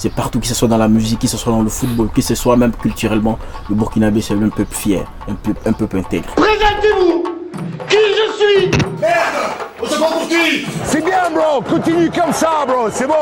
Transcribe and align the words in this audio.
c'est 0.00 0.08
partout, 0.08 0.40
que 0.40 0.46
ce 0.46 0.54
soit 0.54 0.66
dans 0.66 0.78
la 0.78 0.88
musique, 0.88 1.18
que 1.18 1.26
ce 1.28 1.36
soit 1.36 1.52
dans 1.52 1.60
le 1.60 1.68
football, 1.68 2.08
que 2.08 2.22
ce 2.22 2.34
soit 2.34 2.56
même 2.56 2.72
culturellement. 2.72 3.38
Le 3.68 3.74
Burkinabé, 3.74 4.22
c'est 4.22 4.32
un 4.32 4.48
peuple 4.48 4.74
fier, 4.74 5.04
un 5.28 5.34
peuple, 5.34 5.60
un 5.66 5.72
peuple 5.74 5.98
intègre. 5.98 6.28
Présentez-vous 6.36 7.24
Qui 7.86 7.96
je 7.96 8.32
suis 8.38 8.70
Merde 8.98 9.52
On 9.82 9.86
se 9.86 9.94
prend 9.96 10.10
pour 10.10 10.26
qui? 10.26 10.64
C'est 10.84 11.04
bien, 11.04 11.30
bro. 11.30 11.60
Continue 11.60 12.10
comme 12.10 12.32
ça, 12.32 12.64
bro. 12.66 12.88
C'est 12.90 13.06
bon. 13.06 13.12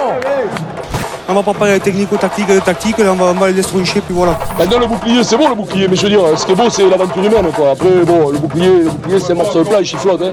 On 1.29 1.35
va 1.35 1.43
pas 1.43 1.53
parler 1.53 1.81
technico-tactique, 1.81 2.65
tactique, 2.65 2.97
on 3.01 3.15
va, 3.15 3.25
on 3.25 3.35
va 3.35 3.51
les 3.51 3.61
puis 3.61 4.03
voilà. 4.11 4.39
Maintenant, 4.57 4.79
le 4.79 4.87
bouclier, 4.87 5.25
c'est 5.25 5.37
bon 5.37 5.49
le 5.49 5.57
bouclier, 5.57 5.89
mais 5.89 5.97
je 5.97 6.03
veux 6.05 6.11
dire, 6.11 6.21
ce 6.37 6.47
qui 6.47 6.53
est 6.53 6.55
beau, 6.55 6.71
c'est 6.71 6.89
l'aventure 6.89 7.25
humaine, 7.25 7.51
quoi. 7.57 7.73
Après, 7.73 7.91
bon, 8.07 8.31
le 8.31 8.39
bouclier, 8.39 8.85
le 8.85 8.91
bouclier 8.91 9.19
c'est 9.19 9.33
un 9.33 9.37
morceau 9.37 9.65
de 9.65 9.69
plat, 9.69 9.81
il 9.81 9.85
chiflote, 9.85 10.23
hein. 10.23 10.33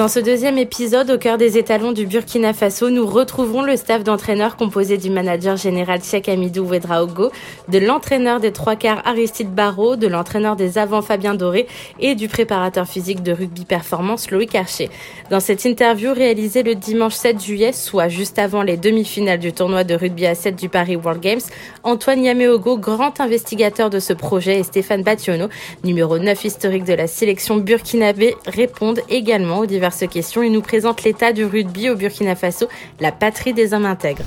Dans 0.00 0.08
ce 0.08 0.18
deuxième 0.18 0.56
épisode, 0.56 1.10
au 1.10 1.18
cœur 1.18 1.36
des 1.36 1.58
étalons 1.58 1.92
du 1.92 2.06
Burkina 2.06 2.54
Faso, 2.54 2.88
nous 2.88 3.06
retrouverons 3.06 3.60
le 3.60 3.76
staff 3.76 4.02
d'entraîneurs 4.02 4.56
composé 4.56 4.96
du 4.96 5.10
manager 5.10 5.58
général 5.58 6.02
Cheikh 6.02 6.26
Amidou 6.26 6.64
Ouedraogo, 6.64 7.30
de 7.68 7.78
l'entraîneur 7.78 8.40
des 8.40 8.50
trois 8.50 8.76
quarts 8.76 9.06
Aristide 9.06 9.54
Barrault, 9.54 9.96
de 9.96 10.06
l'entraîneur 10.06 10.56
des 10.56 10.78
avants 10.78 11.02
Fabien 11.02 11.34
Doré 11.34 11.66
et 11.98 12.14
du 12.14 12.28
préparateur 12.28 12.88
physique 12.88 13.22
de 13.22 13.32
rugby 13.32 13.66
performance 13.66 14.30
Loïc 14.30 14.54
Archer. 14.54 14.88
Dans 15.28 15.38
cette 15.38 15.66
interview 15.66 16.14
réalisée 16.14 16.62
le 16.62 16.76
dimanche 16.76 17.12
7 17.12 17.38
juillet, 17.38 17.72
soit 17.74 18.08
juste 18.08 18.38
avant 18.38 18.62
les 18.62 18.78
demi-finales 18.78 19.38
du 19.38 19.52
tournoi 19.52 19.84
de 19.84 19.94
rugby 19.94 20.24
à 20.24 20.34
7 20.34 20.56
du 20.56 20.70
Paris 20.70 20.96
World 20.96 21.20
Games, 21.20 21.42
Antoine 21.82 22.24
Yameogo, 22.24 22.78
grand 22.78 23.20
investigateur 23.20 23.90
de 23.90 23.98
ce 23.98 24.14
projet, 24.14 24.60
et 24.60 24.62
Stéphane 24.62 25.02
Bationo, 25.02 25.50
numéro 25.84 26.18
9 26.18 26.42
historique 26.42 26.84
de 26.84 26.94
la 26.94 27.06
sélection 27.06 27.58
burkinabé, 27.58 28.34
répondent 28.46 29.02
également 29.10 29.58
aux 29.58 29.66
diverses 29.90 30.12
questions 30.12 30.42
et 30.42 30.50
nous 30.50 30.62
présentent 30.62 31.02
l'état 31.04 31.32
du 31.32 31.44
rugby 31.44 31.90
au 31.90 31.96
Burkina 31.96 32.34
Faso, 32.34 32.68
la 33.00 33.12
patrie 33.12 33.52
des 33.52 33.74
hommes 33.74 33.86
intègres. 33.86 34.22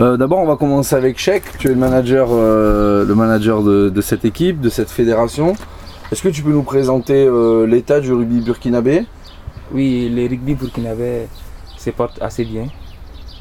Euh, 0.00 0.16
D'abord, 0.16 0.40
on 0.40 0.46
va 0.46 0.56
commencer 0.56 0.94
avec 0.96 1.18
Cheikh. 1.18 1.44
Tu 1.58 1.68
es 1.68 1.70
le 1.70 1.76
manager, 1.76 2.28
euh, 2.30 3.04
le 3.04 3.14
manager 3.14 3.62
de, 3.62 3.88
de 3.88 4.00
cette 4.00 4.24
équipe, 4.24 4.60
de 4.60 4.68
cette 4.68 4.90
fédération. 4.90 5.54
Est-ce 6.10 6.22
que 6.22 6.28
tu 6.28 6.42
peux 6.42 6.50
nous 6.52 6.62
présenter 6.62 7.24
euh, 7.26 7.66
l'état 7.66 8.00
du 8.00 8.12
rugby 8.12 8.40
burkinabé? 8.40 9.04
Oui, 9.72 10.10
le 10.12 10.22
rugby 10.28 10.54
burkinabé 10.54 11.28
se 11.76 11.90
porte 11.90 12.20
assez 12.20 12.44
bien. 12.44 12.66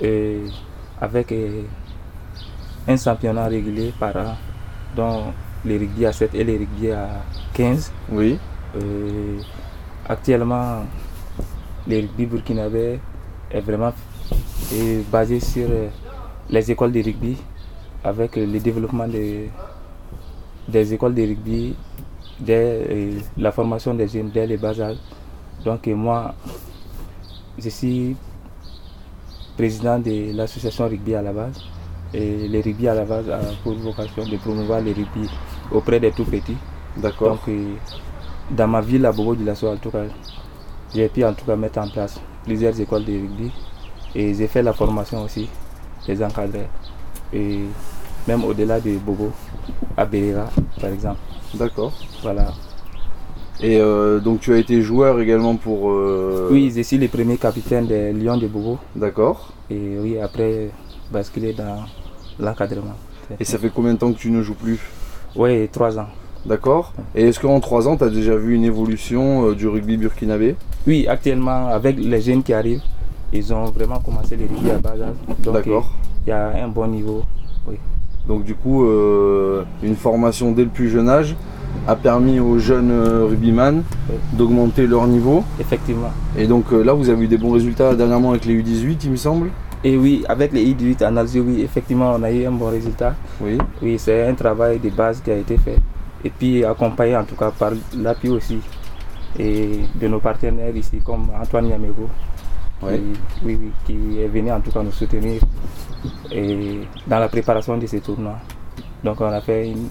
Et 0.02 0.42
avec 1.02 1.32
euh, 1.32 1.62
un 2.88 2.98
championnat 2.98 3.48
régulier 3.48 3.94
par 4.00 4.16
an, 4.18 4.36
dont 4.96 5.24
les 5.66 5.78
rugby 5.78 6.06
à 6.06 6.12
7 6.12 6.32
et 6.36 6.44
les 6.44 6.58
rugby 6.58 6.92
à 6.92 7.08
15. 7.54 7.92
Oui. 8.12 8.38
Actuellement, 10.08 10.84
le 11.88 11.96
rugby 11.98 12.26
burkinabé 12.26 13.00
est 13.52 13.62
vraiment 13.62 13.94
est 14.74 15.10
basé 15.12 15.40
sur 15.40 15.68
euh, 15.70 15.88
les 16.50 16.72
écoles 16.72 16.92
de 16.92 17.02
rugby 17.02 17.38
avec 18.04 18.38
euh, 18.38 18.46
le 18.46 18.60
développement 18.60 19.08
des, 19.08 19.50
des 20.68 20.94
écoles 20.94 21.16
de 21.16 21.22
rugby, 21.22 21.76
dès 22.40 22.86
euh, 22.90 23.20
la 23.38 23.52
formation 23.52 23.94
des 23.94 24.08
jeunes 24.08 24.30
dès 24.30 24.46
le 24.48 24.58
bas 24.58 24.80
âge. 24.80 24.98
Donc 25.66 25.88
moi, 25.88 26.34
je 27.58 27.70
suis 27.70 28.16
président 29.58 30.00
de 30.00 30.36
l'association 30.36 30.88
rugby 30.88 31.16
à 31.16 31.22
la 31.22 31.34
base. 31.34 31.62
Et 32.14 32.48
le 32.48 32.60
rugby 32.62 32.88
à 32.88 32.96
la 32.96 33.06
base 33.06 33.30
a 33.30 33.40
pour 33.64 33.74
vocation 33.74 34.26
de 34.26 34.38
promouvoir 34.38 34.82
le 34.82 34.92
rugby 34.92 35.30
auprès 35.72 36.00
des 36.00 36.12
tout 36.12 36.26
petits. 36.26 36.58
D'accord. 36.98 37.40
Donc, 37.46 37.56
dans 38.52 38.68
ma 38.68 38.82
ville 38.82 39.06
à 39.06 39.12
Bobo 39.12 39.36
du 39.36 39.44
Lasso, 39.44 39.68
en 39.68 39.78
tout 39.78 39.92
cas, 39.92 40.04
j'ai 40.94 41.08
pu 41.10 41.24
en 41.24 41.34
tout 41.34 41.46
cas 41.46 41.56
mettre 41.56 41.80
en 41.80 41.88
place 41.90 42.20
plusieurs 42.46 42.80
écoles 42.80 43.06
de 43.06 43.12
rugby 43.14 43.52
et 44.16 44.34
j'ai 44.34 44.48
fait 44.48 44.64
la 44.64 44.74
formation 44.74 45.24
aussi 45.24 45.48
des 46.08 46.24
encadrés. 46.24 46.68
Et 47.34 47.60
même 48.28 48.44
au-delà 48.44 48.80
de 48.80 48.98
Bobo, 48.98 49.32
à 49.98 50.06
Berera 50.06 50.50
par 50.80 50.90
exemple. 50.92 51.20
D'accord. 51.54 51.94
Voilà. 52.24 52.48
Et 53.62 53.78
euh, 53.80 54.20
donc 54.20 54.40
tu 54.40 54.54
as 54.54 54.58
été 54.58 54.82
joueur 54.82 55.20
également 55.20 55.56
pour. 55.56 55.92
euh, 55.92 56.48
Oui, 56.52 56.72
je 56.76 56.82
suis 56.82 56.98
le 56.98 57.08
premier 57.08 57.38
capitaine 57.38 57.88
des 57.88 58.14
Lions 58.14 58.38
de 58.38 58.48
Bobo 58.48 58.78
D'accord. 58.96 59.52
et 59.70 59.98
oui, 60.00 60.18
après 60.20 60.70
basculer 61.12 61.54
dans 61.54 61.84
l'encadrement. 62.40 62.96
Et 63.40 63.44
ça 63.44 63.58
fait 63.60 63.70
combien 63.70 63.94
de 63.94 64.00
temps 64.00 64.12
que 64.12 64.18
tu 64.18 64.32
ne 64.32 64.42
joues 64.42 64.56
plus? 64.56 64.80
Oui, 65.36 65.68
trois 65.70 66.00
ans. 66.00 66.08
D'accord. 66.46 66.94
Et 67.16 67.28
est-ce 67.28 67.40
qu'en 67.40 67.60
trois 67.60 67.88
ans, 67.88 67.98
tu 67.98 68.04
as 68.04 68.10
déjà 68.10 68.36
vu 68.36 68.56
une 68.56 68.64
évolution 68.64 69.48
euh, 69.50 69.56
du 69.56 69.68
rugby 69.68 69.98
burkinabé? 69.98 70.56
Oui, 70.88 71.06
actuellement, 71.08 71.68
avec 71.68 71.98
les 72.00 72.22
jeunes 72.22 72.44
qui 72.44 72.54
arrivent, 72.54 72.82
ils 73.34 73.54
ont 73.54 73.66
vraiment 73.66 74.00
commencé 74.00 74.36
les 74.36 74.46
rugby 74.46 74.72
à 74.72 74.78
bas 74.78 74.92
âge. 74.92 75.54
D'accord. 75.54 75.92
Il 76.26 76.30
y 76.30 76.34
a 76.34 76.64
un 76.64 76.68
bon 76.68 76.88
niveau. 76.88 77.24
Oui. 77.68 77.76
Donc 78.28 78.44
du 78.44 78.56
coup, 78.56 78.86
euh, 78.86 79.64
une 79.84 79.96
formation 79.96 80.52
dès 80.52 80.64
le 80.64 80.70
plus 80.70 80.90
jeune 80.90 81.10
âge 81.10 81.36
a 81.88 81.96
permis 81.96 82.40
aux 82.40 82.58
jeunes 82.58 82.92
euh, 82.92 83.26
rugbyman 83.26 83.84
Oui. 84.10 84.16
d'augmenter 84.34 84.88
leur 84.88 85.08
niveau. 85.08 85.44
Effectivement. 85.60 86.12
Et 86.38 86.48
donc 86.48 86.72
là, 86.72 86.94
vous 86.94 87.10
avez 87.10 87.26
eu 87.26 87.28
des 87.28 87.38
bons 87.38 87.52
résultats 87.52 87.96
dernièrement 87.96 88.32
avec 88.32 88.46
les 88.46 88.62
U18, 88.62 88.98
il 89.06 89.12
me 89.12 89.16
semble? 89.16 89.50
Et 89.84 89.96
oui, 89.98 90.24
avec 90.28 90.52
les 90.52 90.66
I18 90.74 91.06
en 91.08 91.16
Algérie, 91.18 91.46
oui, 91.48 91.62
effectivement, 91.62 92.14
on 92.20 92.24
a 92.24 92.32
eu 92.32 92.46
un 92.46 92.52
bon 92.52 92.70
résultat. 92.70 93.16
Oui. 93.42 93.58
Oui, 93.82 93.96
c'est 93.98 94.28
un 94.28 94.34
travail 94.34 94.80
de 94.80 94.90
base 94.90 95.22
qui 95.24 95.32
a 95.32 95.38
été 95.38 95.58
fait. 95.58 95.78
Et 96.24 96.30
puis 96.30 96.66
accompagné 96.66 97.16
en 97.16 97.24
tout 97.24 97.36
cas 97.36 97.52
par 97.52 97.72
l'appui 97.98 98.30
aussi 98.30 98.60
et 99.38 99.80
de 99.96 100.08
nos 100.08 100.20
partenaires 100.20 100.76
ici, 100.76 100.98
comme 101.04 101.28
Antoine 101.40 101.68
Yamego, 101.70 102.10
qui, 102.80 102.86
oui, 103.46 103.58
oui, 103.62 103.72
qui 103.86 104.20
est 104.20 104.28
venu 104.28 104.52
en 104.52 104.60
tout 104.60 104.72
cas 104.72 104.82
nous 104.82 104.92
soutenir 104.92 105.42
et 106.32 106.80
dans 107.08 107.20
la 107.20 107.28
préparation 107.30 107.78
de 107.78 107.86
ces 107.86 108.00
tournois. 108.02 108.38
Donc 109.04 109.22
on 109.22 109.26
a 109.28 109.40
fait 109.42 109.70
une- 109.70 109.88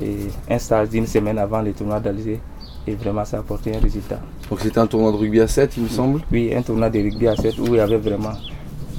et 0.00 0.28
un 0.50 0.58
stage 0.58 0.88
d'une 0.90 1.06
semaine 1.06 1.38
avant 1.38 1.60
les 1.62 1.72
tournois 1.72 2.00
d'Alger 2.00 2.40
et 2.86 2.94
vraiment 2.94 3.24
ça 3.24 3.38
a 3.38 3.40
apporté 3.40 3.74
un 3.76 3.80
résultat. 3.80 4.20
Donc 4.50 4.60
c'était 4.60 4.78
un 4.78 4.86
tournoi 4.86 5.10
de 5.12 5.16
rugby 5.16 5.40
à 5.40 5.48
7, 5.48 5.76
il 5.76 5.84
me 5.84 5.88
semble. 5.88 6.20
Oui, 6.30 6.52
un 6.54 6.62
tournoi 6.62 6.90
de 6.90 6.98
rugby 7.00 7.26
à 7.28 7.36
7 7.36 7.58
où 7.58 7.66
il 7.68 7.74
y 7.76 7.80
avait 7.80 7.96
vraiment. 7.98 8.32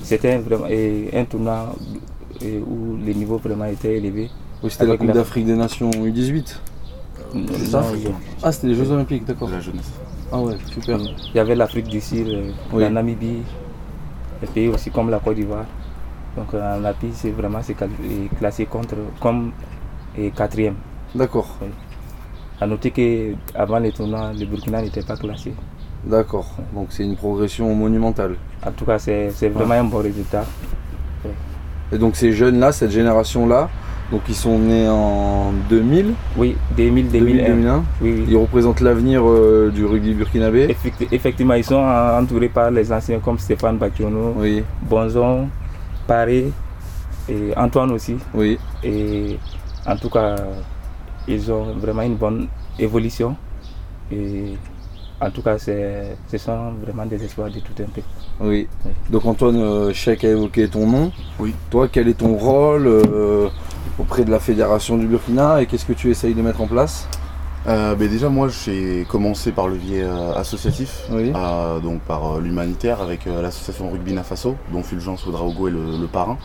C'était 0.02 0.34
un, 0.34 0.40
vraiment, 0.40 0.66
un 0.66 1.26
tournoi 1.26 1.74
où 2.42 2.98
le 3.06 3.14
niveau 3.14 3.38
vraiment 3.38 3.66
était 3.66 3.98
élevé. 3.98 4.30
Oui, 4.64 4.70
c'était 4.72 4.86
la 4.86 4.98
Coupe 4.98 5.12
d'Afrique 5.12 5.46
des 5.46 5.56
Nations 5.56 5.90
U18. 5.92 6.58
C'est 7.52 7.66
ça 7.66 7.82
Non, 7.82 7.88
il 7.96 8.04
y 8.04 8.08
a- 8.08 8.10
Ah, 8.44 8.52
c'était 8.52 8.68
les 8.68 8.76
Jeux 8.76 8.90
Olympiques, 8.92 9.26
d'accord. 9.26 9.50
La 9.50 9.60
jeunesse. 9.60 9.92
Ah 10.32 10.40
ouais, 10.40 10.56
super. 10.74 10.98
Il 11.00 11.36
y 11.36 11.40
avait 11.40 11.56
l'Afrique 11.56 11.88
du 11.88 12.02
Sud, 12.02 12.28
euh, 12.28 12.52
Oui. 12.74 12.82
la 12.84 12.90
Namibie, 12.90 13.42
les 14.42 14.48
pays 14.48 14.68
aussi 14.70 14.90
comme 14.90 15.10
la 15.10 15.20
Côte 15.20 15.36
d'Ivoire. 15.36 15.66
Donc 16.36 16.54
euh, 16.54 16.80
la 16.80 16.94
pays, 16.94 17.12
c'est 17.14 17.32
vraiment 17.32 17.60
c'est 17.62 17.76
classé 18.40 18.66
contre, 18.66 18.96
comme 19.22 19.52
et 20.18 20.32
quatrième. 20.32 20.76
D'accord, 21.14 21.48
À 22.60 22.66
noter 22.68 22.92
qu'avant 22.92 23.80
les 23.80 23.92
tournois, 23.92 24.32
le 24.38 24.46
Burkina 24.46 24.82
n'était 24.82 25.04
pas 25.04 25.16
classé. 25.18 25.54
d'accord. 26.06 26.48
Donc 26.74 26.88
c'est 26.90 27.04
une 27.04 27.16
progression 27.16 27.74
monumentale. 27.76 28.36
En 28.66 28.72
tout 28.72 28.86
cas, 28.86 28.98
c'est 29.00 29.30
c'est 29.32 29.50
vraiment 29.50 29.76
un 29.76 29.84
bon 29.84 30.00
résultat. 30.02 30.46
Et 31.92 31.98
donc 31.98 32.16
ces 32.16 32.32
jeunes-là, 32.32 32.72
cette 32.72 32.92
génération-là, 32.92 33.70
donc 34.12 34.22
ils 34.30 34.36
sont 34.36 34.60
nés 34.60 34.88
en 34.88 35.52
2000, 35.70 36.14
Oui, 36.38 36.56
2000, 36.78 37.10
2000, 37.10 37.38
2001. 37.38 37.48
2001. 37.56 37.84
Oui, 38.02 38.14
oui. 38.18 38.26
Ils 38.30 38.38
représentent 38.38 38.82
l'avenir 38.82 39.22
euh, 39.28 39.72
du 39.74 39.86
rugby 39.86 40.14
burkinabé. 40.14 40.68
Effecti- 40.68 41.08
Effectivement, 41.12 41.56
ils 41.56 41.64
sont 41.64 41.76
en- 41.76 42.22
entourés 42.22 42.50
par 42.50 42.70
les 42.72 42.92
anciens 42.92 43.20
comme 43.20 43.40
Stéphane 43.40 43.80
Oui, 44.38 44.64
Bonzon, 44.90 45.48
Paré 46.08 46.52
et 47.28 47.54
Antoine 47.58 47.92
aussi. 47.92 48.16
oui. 48.34 48.60
Et 48.84 49.38
en 49.88 49.96
tout 49.96 50.10
cas, 50.10 50.36
ils 51.28 51.52
ont 51.52 51.74
vraiment 51.80 52.04
une 52.04 52.16
bonne 52.16 52.48
évolution. 52.78 53.36
Et 54.12 54.54
en 55.22 55.30
tout 55.32 55.42
cas, 55.42 55.58
c'est- 55.58 56.16
ce 56.30 56.38
sont 56.38 56.72
vraiment 56.84 57.06
des 57.06 57.24
espoirs 57.24 57.50
de 57.50 57.60
tout 57.60 57.74
un 57.82 57.86
peu. 57.94 58.02
Oui. 58.42 58.68
Oui. 58.86 58.92
Donc 59.10 59.26
Antoine 59.26 59.56
euh, 59.58 59.94
Cheikh 59.94 60.24
a 60.26 60.30
évoqué 60.30 60.68
ton 60.68 60.88
nom. 60.88 61.12
Oui. 61.40 61.54
Toi, 61.70 61.88
quel 61.92 62.08
est 62.08 62.16
ton 62.20 62.36
rôle 62.36 62.88
euh, 62.88 63.48
auprès 64.00 64.26
de 64.26 64.32
la 64.32 64.40
fédération 64.40 64.98
du 64.98 65.08
Burkina 65.08 65.62
et 65.62 65.66
qu'est-ce 65.68 65.86
que 65.86 65.94
tu 65.94 66.10
essayes 66.12 66.34
de 66.34 66.42
mettre 66.42 66.62
en 66.62 66.68
place? 66.68 67.08
Euh, 67.68 67.96
ben 67.96 68.08
déjà 68.08 68.30
moi 68.30 68.48
j'ai 68.48 69.08
commencé 69.10 69.52
par 69.52 69.68
le 69.68 69.76
biais 69.78 70.04
euh, 70.04 70.34
associatif, 70.36 71.02
Oui. 71.12 71.32
euh, 71.36 71.80
donc 71.80 72.00
par 72.02 72.36
euh, 72.36 72.40
l'humanitaire 72.40 73.02
avec 73.02 73.26
euh, 73.26 73.42
l'association 73.42 73.90
Rugby 73.90 74.14
Nafaso, 74.14 74.56
dont 74.72 74.84
Fulgence 74.84 75.26
Ouedraogo 75.26 75.68
est 75.68 75.72
le, 75.72 75.98
le 76.00 76.06
parrain. 76.06 76.38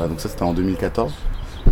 Euh, 0.00 0.08
donc 0.08 0.18
ça 0.18 0.28
c'était 0.28 0.42
en 0.42 0.52
2014. 0.52 1.12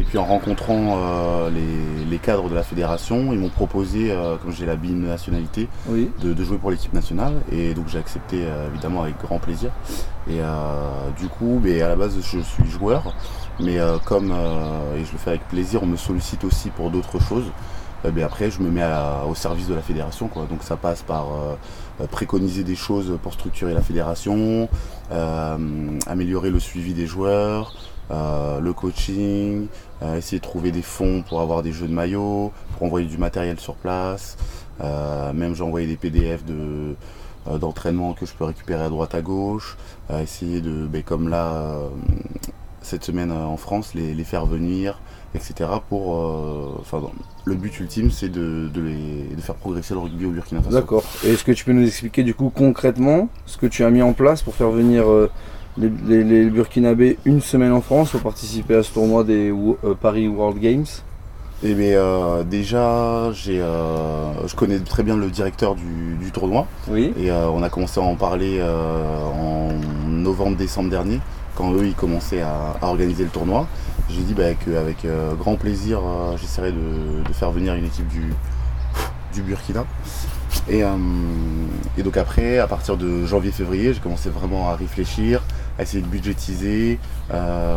Et 0.02 0.04
puis 0.04 0.19
en 0.19 0.25
rencontrant 0.25 0.99
euh, 0.99 1.49
les, 1.50 2.10
les 2.10 2.19
cadres 2.19 2.49
de 2.50 2.56
la 2.56 2.64
fédération, 2.64 3.32
ils 3.32 3.38
m'ont 3.38 3.50
proposé, 3.50 4.10
euh, 4.10 4.34
comme 4.37 4.50
j'ai 4.50 4.66
la 4.66 4.75
binationalité, 4.75 5.69
Oui. 5.88 6.10
de, 6.20 6.32
de 6.32 6.44
jouer 6.44 6.58
pour 6.58 6.72
l'équipe 6.72 6.93
nationale. 6.93 7.34
Et 7.52 7.72
donc 7.72 7.87
j'ai 7.87 7.99
accepté 7.99 8.38
euh, 8.43 8.66
évidemment 8.72 9.02
avec 9.04 9.14
grand 9.22 9.38
plaisir. 9.38 9.70
Et 10.28 10.40
du 11.20 11.28
coup, 11.28 11.60
à 11.64 11.88
la 11.88 11.96
base 11.96 12.16
je 12.20 12.38
suis 12.40 12.70
joueur, 12.70 13.14
mais 13.60 13.78
comme 14.04 14.31
et 14.96 15.04
je 15.04 15.12
le 15.12 15.19
fais 15.19 15.31
avec 15.31 15.49
plaisir, 15.49 15.82
on 15.82 15.87
me 15.87 15.96
sollicite 15.96 16.44
aussi 16.44 16.70
pour 16.70 16.90
d'autres 16.90 17.20
choses. 17.20 17.44
Après, 18.25 18.50
je 18.50 18.60
me 18.60 18.70
mets 18.70 18.82
à- 18.82 19.22
au 19.28 19.34
service 19.34 19.66
de 19.69 19.75
la 19.75 19.82
fédération. 19.82 20.28
Quoi. 20.28 20.46
Donc 20.49 20.62
ça 20.62 20.76
passe 20.76 21.02
par 21.02 21.26
euh, 22.00 22.06
préconiser 22.06 22.62
des 22.64 22.76
choses 22.76 23.19
pour 23.22 23.32
structurer 23.32 23.75
la 23.75 23.81
fédération, 23.82 24.69
euh, 25.12 25.56
améliorer 26.06 26.50
le 26.50 26.60
suivi 26.60 26.94
des 26.94 27.06
joueurs, 27.06 27.72
euh, 28.12 28.60
le 28.60 28.72
coaching, 28.72 29.66
euh, 30.02 30.16
essayer 30.16 30.38
de 30.38 30.44
trouver 30.44 30.72
des 30.72 30.82
fonds 30.82 31.22
pour 31.28 31.40
avoir 31.40 31.62
des 31.62 31.72
jeux 31.72 31.87
de 31.87 31.93
maillot, 31.93 32.52
pour 32.72 32.87
envoyer 32.87 33.06
du 33.06 33.19
matériel 33.19 33.60
sur 33.60 33.75
place. 33.75 34.37
Euh, 34.82 35.32
même 35.32 35.54
j'ai 35.54 35.62
envoyé 35.62 35.87
des 35.87 35.96
PDF 35.96 36.44
de, 36.44 36.96
euh, 37.46 37.58
d'entraînement 37.58 38.14
que 38.14 38.26
je 38.26 38.32
peux 38.32 38.44
récupérer 38.44 38.82
à 38.82 38.88
droite 38.88 39.14
à 39.14 39.22
gauche. 39.22 39.76
Essayer 40.10 40.60
de, 40.60 40.87
ben, 40.87 41.02
comme 41.02 41.28
là, 41.28 41.78
cette 42.82 43.04
semaine 43.04 43.32
en 43.32 43.56
France, 43.56 43.94
les, 43.94 44.12
les 44.12 44.25
faire 44.25 44.44
venir, 44.44 45.00
etc. 45.34 45.70
Pour, 45.88 46.84
le 47.44 47.54
but 47.54 47.81
ultime, 47.81 48.10
c'est 48.10 48.28
de, 48.28 48.69
de, 48.72 48.81
les, 48.82 49.34
de 49.34 49.40
faire 49.40 49.54
progresser 49.54 49.94
le 49.94 50.00
rugby 50.00 50.26
au 50.26 50.31
Burkina 50.31 50.60
Faso. 50.60 50.76
D'accord. 50.76 51.04
Et 51.25 51.31
est-ce 51.31 51.44
que 51.44 51.52
tu 51.52 51.64
peux 51.64 51.72
nous 51.72 51.87
expliquer 51.87 52.25
du 52.25 52.34
coup 52.34 52.50
concrètement 52.54 53.28
ce 53.46 53.56
que 53.56 53.66
tu 53.66 53.84
as 53.84 53.90
mis 53.90 54.02
en 54.02 54.12
place 54.12 54.43
pour 54.43 54.54
faire 54.54 54.70
venir 54.70 55.06
les, 55.78 55.88
les- 56.06 56.24
les 56.24 56.44
Burkinabés 56.50 57.19
une 57.24 57.40
semaine 57.40 57.72
en 57.72 57.80
France 57.80 58.10
pour 58.10 58.20
participer 58.20 58.74
à 58.76 58.82
ce 58.82 58.92
tournoi 58.92 59.24
des 59.24 59.50
euh, 59.50 59.94
Paris 60.00 60.28
World 60.28 60.58
Games 60.60 60.84
Et 61.64 61.74
mais 61.74 61.94
euh, 61.94 62.42
déjà, 62.44 63.32
j'ai, 63.32 63.60
euh, 63.60 64.46
je 64.46 64.54
connais 64.56 64.78
très 64.80 65.02
bien 65.02 65.16
le 65.16 65.30
directeur 65.30 65.74
du, 65.74 66.16
du 66.20 66.30
tournoi. 66.32 66.66
Oui. 66.88 67.12
Et 67.19 67.30
on 67.32 67.62
a 67.62 67.69
commencé 67.70 68.00
à 68.00 68.02
en 68.02 68.16
parler 68.16 68.60
en 68.62 69.69
novembre-décembre 70.08 70.90
dernier, 70.90 71.20
quand 71.56 71.72
eux 71.72 71.86
ils 71.86 71.94
commençaient 71.94 72.42
à, 72.42 72.76
à 72.82 72.86
organiser 72.88 73.25
le 73.25 73.30
tournoi. 73.30 73.66
J'ai 74.10 74.22
dit 74.22 74.34
bah, 74.34 74.52
qu'avec 74.54 75.06
grand 75.38 75.54
plaisir, 75.56 76.00
j'essaierai 76.36 76.72
de, 76.72 77.22
de 77.26 77.32
faire 77.32 77.50
venir 77.50 77.75
une 77.75 77.84
équipe 77.86 78.08
du, 78.08 78.34
du 79.32 79.42
Burkina. 79.42 79.84
Et, 80.68 80.84
euh, 80.84 80.88
et 81.96 82.02
donc 82.02 82.16
après, 82.16 82.58
à 82.58 82.66
partir 82.66 82.96
de 82.96 83.25
janvier-février, 83.25 83.94
j'ai 83.94 84.00
commencé 84.00 84.28
vraiment 84.28 84.68
à 84.68 84.76
réfléchir, 84.76 85.40
à 85.78 85.82
essayer 85.82 86.02
de 86.02 86.08
budgétiser, 86.08 86.98
euh, 87.32 87.76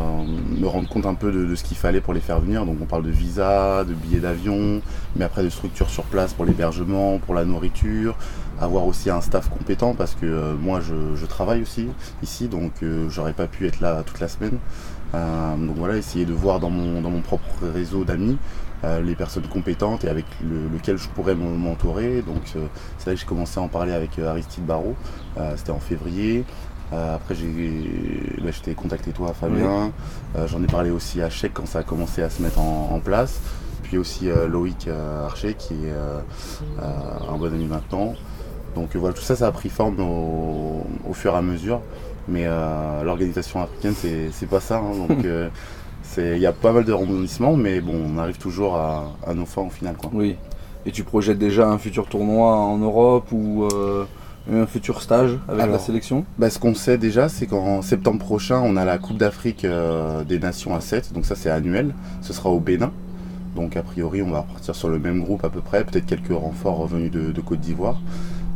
me 0.59 0.67
rendre 0.67 0.87
compte 0.89 1.05
un 1.05 1.13
peu 1.13 1.31
de, 1.31 1.45
de 1.45 1.55
ce 1.55 1.63
qu'il 1.63 1.77
fallait 1.77 2.01
pour 2.01 2.13
les 2.13 2.19
faire 2.19 2.39
venir. 2.39 2.65
Donc 2.65 2.77
on 2.81 2.85
parle 2.85 3.03
de 3.03 3.09
visa, 3.11 3.83
de 3.83 3.93
billets 3.93 4.19
d'avion, 4.19 4.81
mais 5.15 5.25
après 5.25 5.43
de 5.43 5.49
structures 5.49 5.89
sur 5.89 6.03
place 6.03 6.33
pour 6.33 6.45
l'hébergement, 6.45 7.19
pour 7.19 7.35
la 7.35 7.45
nourriture, 7.45 8.17
avoir 8.59 8.85
aussi 8.85 9.09
un 9.09 9.21
staff 9.21 9.49
compétent 9.49 9.93
parce 9.95 10.15
que 10.15 10.25
euh, 10.25 10.53
moi 10.59 10.79
je, 10.81 11.15
je 11.15 11.25
travaille 11.25 11.61
aussi 11.61 11.87
ici, 12.23 12.47
donc 12.47 12.71
euh, 12.83 13.09
j'aurais 13.09 13.33
pas 13.33 13.47
pu 13.47 13.65
être 13.67 13.79
là 13.79 14.03
toute 14.05 14.19
la 14.19 14.27
semaine. 14.27 14.57
Euh, 15.13 15.55
donc 15.57 15.75
voilà, 15.77 15.95
essayer 15.97 16.25
de 16.25 16.33
voir 16.33 16.59
dans 16.59 16.69
mon, 16.69 17.01
dans 17.01 17.09
mon 17.11 17.21
propre 17.21 17.45
réseau 17.73 18.03
d'amis 18.03 18.37
euh, 18.83 19.01
les 19.01 19.15
personnes 19.15 19.47
compétentes 19.47 20.03
et 20.03 20.09
avec 20.09 20.25
le- 20.43 20.67
lequel 20.73 20.97
je 20.97 21.07
pourrais 21.09 21.35
m'en- 21.35 21.51
m'entourer. 21.51 22.21
Donc 22.21 22.41
euh, 22.55 22.65
c'est 22.97 23.07
là 23.09 23.13
que 23.13 23.19
j'ai 23.21 23.25
commencé 23.25 23.59
à 23.59 23.63
en 23.63 23.67
parler 23.69 23.93
avec 23.93 24.19
Aristide 24.19 24.65
Barrault, 24.65 24.95
c'était 25.57 25.71
en 25.71 25.79
février. 25.79 26.45
Euh, 26.93 27.15
après 27.15 27.33
j'ai 27.35 27.47
bah, 28.43 28.51
je 28.51 28.61
t'ai 28.61 28.73
contacté 28.75 29.11
toi 29.11 29.33
Fabien, 29.33 29.91
Euh, 30.35 30.47
j'en 30.47 30.61
ai 30.63 30.67
parlé 30.67 30.91
aussi 30.91 31.21
à 31.21 31.29
Chèque 31.29 31.53
quand 31.55 31.65
ça 31.65 31.79
a 31.79 31.83
commencé 31.83 32.21
à 32.21 32.29
se 32.29 32.41
mettre 32.41 32.59
en, 32.59 32.89
en 32.93 32.99
place. 32.99 33.39
Puis 33.83 33.97
aussi 33.97 34.29
euh, 34.29 34.47
Loïc 34.47 34.87
Archer 35.25 35.53
qui 35.55 35.73
est 35.73 35.93
un 36.81 37.37
bon 37.37 37.45
ami 37.53 37.65
maintenant. 37.65 38.13
Donc 38.75 38.95
voilà, 38.95 39.13
tout 39.15 39.21
ça 39.21 39.35
ça 39.35 39.47
a 39.47 39.51
pris 39.51 39.69
forme 39.69 39.99
au, 39.99 40.85
au 41.09 41.13
fur 41.13 41.33
et 41.33 41.37
à 41.37 41.41
mesure. 41.41 41.81
Mais 42.27 42.45
l'organisation 43.03 43.61
africaine 43.61 43.93
c'est 44.31 44.49
pas 44.49 44.59
ça. 44.59 44.77
hein. 44.77 44.91
donc 45.07 45.25
il 46.17 46.37
y 46.37 46.45
a 46.45 46.53
pas 46.53 46.71
mal 46.71 46.85
de 46.85 46.93
rebondissements, 46.93 47.55
mais 47.55 47.81
bon, 47.81 47.93
on 48.15 48.17
arrive 48.19 48.37
toujours 48.37 48.75
à, 48.75 49.11
à 49.25 49.33
nos 49.33 49.45
fins 49.45 49.63
au 49.63 49.69
final. 49.69 49.95
Quoi. 49.97 50.09
Oui. 50.13 50.35
Et 50.85 50.91
tu 50.91 51.03
projettes 51.03 51.39
déjà 51.39 51.67
un 51.67 51.77
futur 51.79 52.05
tournoi 52.07 52.55
en 52.55 52.77
Europe 52.77 53.27
ou 53.31 53.65
euh, 53.73 54.05
un 54.51 54.65
futur 54.67 55.01
stage 55.01 55.37
avec 55.47 55.67
la 55.67 55.79
sélection 55.79 56.25
Bah, 56.37 56.49
ce 56.49 56.59
qu'on 56.59 56.75
sait 56.75 56.97
déjà, 56.97 57.29
c'est 57.29 57.47
qu'en 57.47 57.81
septembre 57.81 58.19
prochain, 58.19 58.61
on 58.63 58.77
a 58.77 58.85
la 58.85 58.97
Coupe 58.97 59.17
d'Afrique 59.17 59.65
euh, 59.65 60.23
des 60.23 60.39
Nations 60.39 60.75
à 60.75 60.81
7, 60.81 61.13
donc 61.13 61.25
ça 61.25 61.35
c'est 61.35 61.49
annuel, 61.49 61.93
ce 62.21 62.33
sera 62.33 62.49
au 62.49 62.59
Bénin. 62.59 62.91
Donc 63.55 63.77
a 63.77 63.83
priori, 63.83 64.21
on 64.21 64.31
va 64.31 64.41
repartir 64.41 64.75
sur 64.75 64.89
le 64.89 64.99
même 64.99 65.23
groupe 65.23 65.43
à 65.45 65.49
peu 65.49 65.61
près, 65.61 65.83
peut-être 65.83 66.05
quelques 66.05 66.33
renforts 66.37 66.77
revenus 66.77 67.11
de, 67.11 67.31
de 67.31 67.41
Côte 67.41 67.61
d'Ivoire, 67.61 68.01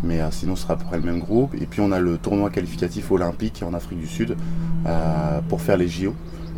mais 0.03 0.19
euh, 0.19 0.27
sinon 0.31 0.55
ce 0.55 0.63
sera 0.63 0.73
à 0.73 0.77
peu 0.77 0.85
près 0.85 0.97
le 0.97 1.03
même 1.03 1.19
groupe. 1.19 1.55
Et 1.55 1.65
puis 1.65 1.81
on 1.81 1.91
a 1.91 1.99
le 1.99 2.17
tournoi 2.17 2.49
qualificatif 2.49 3.11
olympique 3.11 3.63
en 3.65 3.73
Afrique 3.73 3.99
du 3.99 4.07
Sud 4.07 4.35
euh, 4.85 5.39
pour 5.47 5.61
faire 5.61 5.77
les 5.77 5.87
JO. 5.87 6.13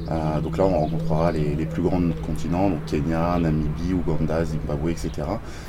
Euh, 0.09 0.41
donc 0.41 0.57
là, 0.57 0.65
on 0.65 0.79
rencontrera 0.79 1.31
les, 1.31 1.55
les 1.55 1.65
plus 1.65 1.81
grands 1.81 1.99
de 1.99 2.05
notre 2.07 2.21
continent, 2.21 2.69
donc 2.69 2.83
Kenya, 2.85 3.37
Namibie, 3.39 3.93
Ouganda, 3.93 4.43
Zimbabwe, 4.43 4.89
etc. 4.89 5.11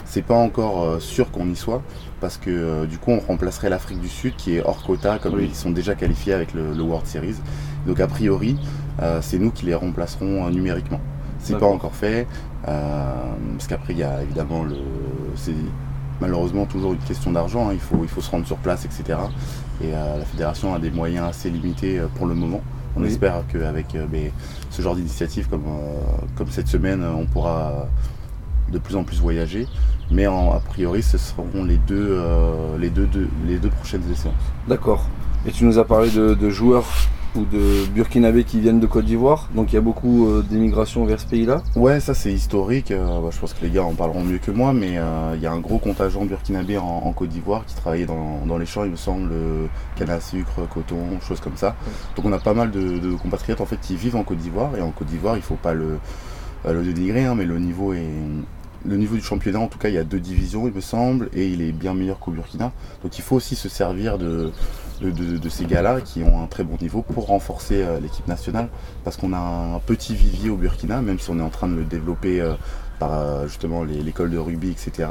C'est 0.05 0.23
pas 0.23 0.34
encore 0.37 0.82
euh, 0.82 0.99
sûr 1.00 1.31
qu'on 1.31 1.49
y 1.49 1.56
soit, 1.56 1.82
parce 2.20 2.38
que 2.38 2.50
euh, 2.50 2.87
du 2.87 2.99
coup, 2.99 3.11
on 3.12 3.20
remplacerait 3.20 3.69
l'Afrique 3.70 4.00
du 4.00 4.08
Sud 4.08 4.34
qui 4.37 4.56
est 4.56 4.62
hors 4.64 4.82
quota, 4.82 5.19
comme 5.19 5.34
Oui. 5.34 5.46
ils 5.50 5.55
sont 5.55 5.70
déjà 5.70 5.94
qualifiés 5.94 6.32
avec 6.32 6.55
le, 6.55 6.73
le 6.73 6.82
World 6.82 7.06
Series. 7.06 7.37
Donc 7.87 8.00
a 8.00 8.06
priori, 8.06 8.56
euh, 9.02 9.19
c'est 9.23 9.38
nous 9.38 9.50
qui 9.50 9.67
les 9.67 9.75
remplacerons 9.75 10.46
euh, 10.46 10.50
numériquement. 10.50 11.00
C'est 11.38 11.58
pas 11.58 11.67
encore 11.67 11.94
fait, 11.96 12.29
euh, 12.69 13.14
parce 13.56 13.67
qu'après, 13.67 13.93
il 13.94 13.99
y 13.99 14.05
a 14.05 14.23
évidemment 14.23 14.62
le. 14.62 14.76
C'est 15.34 15.55
malheureusement 16.20 16.67
toujours 16.67 16.93
une 16.93 17.00
question 17.00 17.32
d'argent, 17.32 17.69
hein, 17.69 17.73
il, 17.73 17.81
faut, 17.81 17.99
il 18.02 18.08
faut 18.08 18.20
se 18.20 18.31
rendre 18.31 18.46
sur 18.46 18.58
place, 18.58 18.84
etc. 18.84 19.19
Et 19.82 19.87
euh, 19.93 20.19
la 20.19 20.25
fédération 20.25 20.73
a 20.73 20.79
des 20.79 20.93
moyens 20.93 21.26
assez 21.29 21.50
limités 21.50 21.99
euh, 21.99 22.06
pour 22.14 22.26
le 22.26 22.34
moment. 22.34 22.61
On 22.97 23.03
Oui. 23.03 23.09
espère 23.09 23.43
qu'avec 23.50 23.94
euh, 23.94 24.06
ce 24.71 24.83
genre 24.83 24.94
d'initiative 24.94 25.49
comme, 25.49 25.65
euh, 25.67 25.99
comme 26.37 26.49
cette 26.49 26.69
semaine, 26.69 27.03
on 27.05 27.25
pourra 27.27 27.89
de 28.71 28.79
plus 28.79 28.97
en 28.97 29.05
plus 29.05 29.21
voyager. 29.21 29.67
Mais 30.11 30.27
en- 30.27 30.53
a 30.53 30.61
priori, 30.61 31.03
ce 31.03 31.17
seront 31.19 31.65
les 31.65 31.79
deux, 31.79 32.09
euh, 32.11 32.77
les 32.79 32.91
deux, 32.91 33.06
deux- 33.06 33.29
les 33.47 33.59
deux 33.59 33.71
prochaines 33.71 34.03
séances. 34.15 34.35
D'accord. 34.69 35.06
Et 35.47 35.50
tu 35.53 35.65
nous 35.65 35.79
as 35.79 35.85
parlé 35.87 36.11
de, 36.11 36.35
de 36.35 36.50
joueurs 36.50 36.85
ou 37.34 37.44
de 37.44 37.87
Burkinabés 37.94 38.44
qui 38.44 38.61
viennent 38.61 38.81
de 38.81 38.87
Côte 38.87 39.05
d'Ivoire, 39.06 39.49
donc 39.55 39.73
il 39.73 39.76
y 39.76 39.79
a 39.79 39.81
beaucoup 39.81 40.26
euh, 40.26 40.43
d'émigration 40.43 41.05
vers 41.06 41.19
ce 41.19 41.26
pays-là. 41.26 41.62
Ouais, 41.76 41.99
ça 42.00 42.12
c'est 42.14 42.32
historique. 42.32 42.90
euh, 42.90 43.20
bah, 43.20 43.29
je 43.31 43.38
pense 43.38 43.55
que 43.55 43.64
les 43.64 43.70
gars 43.70 43.84
en 43.84 43.94
parleront 43.94 44.23
mieux 44.23 44.38
que 44.38 44.50
moi, 44.50 44.73
mais 44.73 44.99
euh, 44.99 45.32
il 45.34 45.40
y 45.43 45.46
a 45.46 45.52
un 45.52 45.61
gros 45.61 45.79
contingent 45.79 46.25
burkinabé 46.26 46.76
en, 46.79 46.84
en 46.84 47.12
Côte 47.12 47.31
d'Ivoire 47.31 47.64
qui 47.67 47.75
travaillait 47.75 48.06
dans, 48.06 48.44
dans 48.46 48.58
les 48.58 48.67
champs, 48.67 48.84
il 48.84 48.90
me 48.90 48.96
semble, 48.96 49.31
canne 49.96 50.11
à 50.11 50.20
sucre, 50.20 50.69
coton, 50.73 50.99
choses 51.26 51.40
comme 51.40 51.56
ça. 51.56 51.75
Donc 52.17 52.26
on 52.26 52.32
a 52.32 52.38
pas 52.38 52.55
mal 52.55 52.70
de, 52.70 52.99
de 52.99 53.14
compatriotes 53.14 53.61
en 53.61 53.67
fait 53.67 53.81
qui 53.81 53.96
vivent 53.96 54.17
en 54.17 54.25
Côte 54.25 54.38
d'Ivoire 54.38 54.76
et 54.76 54.82
en 54.82 54.90
Côte 54.90 55.08
d'Ivoire, 55.08 55.37
il 55.37 55.43
faut 55.43 55.55
pas 55.55 55.73
le, 55.73 55.99
le 56.67 56.82
dénigrer, 56.82 57.25
hein, 57.25 57.34
mais 57.34 57.44
le 57.46 57.58
niveau 57.58 57.93
est 57.94 58.06
le 58.84 58.96
niveau 58.96 59.17
du 59.17 59.23
championnat, 59.23 59.61
en 59.61 59.69
tout 59.69 59.79
cas, 59.79 59.88
il 59.88 59.94
y 59.94 59.99
a 59.99 60.05
deux 60.05 60.20
divisions, 60.20 60.67
il 60.67 60.75
me 60.75 60.81
semble, 60.81 61.29
et 61.34 61.49
il 61.49 61.62
est 61.62 61.73
bien 61.73 61.94
meilleur 61.94 62.19
qu'au 62.19 62.31
Burkina. 62.31 62.73
Donc 63.02 63.19
il 63.19 63.23
faut 63.23 63.37
aussi 63.37 63.55
se 63.55 63.69
servir 63.69 64.19
de, 64.19 64.50
ces 65.49 65.64
gars-là 65.64 66.00
qui 66.00 66.23
ont 66.23 66.43
un 66.43 66.46
très 66.46 66.64
bon 66.64 66.76
niveau 66.81 67.02
pour 67.02 67.26
renforcer 67.26 67.82
euh, 67.82 68.00
l'équipe 68.00 68.26
nationale, 68.29 68.69
parce 69.05 69.17
qu'on 69.17 69.32
a 69.32 69.38
un 69.38 69.79
petit 69.81 70.14
vivier 70.14 70.50
au 70.50 70.56
Burkina, 70.56 71.00
même 71.00 71.19
si 71.19 71.31
on 71.31 71.38
est 71.38 71.43
en 71.43 71.50
train 71.50 71.69
de 71.69 71.75
le 71.75 71.84
développer 71.84 72.41
euh, 72.41 72.55
par 72.98 73.12
euh, 73.12 73.46
justement 73.46 73.84
l'école 73.84 74.31
de 74.31 74.39
rugby, 74.39 74.70
etc. 74.70 75.08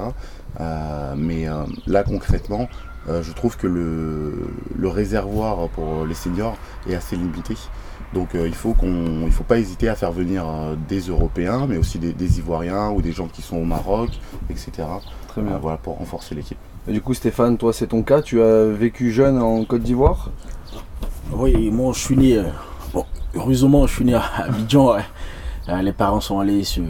Mais 1.17 1.47
là, 1.87 2.03
concrètement, 2.03 2.67
je 3.07 3.31
trouve 3.31 3.57
que 3.57 3.67
le, 3.67 4.49
le 4.77 4.87
réservoir 4.87 5.69
pour 5.69 6.05
les 6.05 6.13
seniors 6.13 6.57
est 6.89 6.95
assez 6.95 7.15
limité. 7.15 7.55
Donc 8.13 8.35
euh, 8.35 8.47
il 8.47 8.53
faut 8.55 8.73
qu'on, 8.73 9.23
il 9.25 9.31
faut 9.31 9.43
pas 9.43 9.57
hésiter 9.59 9.89
à 9.89 9.95
faire 9.95 10.11
venir 10.11 10.43
euh, 10.47 10.75
des 10.89 10.99
Européens, 11.01 11.65
mais 11.67 11.77
aussi 11.77 11.97
des, 11.99 12.13
des 12.13 12.39
Ivoiriens 12.39 12.89
ou 12.91 13.01
des 13.01 13.11
gens 13.11 13.27
qui 13.27 13.41
sont 13.41 13.57
au 13.57 13.63
Maroc, 13.65 14.09
etc. 14.49 14.71
Très 15.27 15.41
bien. 15.41 15.53
Euh, 15.53 15.57
voilà 15.61 15.77
pour 15.77 15.97
renforcer 15.97 16.35
l'équipe. 16.35 16.57
Et 16.87 16.93
du 16.93 17.01
coup, 17.01 17.13
Stéphane, 17.13 17.57
toi, 17.57 17.71
c'est 17.73 17.87
ton 17.87 18.01
cas. 18.03 18.21
Tu 18.21 18.41
as 18.41 18.65
vécu 18.65 19.11
jeune 19.11 19.39
en 19.41 19.63
Côte 19.65 19.83
d'Ivoire? 19.83 20.29
Oui, 21.33 21.69
moi 21.71 21.93
je 21.93 21.99
suis 21.99 22.17
né. 22.17 22.37
euh, 22.37 22.43
bon, 22.93 23.05
heureusement, 23.35 23.87
je 23.87 23.93
suis 23.95 24.05
né 24.05 24.13
à 24.15 24.23
Abidjan. 24.43 24.93
ouais. 24.95 25.01
Euh, 25.69 25.81
les 25.81 25.93
parents 25.93 26.19
sont 26.21 26.39
allés 26.39 26.63
se- 26.63 26.81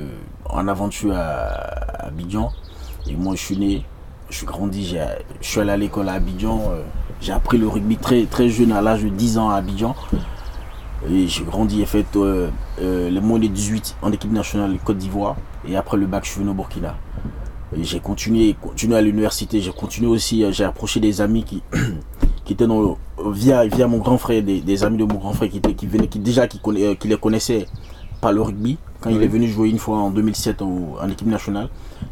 en 0.49 0.67
aventure 0.67 1.13
à 1.15 2.05
Abidjan. 2.07 2.51
Et 3.07 3.15
moi 3.15 3.35
je 3.35 3.41
suis 3.41 3.57
né, 3.57 3.83
je 4.29 4.37
suis 4.37 4.45
grandi, 4.45 4.97
je 5.41 5.47
suis 5.47 5.59
allé 5.59 5.71
à 5.71 5.77
l'école 5.77 6.09
à 6.09 6.13
Abidjan. 6.13 6.61
euh, 6.71 6.81
j'ai 7.19 7.33
appris 7.33 7.57
le 7.59 7.67
rugby 7.67 7.97
très, 7.97 8.23
très 8.25 8.49
jeune, 8.49 8.71
à 8.71 8.81
l'âge 8.81 9.03
de 9.03 9.09
10 9.09 9.37
ans 9.37 9.49
à 9.49 9.55
Abidjan. 9.57 9.95
J'ai 11.09 11.43
grandi 11.43 11.81
et 11.81 11.85
fait 11.85 12.05
euh, 12.15 12.49
euh, 12.79 13.09
le 13.09 13.21
moins 13.21 13.39
de 13.39 13.47
18 13.47 13.95
en 14.01 14.11
équipe 14.11 14.31
nationale 14.31 14.77
Côte 14.83 14.97
d'Ivoire. 14.97 15.35
Et 15.67 15.75
après 15.75 15.97
le 15.97 16.05
bac, 16.05 16.25
je 16.25 16.31
suis 16.31 16.39
venu 16.39 16.51
au 16.51 16.53
Burkina. 16.53 16.95
J'ai 17.81 17.99
continué, 17.99 18.55
continué 18.59 18.97
à 18.97 19.01
l'université. 19.01 19.61
J'ai 19.61 19.71
continué 19.71 20.07
aussi, 20.09 20.43
euh, 20.43 20.51
j'ai 20.51 20.63
approché 20.65 20.99
des 20.99 21.21
amis 21.21 21.43
qui, 21.43 21.63
qui 22.45 22.53
étaient 22.53 22.67
dans, 22.67 22.97
via, 23.31 23.65
via 23.65 23.87
mon 23.87 23.97
grand 23.97 24.17
frère, 24.17 24.43
des, 24.43 24.61
des 24.61 24.83
amis 24.83 24.97
de 24.97 25.05
mon 25.05 25.15
grand 25.15 25.33
frère 25.33 25.49
qui, 25.49 25.57
étaient, 25.57 25.73
qui 25.73 25.87
venaient, 25.87 26.07
qui 26.07 26.19
déjà 26.19 26.47
qui, 26.47 26.59
euh, 26.67 26.95
qui 26.95 27.07
les 27.07 27.17
connaissaient 27.17 27.65
par 28.19 28.31
le 28.33 28.41
rugby. 28.41 28.77
Quand 28.99 29.09
il 29.09 29.23
est 29.23 29.27
venu 29.27 29.47
jouer 29.47 29.69
une 29.69 29.79
fois 29.79 29.97
en 29.97 30.11
2007 30.11 30.61
au- 30.61 30.95
en 31.01 31.09
équipe 31.09 31.25
nationale. 31.27 31.69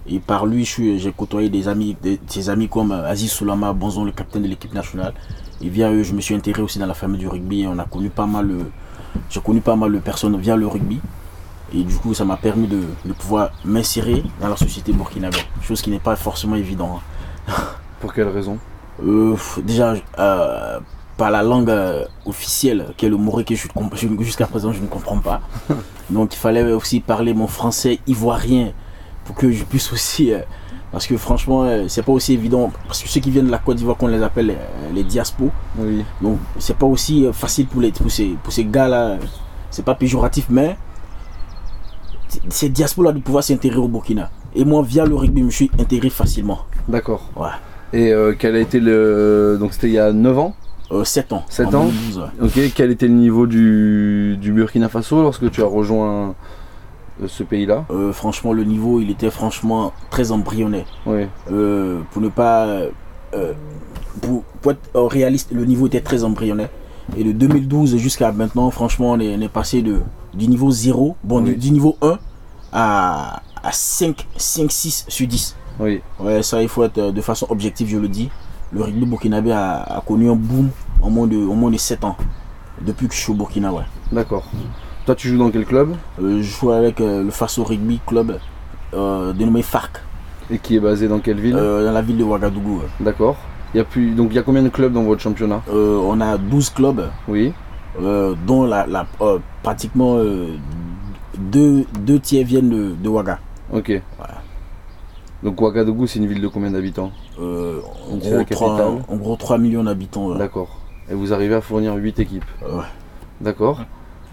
Et 0.08 0.18
par 0.20 0.48
lui, 0.48 0.66
j'ai 0.66 1.12
côtoyé 1.16 1.50
des 1.50 1.68
amis, 1.68 1.96
des, 2.02 2.20
ses 2.26 2.50
amis 2.50 2.68
comme 2.68 2.92
euh, 2.92 3.08
Aziz 3.08 3.30
Soulama 3.32 3.74
Bonzon, 3.74 4.06
le 4.06 4.12
capitaine 4.12 4.42
de 4.42 4.48
l'équipe 4.48 4.74
nationale. 4.74 5.14
Et 5.62 5.70
via 5.70 5.92
eux, 5.92 6.04
je 6.04 6.14
me 6.14 6.22
suis 6.22 6.36
intégré 6.36 6.62
aussi 6.62 6.80
dans 6.80 6.86
la 6.88 6.94
famille 6.94 7.20
du 7.20 7.28
rugby. 7.28 7.62
Et 7.62 7.68
on 7.68 7.78
a 7.80 7.86
connu 7.86 8.10
pas 8.10 8.26
mal, 8.26 8.50
euh, 8.52 8.64
j'ai 9.30 9.42
connu 9.42 9.62
pas 9.62 9.76
mal 9.76 9.92
de 9.92 10.00
personnes 10.00 10.38
via 10.40 10.56
le 10.56 10.68
rugby. 10.68 11.00
Et 11.74 11.84
du 11.84 11.96
coup, 11.96 12.14
ça 12.14 12.26
m'a 12.26 12.38
permis 12.38 12.68
de, 12.68 12.82
de 13.06 13.14
pouvoir 13.14 13.52
m'insérer 13.64 14.24
dans 14.42 14.48
la 14.48 14.58
société 14.58 14.92
burkinabé. 14.92 15.38
Chose 15.62 15.82
qui 15.82 15.90
n'est 15.92 16.00
pas 16.00 16.16
forcément 16.16 16.56
évident. 16.56 17.00
hein. 17.48 17.54
Pour 18.00 18.14
quelle 18.14 18.30
raison? 18.30 18.58
Euh, 19.04 19.36
déjà, 19.64 19.94
euh, 20.18 20.80
par 21.18 21.32
la 21.32 21.44
langue 21.44 21.70
euh, 21.70 22.06
officielle, 22.26 22.94
qui 22.98 23.06
est 23.06 23.10
le 23.10 23.18
moré 23.18 23.46
jusqu'à 24.20 24.48
présent 24.48 24.72
je 24.72 24.82
ne 24.82 24.88
comprends 24.88 25.20
pas. 25.20 25.42
Donc 26.10 26.34
il 26.34 26.38
fallait 26.38 26.72
aussi 26.72 27.02
parler 27.02 27.34
mon 27.34 27.48
français 27.48 28.00
ivoirien 28.08 28.72
pour 29.26 29.36
que 29.36 29.52
je 29.52 29.64
puisse 29.64 29.92
aussi. 29.94 30.32
Parce 30.92 31.06
que 31.08 31.18
franchement, 31.18 31.64
euh, 31.64 31.86
c'est 31.88 32.02
pas 32.04 32.12
aussi 32.12 32.34
évident. 32.34 32.72
Parce 32.88 33.02
que 33.04 33.10
ceux 33.10 33.20
qui 33.20 33.30
viennent 33.32 33.48
de 33.48 33.52
la 33.52 33.60
Côte 33.60 33.78
d'Ivoire, 33.78 33.98
qu'on 33.98 34.08
les 34.08 34.24
appelle 34.24 34.50
euh, 34.52 34.56
les 34.94 35.04
diaspos, 35.04 35.50
Oui. 35.78 36.04
donc 36.22 36.38
c'est 36.58 36.76
pas 36.78 36.86
aussi 36.88 37.26
euh, 37.26 37.34
facile 37.34 37.68
pour, 37.68 37.82
les, 37.82 37.92
pour 37.92 38.10
ces, 38.12 38.36
pour 38.44 38.52
ces 38.54 38.66
gars-là. 38.66 39.18
C'est 39.72 39.86
pas 39.86 39.96
péjoratif, 39.96 40.48
mais 40.50 40.78
ces 42.50 42.70
diaspos-là 42.70 43.12
de 43.12 43.20
pouvoir 43.20 43.44
s'intégrer 43.44 43.80
au 43.80 43.88
Burkina. 43.88 44.30
Et 44.56 44.66
moi, 44.66 44.82
via 44.84 45.06
le 45.06 45.16
rugby, 45.16 45.42
je 45.42 45.46
me 45.46 45.52
suis 45.52 45.72
intégré 45.80 46.10
facilement. 46.10 46.60
D'accord. 46.88 47.30
Ouais. 47.36 47.50
Et 47.94 48.12
euh, 48.12 48.34
quel 48.38 48.56
a 48.56 48.60
été 48.60 48.80
le. 48.80 49.58
Donc 49.60 49.74
c'était 49.74 49.88
il 49.88 49.94
y 49.94 50.00
a 50.00 50.12
9 50.12 50.38
ans? 50.40 50.56
Euh, 50.92 51.04
7 51.04 51.34
ans. 51.34 51.44
7 51.50 51.68
en 51.68 51.74
ans 51.76 51.86
2012, 51.86 52.18
ouais. 52.18 52.46
Ok, 52.48 52.74
quel 52.76 52.90
était 52.92 53.08
le 53.08 53.14
niveau 53.14 53.46
du, 53.46 54.38
du 54.42 54.52
Burkina 54.52 54.90
Faso 54.90 55.22
lorsque 55.22 55.50
tu 55.52 55.62
as 55.62 55.66
rejoint 55.68 56.34
ce 57.28 57.44
pays-là? 57.44 57.86
Euh, 57.92 58.12
franchement, 58.14 58.54
le 58.54 58.64
niveau, 58.64 59.00
il 59.02 59.10
était 59.12 59.30
franchement 59.32 59.94
très 60.10 60.32
embryonnaire. 60.32 60.86
Oui. 61.06 61.26
Euh, 61.52 62.00
pour 62.12 62.22
ne 62.22 62.30
pas. 62.30 62.66
euh, 63.34 63.54
pour, 64.22 64.44
pour 64.62 64.72
être 64.72 64.80
euh, 64.96 65.08
réaliste, 65.08 65.52
le 65.52 65.66
niveau 65.66 65.88
était 65.88 66.02
très 66.02 66.24
embryonnaire. 66.24 66.70
Et 67.18 67.24
de 67.24 67.32
2012 67.32 67.98
jusqu'à 67.98 68.32
maintenant, 68.32 68.70
franchement, 68.72 69.12
on 69.12 69.20
est, 69.20 69.36
on 69.36 69.42
est 69.42 69.50
passé 69.50 69.82
de, 69.82 70.02
du 70.34 70.48
niveau 70.48 70.70
0, 70.72 71.16
bon, 71.24 71.38
Oui. 71.44 71.52
du, 71.52 71.56
du 71.56 71.72
niveau 71.72 71.96
1 72.02 72.18
à, 72.72 73.42
à 73.64 73.72
5, 73.72 74.28
5, 74.38 74.72
6 74.72 75.06
sur 75.08 75.28
10. 75.28 75.56
Oui. 75.80 76.02
Ouais, 76.20 76.44
ça, 76.44 76.62
il 76.62 76.68
faut 76.70 76.84
être 76.84 76.98
euh, 76.98 77.12
de 77.12 77.22
façon 77.22 77.48
objective, 77.50 77.88
je 77.90 77.98
le 77.98 78.08
dis. 78.08 78.30
Le 78.72 78.84
rugby 78.84 79.06
burkinabé 79.06 79.52
a, 79.52 79.82
a 79.82 80.02
connu 80.02 80.30
un 80.30 80.36
boom 80.36 80.70
en 81.02 81.10
moins, 81.10 81.26
de, 81.26 81.38
en 81.38 81.56
moins 81.56 81.72
de 81.72 81.78
7 81.78 82.04
ans. 82.04 82.16
Depuis 82.82 83.08
que 83.08 83.14
je 83.16 83.20
suis 83.20 83.32
au 83.32 83.36
Burkina, 83.36 83.74
ouais. 83.74 83.84
D'accord. 84.12 84.44
Toi, 85.10 85.16
tu 85.16 85.30
joues 85.30 85.40
dans 85.40 85.50
quel 85.50 85.66
club 85.66 85.96
Euh, 86.22 86.38
je 86.38 86.44
joue 86.44 86.70
avec 86.70 87.02
euh, 87.02 87.24
le 87.24 87.32
Faso 87.32 87.64
Rugby 87.64 88.00
Club 88.06 88.38
euh, 88.94 89.34
dénommé 89.34 89.64
FARC, 89.64 90.04
Et 90.52 90.60
qui 90.60 90.76
est 90.76 90.80
basé 90.80 91.08
dans 91.08 91.18
quelle 91.18 91.40
ville 91.40 91.56
dans 91.56 91.92
la 91.92 92.02
ville 92.04 92.18
de 92.20 92.24
Ouagadougou. 92.24 92.82
D'accord. 93.00 93.36
Il 93.74 93.78
y 93.78 93.80
a 93.80 93.86
plus... 93.86 94.12
Donc 94.12 94.28
il 94.30 94.36
y 94.36 94.38
a 94.38 94.44
combien 94.44 94.62
de 94.62 94.70
clubs 94.70 94.94
dans 94.94 95.02
votre 95.02 95.20
championnat 95.20 95.64
on 95.74 96.22
a 96.22 96.38
12 96.38 96.70
clubs, 96.70 97.10
Oui. 97.28 97.54
dont 98.46 98.66
la, 98.68 98.86
la- 98.86 99.08
pratiquement 99.64 100.20
deux, 101.40 101.86
deux 102.02 102.20
tiers 102.20 102.46
viennent 102.46 102.70
de, 102.70 102.94
de 103.04 103.10
Ouaga. 103.10 103.40
Ok. 103.74 104.00
Donc 105.42 105.60
Ouagadougou, 105.60 106.06
c'est 106.06 106.20
une 106.20 106.28
ville 106.28 106.42
de 106.42 106.48
combien 106.50 106.70
d'habitants 106.70 107.12
Euh, 107.42 107.80
en, 108.12 108.18
gros, 108.18 108.30
3, 108.30 108.46
capitale 108.46 109.04
en 109.08 109.16
gros 109.16 109.36
3 109.38 109.58
millions 109.58 109.84
d'habitants. 109.86 110.36
D'accord. 110.36 110.78
Et 111.10 111.16
vous 111.16 111.34
arrivez 111.34 111.56
à 111.56 111.62
fournir 111.62 111.96
8 111.96 112.20
équipes 112.20 112.46
Ouais. 112.62 112.84
D'accord. 113.42 113.80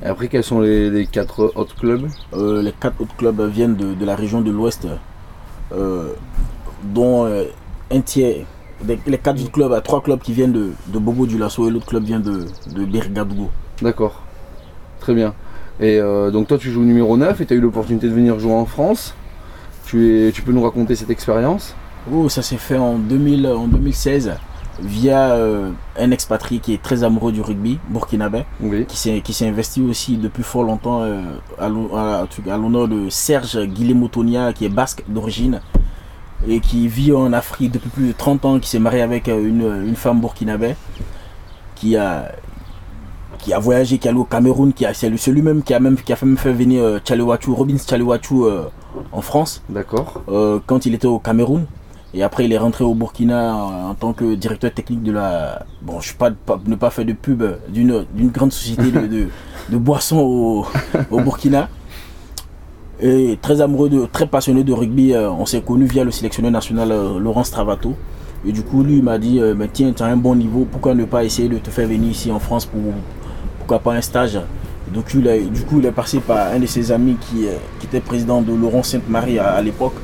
Et 0.02 0.06
après, 0.06 0.28
quels 0.28 0.44
sont 0.44 0.60
les, 0.60 0.90
les 0.90 1.06
4 1.06 1.52
autres 1.56 1.74
clubs? 1.76 2.06
Euh, 2.34 2.62
les 2.62 2.72
quatre 2.72 3.00
autres 3.00 3.16
clubs 3.16 3.40
viennent 3.50 3.76
de, 3.76 3.94
de 3.94 4.04
la 4.04 4.14
région 4.14 4.40
de 4.42 4.50
l'Ouest, 4.50 4.86
euh, 5.72 6.12
dont 6.82 7.24
euh, 7.24 7.44
un 7.90 8.00
tiers. 8.00 8.44
des- 8.82 8.98
les 9.06 9.18
quatre 9.18 9.40
autres 9.42 9.52
clubs, 9.52 9.82
trois 9.82 10.02
clubs 10.02 10.20
qui 10.20 10.32
viennent 10.32 10.52
de, 10.52 10.72
de 10.88 10.98
Bobo 10.98 11.26
du 11.26 11.38
Lasso 11.38 11.66
et 11.66 11.70
l'autre 11.70 11.86
club 11.86 12.04
vient 12.04 12.20
de, 12.20 12.44
de 12.74 12.84
Bergadougou. 12.84 13.48
D'accord. 13.80 14.22
Très 15.00 15.14
bien. 15.14 15.34
Et 15.80 16.00
donc 16.32 16.48
toi, 16.48 16.56
tu 16.56 16.70
joues 16.70 16.84
numéro 16.84 17.16
9 17.18 17.38
et 17.40 17.46
tu 17.46 17.52
as 17.52 17.56
eu 17.56 17.60
l'opportunité 17.60 18.08
de 18.08 18.14
venir 18.14 18.38
jouer 18.38 18.52
en 18.54 18.64
France. 18.64 19.14
Tu, 19.86 20.26
es, 20.28 20.32
tu 20.32 20.40
peux 20.42 20.52
nous 20.52 20.62
raconter 20.62 20.94
cette 20.94 21.10
expérience? 21.10 21.74
Oh, 22.10 22.28
ça 22.30 22.40
s'est 22.42 22.56
fait 22.56 22.78
en, 22.78 22.96
2000, 22.98 23.46
en 23.46 23.66
2016 23.68 24.32
via 24.80 25.30
euh, 25.32 25.70
un 25.98 26.10
expatrié 26.10 26.60
qui 26.60 26.74
est 26.74 26.82
très 26.82 27.02
amoureux 27.02 27.32
du 27.32 27.40
rugby, 27.40 27.78
burkinabé, 27.88 28.44
Oui. 28.60 28.84
qui 28.86 28.96
s'est 28.96 29.20
qui 29.22 29.32
s'est 29.32 29.48
investi 29.48 29.80
aussi 29.82 30.16
depuis 30.16 30.42
fort 30.42 30.64
longtemps 30.64 31.00
euh, 31.02 31.22
à 31.58 31.68
l'hon- 31.68 31.94
à- 31.96 32.26
à 32.50 32.56
l'honneur 32.56 32.86
de 32.88 33.08
Serge 33.08 33.58
Guillemot-Tonia, 33.64 34.52
qui 34.52 34.64
est 34.66 34.68
basque 34.70 35.02
d'origine 35.08 35.60
et 36.46 36.60
qui 36.60 36.86
vit 36.88 37.12
en 37.14 37.32
Afrique 37.32 37.72
depuis 37.72 37.88
plus 37.88 38.08
de 38.08 38.12
30 38.12 38.44
ans, 38.44 38.58
qui 38.58 38.68
s'est 38.68 38.78
marié 38.78 39.00
avec 39.00 39.28
euh, 39.28 39.38
une, 39.48 39.86
une 39.88 39.96
femme 39.96 40.20
burkinabé, 40.20 40.76
qui 41.74 41.96
a 41.96 42.32
qui 43.38 43.52
a 43.52 43.58
voyagé, 43.58 43.98
qui 43.98 44.08
est 44.08 44.10
allé 44.10 44.18
au 44.18 44.24
Cameroun, 44.24 44.72
qui 44.72 44.84
a 44.84 44.92
c'est 44.92 45.08
lui- 45.08 45.18
c'est 45.18 45.30
lui-même 45.32 45.62
qui 45.62 45.72
a 45.72 45.80
même 45.80 45.96
qui 45.96 46.12
a 46.12 46.16
même 46.22 46.36
fait 46.36 46.52
venir 46.52 46.82
euh, 46.82 46.98
Tchalewachu 46.98 48.44
euh, 48.44 48.62
en 49.12 49.20
France 49.22 49.62
D'accord. 49.68 50.22
quand 50.66 50.84
il 50.86 50.94
était 50.94 51.06
au 51.06 51.18
Cameroun. 51.18 51.66
Et 52.14 52.22
après, 52.22 52.44
il 52.46 52.52
est 52.52 52.58
rentré 52.58 52.84
au 52.84 52.94
Burkina 52.94 53.54
en, 53.54 53.90
en 53.90 53.94
tant 53.94 54.12
que 54.12 54.34
directeur 54.34 54.72
technique 54.72 55.02
de 55.02 55.12
la. 55.12 55.64
Bon, 55.82 56.00
je 56.00 56.12
ne 56.12 56.16
pas, 56.18 56.30
pas 56.30 56.58
ne 56.66 56.74
pas 56.76 56.90
faire 56.90 57.04
de 57.04 57.12
pub 57.12 57.42
d'une 57.68 58.04
d'une 58.14 58.28
grande 58.30 58.52
société 58.52 58.90
de, 58.90 59.06
de, 59.06 59.28
de 59.70 59.76
boissons 59.76 60.18
au, 60.18 60.66
au 61.10 61.20
Burkina. 61.20 61.68
Et 63.00 63.38
très 63.42 63.60
amoureux, 63.60 63.90
de, 63.90 64.06
très 64.10 64.26
passionné 64.26 64.64
de 64.64 64.72
rugby, 64.72 65.12
euh, 65.12 65.30
on 65.30 65.44
s'est 65.44 65.60
connu 65.60 65.84
via 65.84 66.02
le 66.04 66.10
sélectionneur 66.10 66.50
national 66.50 66.90
euh, 66.92 67.18
Laurent 67.18 67.44
Stravato. 67.44 67.94
Et 68.46 68.52
du 68.52 68.62
coup, 68.62 68.82
lui, 68.82 68.98
il 68.98 69.02
m'a 69.02 69.18
dit 69.18 69.38
euh, 69.40 69.54
Mais 69.54 69.68
Tiens, 69.68 69.92
tu 69.94 70.02
as 70.02 70.06
un 70.06 70.16
bon 70.16 70.34
niveau, 70.34 70.66
pourquoi 70.70 70.94
ne 70.94 71.04
pas 71.04 71.22
essayer 71.24 71.48
de 71.48 71.58
te 71.58 71.68
faire 71.70 71.86
venir 71.88 72.10
ici 72.10 72.30
en 72.30 72.38
France 72.38 72.64
pour. 72.64 72.80
Pourquoi 73.58 73.80
pas 73.80 73.92
un 73.92 74.00
stage? 74.00 74.38
Donc, 74.94 75.12
il 75.14 75.28
a- 75.28 75.38
du 75.38 75.62
coup, 75.62 75.80
il 75.80 75.86
est 75.86 75.90
passé 75.92 76.20
par 76.20 76.52
un 76.54 76.58
de 76.60 76.66
ses 76.66 76.92
amis 76.92 77.16
qui, 77.20 77.46
euh, 77.48 77.56
qui 77.80 77.86
était 77.86 78.00
président 78.00 78.40
de 78.40 78.54
Laurent 78.54 78.82
Sainte-Marie 78.84 79.38
à- 79.40 79.48
à 79.54 79.60
l'époque. 79.60 79.94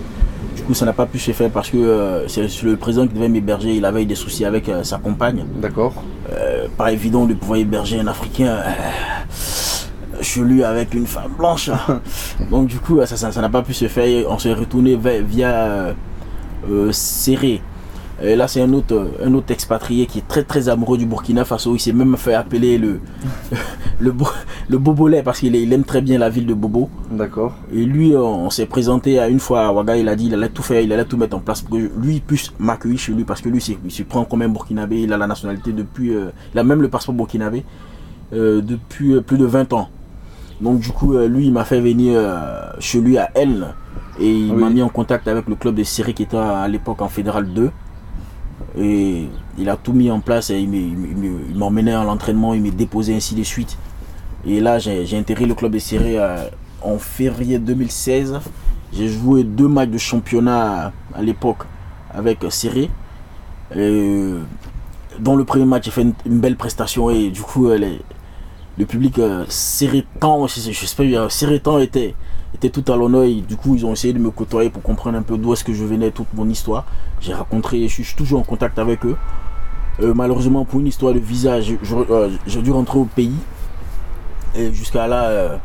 Du 0.62 0.68
coup, 0.68 0.74
ça 0.74 0.84
n'a 0.86 0.92
pas 0.92 1.06
pu 1.06 1.18
se 1.18 1.32
faire 1.32 1.50
parce 1.50 1.70
que 1.70 1.76
euh, 1.76 2.28
c'est 2.28 2.46
le 2.62 2.76
président 2.76 3.04
qui 3.08 3.14
devait 3.14 3.28
m'héberger. 3.28 3.74
Il 3.74 3.84
avait 3.84 4.02
eu 4.04 4.06
des 4.06 4.14
soucis 4.14 4.44
avec 4.44 4.68
euh, 4.68 4.84
sa 4.84 4.98
compagne. 4.98 5.44
D'accord. 5.60 5.92
Euh, 6.32 6.68
pas 6.78 6.92
évident 6.92 7.26
de 7.26 7.34
pouvoir 7.34 7.58
héberger 7.58 7.98
un 7.98 8.06
Africain 8.06 8.46
euh, 8.46 8.70
chelu 10.20 10.62
avec 10.62 10.94
une 10.94 11.08
femme 11.08 11.32
blanche. 11.36 11.68
Donc, 12.52 12.68
du 12.68 12.78
coup, 12.78 13.00
ça 13.04 13.16
ça- 13.16 13.32
ça 13.32 13.40
n'a 13.40 13.48
pas 13.48 13.62
pu 13.62 13.74
se 13.74 13.88
faire. 13.88 14.24
On 14.30 14.38
s'est 14.38 14.52
retourné 14.54 14.96
via 15.28 15.92
euh, 16.70 16.92
Serré. 16.92 17.60
Et 18.24 18.36
là, 18.36 18.46
c'est 18.46 18.60
un 18.62 18.72
autre, 18.72 19.08
un 19.24 19.34
autre 19.34 19.50
expatrié 19.50 20.06
qui 20.06 20.18
est 20.20 20.28
très 20.28 20.44
très 20.44 20.68
amoureux 20.68 20.96
du 20.96 21.06
Burkina 21.06 21.44
Faso. 21.44 21.74
Il 21.74 21.80
s'est 21.80 21.92
même 21.92 22.16
fait 22.16 22.34
appeler 22.34 22.78
le, 22.78 23.00
le, 24.00 24.12
parce 25.22 25.40
qu'il 25.40 25.56
il 25.56 25.72
aime 25.72 25.82
très 25.82 26.00
bien 26.00 26.18
la 26.18 26.30
ville 26.30 26.46
de 26.46 26.54
Bobo. 26.54 26.88
D'accord. 27.10 27.52
Et 27.74 27.84
lui, 27.84 28.14
euh, 28.14 28.20
on 28.20 28.48
s'est 28.50 28.66
présenté 28.66 29.18
à 29.18 29.28
une 29.28 29.40
fois 29.40 29.66
à 29.66 29.72
Ouaga, 29.72 29.96
il 29.96 30.08
a 30.08 30.14
dit 30.14 30.26
il 30.26 30.34
allait 30.34 30.48
tout 30.50 30.62
faire, 30.62 30.80
il 30.80 30.92
allait 30.92 31.04
tout 31.04 31.16
mettre 31.16 31.36
en 31.36 31.40
place 31.40 31.62
pour 31.62 31.76
que 31.76 31.90
lui 32.00 32.20
puisse 32.20 32.52
m'accueillir 32.60 32.98
chez 32.98 33.12
lui 33.12 33.24
parce 33.24 33.40
que 33.40 33.48
lui, 33.48 33.58
il 33.84 33.90
se 33.90 34.02
prend 34.04 34.24
comme 34.24 34.42
un 34.42 34.48
Burkinabé, 34.48 35.00
il 35.00 35.12
a 35.12 35.18
la 35.18 35.26
nationalité 35.26 35.72
depuis, 35.72 36.14
euh, 36.14 36.26
il 36.54 36.58
a 36.60 36.64
même 36.64 36.80
le 36.80 36.88
passeport 36.88 37.14
burkinabé 37.16 37.64
euh, 38.32 38.60
depuis 38.60 39.20
plus 39.20 39.36
de 39.38 39.46
20 39.46 39.72
ans. 39.72 39.88
Donc 40.60 40.78
du 40.78 40.90
coup, 40.90 41.14
euh, 41.14 41.26
lui, 41.26 41.46
il 41.46 41.52
m'a 41.52 41.64
fait 41.64 41.80
venir 41.80 42.20
chez 42.78 43.00
lui 43.00 43.18
à 43.18 43.30
L 43.34 43.66
et 44.20 44.30
il 44.30 44.52
Oui. 44.52 44.60
m'a 44.62 44.70
mis 44.70 44.82
en 44.82 44.88
contact 44.88 45.26
avec 45.26 45.48
le 45.48 45.56
club 45.56 45.74
de 45.74 45.82
Syrie 45.82 46.14
qui 46.14 46.22
était 46.22 46.36
à, 46.36 46.60
à 46.60 46.68
l'époque 46.68 47.02
en 47.02 47.08
Fédéral 47.08 47.52
2. 47.52 47.70
Et 48.78 49.28
il 49.58 49.68
a 49.68 49.76
tout 49.76 49.92
mis 49.92 50.10
en 50.10 50.20
place, 50.20 50.50
et 50.50 50.58
il 50.58 50.68
me- 50.68 50.76
il 50.76 50.96
me- 50.96 51.08
il 51.08 51.16
me- 51.16 51.40
il 51.50 51.56
m'emmenait 51.56 51.92
à 51.92 52.04
l'entraînement, 52.04 52.54
il 52.54 52.62
me 52.62 52.70
déposait 52.70 53.14
ainsi 53.14 53.34
de 53.34 53.42
suite. 53.42 53.76
Et 54.46 54.60
là, 54.60 54.78
j'ai 54.78 55.16
intégré 55.16 55.46
le 55.46 55.54
club 55.54 55.72
de 55.72 55.78
Syrie 55.78 56.16
euh, 56.16 56.48
en 56.82 56.98
février 56.98 57.58
2016. 57.58 58.40
J'ai 58.92 59.08
joué 59.08 59.44
deux 59.44 59.68
matchs 59.68 59.90
de 59.90 59.98
championnat 59.98 60.92
à, 61.14 61.22
l'époque 61.22 61.64
avec 62.12 62.38
Syrie. 62.50 62.90
Et, 63.76 64.34
dans 65.20 65.36
le 65.36 65.44
premier 65.44 65.64
match, 65.64 65.84
j'ai 65.84 65.90
fait 65.90 66.02
une, 66.02 66.40
belle 66.40 66.56
prestation 66.56 67.10
et 67.10 67.30
du 67.30 67.40
coup, 67.40 67.68
euh, 67.68 67.78
le 68.78 68.86
public 68.86 69.18
euh, 69.18 69.44
j'espère, 69.48 71.22
euh, 71.22 71.28
Sérétan 71.28 71.78
était, 71.78 72.14
était 72.54 72.70
tout 72.70 72.90
à 72.92 72.96
l'honneur. 72.96 73.26
Du 73.46 73.56
coup, 73.56 73.74
ils 73.74 73.84
ont 73.86 73.92
essayé 73.92 74.12
de 74.12 74.18
me 74.18 74.30
côtoyer 74.30 74.70
pour 74.70 74.82
comprendre 74.82 75.18
un 75.18 75.22
peu 75.22 75.36
d'où 75.36 75.52
est-ce 75.52 75.64
que 75.64 75.72
je 75.72 75.84
venais, 75.84 76.10
toute 76.10 76.32
mon 76.34 76.48
histoire. 76.48 76.84
J'ai 77.20 77.34
rencontré, 77.34 77.88
je 77.88 78.02
suis, 78.02 78.16
toujours 78.16 78.40
en 78.40 78.44
contact 78.44 78.78
avec 78.78 79.04
eux. 79.04 79.16
Euh, 80.00 80.14
malheureusement, 80.14 80.64
pour 80.64 80.80
une 80.80 80.86
histoire 80.86 81.14
de 81.14 81.18
visa, 81.18 81.54
euh, 81.54 82.30
j'ai 82.46 82.62
dû 82.62 82.70
rentrer 82.70 82.98
au 82.98 83.04
pays. 83.04 83.36
Et 84.54 84.72
jusqu'à 84.72 85.06
là, 85.06 85.24
euh, 85.24 85.56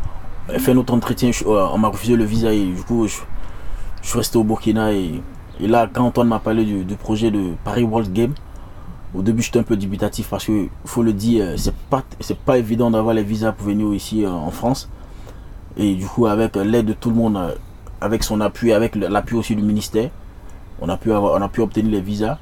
fait 0.59 0.73
notre 0.73 0.93
entretien, 0.93 1.31
euh, 1.45 1.67
on 1.73 1.77
m'a 1.77 1.89
refusé 1.89 2.15
le 2.15 2.23
visa 2.23 2.53
et 2.53 2.65
du 2.65 2.81
coup, 2.83 3.07
je, 3.07 3.15
suis 4.01 4.17
resté 4.17 4.37
au 4.37 4.43
Burkina. 4.43 4.93
Et, 4.93 5.21
là, 5.59 5.89
quand 5.91 6.05
Antoine 6.05 6.27
m'a 6.27 6.39
parlé 6.39 6.63
du, 6.63 6.95
projet 6.95 7.31
de 7.31 7.53
Paris 7.63 7.83
World 7.83 8.13
Game, 8.13 8.33
au 9.15 9.21
début, 9.21 9.41
j'étais 9.41 9.59
un 9.59 9.63
peu 9.63 9.75
dubitatif 9.75 10.29
parce 10.29 10.45
que, 10.45 10.67
faut 10.85 11.03
le 11.03 11.13
dire, 11.13 11.53
c'est 11.57 11.75
pas, 11.75 12.03
pas 12.45 12.57
évident 12.57 12.91
d'avoir 12.91 13.13
les 13.13 13.23
visas 13.23 13.51
pour 13.51 13.67
venir 13.67 13.93
ici 13.93 14.25
en 14.25 14.51
France. 14.51 14.89
Et 15.77 15.93
du 15.95 16.05
coup, 16.05 16.25
avec 16.25 16.55
l'aide 16.55 16.85
de 16.87 16.93
tout 16.93 17.09
le 17.09 17.15
monde, 17.15 17.37
euh, 17.37 17.51
avec 18.01 18.23
son 18.23 18.41
appui, 18.41 18.73
avec 18.73 18.95
l'appui 18.95 19.35
aussi 19.35 19.55
du 19.55 19.61
ministère, 19.61 20.09
on 20.81 20.89
a 20.89 20.97
pu, 20.97 21.11
avoir, 21.11 21.39
on 21.39 21.43
a 21.43 21.49
pu 21.49 21.61
obtenir 21.61 21.91
les 21.91 22.01
visas. 22.01 22.37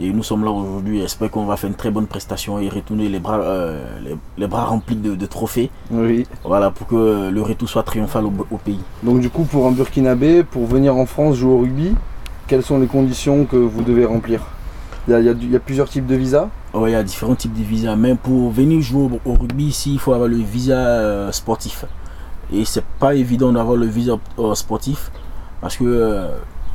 Et 0.00 0.10
nous 0.12 0.24
sommes 0.24 0.44
là 0.44 0.50
aujourd'hui. 0.50 1.00
J'espère 1.00 1.30
qu'on 1.30 1.44
va 1.44 1.56
faire 1.56 1.70
une 1.70 1.76
très 1.76 1.90
bonne 1.90 2.06
prestation 2.08 2.58
et 2.58 2.68
retourner 2.68 3.08
les 3.08 3.20
bras, 3.20 3.38
euh, 3.40 3.84
les, 4.04 4.16
les 4.38 4.46
bras 4.48 4.64
remplis 4.64 4.96
de, 4.96 5.14
de 5.14 5.26
trophées. 5.26 5.70
Oui. 5.90 6.26
Voilà, 6.44 6.70
pour 6.70 6.86
que 6.88 7.30
le 7.30 7.42
retour 7.42 7.68
soit 7.68 7.84
triomphal 7.84 8.24
au, 8.26 8.32
au 8.50 8.56
pays. 8.58 8.80
Donc 9.04 9.20
du 9.20 9.30
coup, 9.30 9.44
pour 9.44 9.66
un 9.66 9.70
Burkinabé, 9.70 10.42
pour 10.42 10.66
venir 10.66 10.96
en 10.96 11.06
France 11.06 11.36
jouer 11.36 11.52
au 11.52 11.58
rugby, 11.60 11.94
quelles 12.48 12.64
sont 12.64 12.78
les 12.80 12.88
conditions 12.88 13.44
que 13.44 13.56
vous 13.56 13.82
devez 13.82 14.04
remplir? 14.04 14.40
Il 15.06 15.12
y, 15.12 15.14
a, 15.14 15.20
il 15.20 15.26
y 15.26 15.28
a 15.28 15.34
du- 15.34 15.46
il 15.46 15.52
y 15.52 15.56
a 15.56 15.60
plusieurs 15.60 15.88
types 15.88 16.06
de 16.06 16.16
visas 16.16 16.48
Ouais, 16.72 16.90
il 16.90 16.92
y 16.94 16.96
a 16.96 17.02
différents 17.04 17.36
types 17.36 17.52
de 17.56 17.62
visas. 17.62 17.94
Même 17.94 18.16
pour 18.16 18.50
venir 18.50 18.80
jouer 18.80 19.08
au, 19.24 19.30
au 19.30 19.34
rugby 19.34 19.66
ici, 19.66 19.92
il 19.94 20.00
faut 20.00 20.12
avoir 20.12 20.28
le 20.28 20.36
visa 20.38 20.76
euh, 20.76 21.30
sportif. 21.30 21.84
Et 22.52 22.64
c'est 22.64 22.84
pas 22.98 23.14
évident 23.14 23.52
d'avoir 23.52 23.76
le 23.76 23.86
visa 23.86 24.18
euh, 24.38 24.54
sportif 24.54 25.10
parce 25.60 25.76
que 25.76 25.84
euh, 25.84 26.28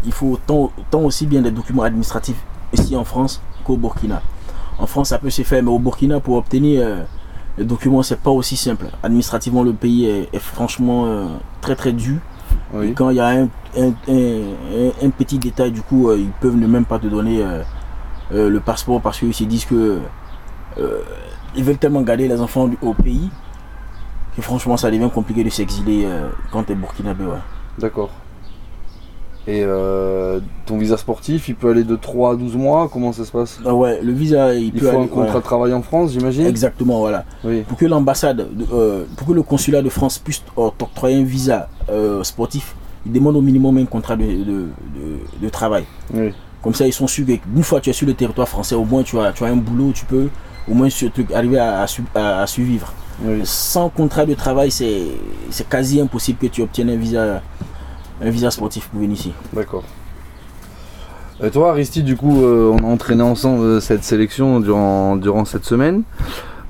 il 0.05 0.11
faut 0.11 0.37
tant, 0.47 0.71
tant 0.89 1.01
aussi 1.01 1.25
bien 1.27 1.41
des 1.41 1.51
documents 1.51 1.83
administratifs 1.83 2.41
ici 2.73 2.95
en 2.95 3.03
France 3.03 3.41
qu'au 3.63 3.77
Burkina. 3.77 4.21
En 4.79 4.87
France, 4.87 5.09
ça 5.09 5.17
peut 5.19 5.29
se 5.29 5.41
faire, 5.43 5.61
mais 5.61 5.69
au 5.69 5.79
Burkina, 5.79 6.19
pour 6.19 6.35
obtenir 6.37 6.81
euh, 6.83 7.03
les 7.57 7.65
documents, 7.65 8.01
c'est 8.01 8.19
pas 8.19 8.31
aussi 8.31 8.55
simple. 8.55 8.85
Administrativement, 9.03 9.61
le 9.63 9.73
pays 9.73 10.05
est, 10.05 10.29
est 10.33 10.39
franchement 10.39 11.05
euh, 11.05 11.25
très 11.61 11.75
très 11.75 11.91
dur. 11.91 12.17
Et 12.83 12.93
quand 12.93 13.09
il 13.09 13.17
y 13.17 13.19
a 13.19 13.27
un, 13.27 13.43
un- 13.77 13.93
un- 14.07 14.53
un- 14.71 15.05
un 15.07 15.09
petit 15.09 15.37
détail, 15.37 15.71
du 15.71 15.81
coup, 15.81 16.11
ils 16.13 16.29
peuvent 16.41 16.55
ne 16.55 16.65
même 16.67 16.85
pas 16.85 16.97
te 16.99 17.07
donner 17.07 17.43
le 18.31 18.59
passeport 18.59 19.01
parce 19.01 19.19
qu'ils 19.19 19.33
se 19.33 19.43
disent 19.43 19.65
que 19.65 19.99
ils 21.55 21.63
veulent 21.63 21.77
tellement 21.77 22.01
garder 22.01 22.27
les 22.27 22.39
enfants 22.39 22.69
au 22.81 22.93
pays 22.93 23.29
franchement, 24.41 24.77
ça 24.77 24.89
devient 24.91 25.09
compliqué 25.13 25.43
de 25.43 25.49
s'exiler 25.49 26.03
euh, 26.05 26.29
quand 26.51 26.63
tu 26.63 26.71
es 26.73 26.75
burkinabé. 26.75 27.23
Ouais. 27.25 27.31
D'accord. 27.79 28.09
Et 29.47 29.63
euh, 29.63 30.39
ton 30.67 30.77
visa 30.77 30.95
sportif, 30.97 31.47
il 31.49 31.55
peut 31.55 31.71
aller 31.71 31.83
de 31.83 31.95
3 31.95 32.33
à 32.33 32.35
12 32.35 32.55
mois 32.55 32.87
Comment 32.91 33.11
ça 33.13 33.25
se 33.25 33.31
passe? 33.31 33.59
Ah 33.65 33.73
ouais, 33.73 33.99
le 34.03 34.11
visa, 34.11 34.53
il, 34.53 34.65
Il 34.65 34.71
peut 34.73 34.91
faut 34.91 34.99
un 34.99 35.07
contrat 35.07 35.33
ouais. 35.33 35.39
de 35.39 35.43
travail 35.43 35.73
en 35.73 35.81
France, 35.81 36.11
j'imagine? 36.11 36.45
Exactement, 36.45 36.99
voilà. 36.99 37.25
Oui. 37.43 37.61
Pour 37.61 37.77
que 37.77 37.85
l'ambassade, 37.87 38.37
de- 38.53 38.65
euh, 38.73 39.05
pour 39.17 39.27
que 39.27 39.33
le 39.33 39.41
consulat 39.41 39.81
de 39.81 39.89
France 39.89 40.19
puisse 40.19 40.43
t'octroyer 40.77 41.17
un 41.19 41.23
visa 41.23 41.67
sportif, 42.21 42.75
il 43.05 43.11
demande 43.13 43.37
au 43.37 43.41
minimum 43.41 43.77
un 43.77 43.85
contrat 43.85 44.15
de, 44.15 44.23
de- 44.25 44.43
de- 44.43 45.41
de 45.41 45.49
travail. 45.49 45.85
Oui. 46.13 46.31
Comme 46.61 46.73
ça, 46.75 46.85
ils 46.85 46.93
sont 46.93 47.07
sûrs 47.07 47.25
qu'une 47.25 47.63
fois 47.63 47.79
que 47.79 47.85
tu 47.85 47.89
es 47.89 47.93
sur 47.93 48.05
le 48.05 48.13
territoire 48.13 48.47
français, 48.47 48.75
au 48.75 48.83
moins 48.83 49.01
tu 49.01 49.17
as, 49.17 49.31
tu 49.31 49.45
as 49.45 49.47
un 49.47 49.55
boulot, 49.55 49.91
tu 49.95 50.05
peux 50.05 50.27
au 50.69 50.73
moins 50.75 50.89
ce 50.89 51.05
truc, 51.07 51.31
arriver 51.31 51.57
à, 51.57 51.81
à 51.81 51.87
su- 51.87 52.03
à- 52.13 52.41
à 52.41 52.45
survivre. 52.47 52.93
Oui. 53.23 53.41
Sans 53.43 53.89
contrat 53.89 54.25
de 54.25 54.33
travail, 54.33 54.71
c'est 54.71 55.03
c'est 55.49 55.67
quasi 55.67 55.99
impossible 55.99 56.39
que 56.39 56.47
tu 56.47 56.61
obtiennes 56.61 56.89
un 56.89 56.95
visa, 56.95 57.41
un 58.21 58.29
visa 58.29 58.49
sportif 58.51 58.87
pour 58.87 58.99
venir 59.01 59.17
ici. 59.17 59.33
D'accord. 59.53 59.83
Et 61.41 61.51
toi, 61.51 61.71
Aristide, 61.71 62.03
du 62.05 62.17
coup, 62.17 62.43
euh, 62.43 62.69
on 62.69 62.83
a 62.83 62.87
entraîné 62.87 63.23
ensemble 63.23 63.63
euh, 63.63 63.79
cette 63.79 64.03
sélection 64.03 64.59
durant, 64.59 65.15
durant 65.15 65.45
cette 65.45 65.63
semaine. 65.63 66.03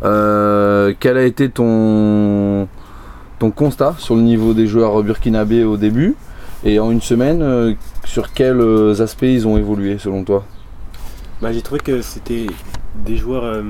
Euh, 0.04 0.94
quel 1.00 1.18
a 1.18 1.24
été 1.24 1.50
ton, 1.50 2.68
ton 3.40 3.52
constat 3.52 3.96
sur 3.98 4.16
le 4.16 4.22
niveau 4.22 4.54
des 4.54 4.68
joueurs 4.68 5.02
burkinabés 5.02 5.64
au 5.64 5.76
début 5.76 6.16
Et 6.64 6.80
en 6.80 6.92
une 6.92 7.02
semaine, 7.02 7.42
euh, 7.42 7.74
sur 8.06 8.32
quels 8.32 8.62
euh, 8.62 9.02
aspects 9.02 9.24
ils 9.24 9.48
ont 9.48 9.58
évolué 9.58 9.98
selon 9.98 10.24
toi? 10.24 10.46
Bah, 11.42 11.52
j'ai 11.52 11.62
trouvé 11.62 11.80
que 11.80 12.02
c'était 12.02 12.48
des 13.06 13.16
joueurs 13.18 13.46
euh, 13.46 13.64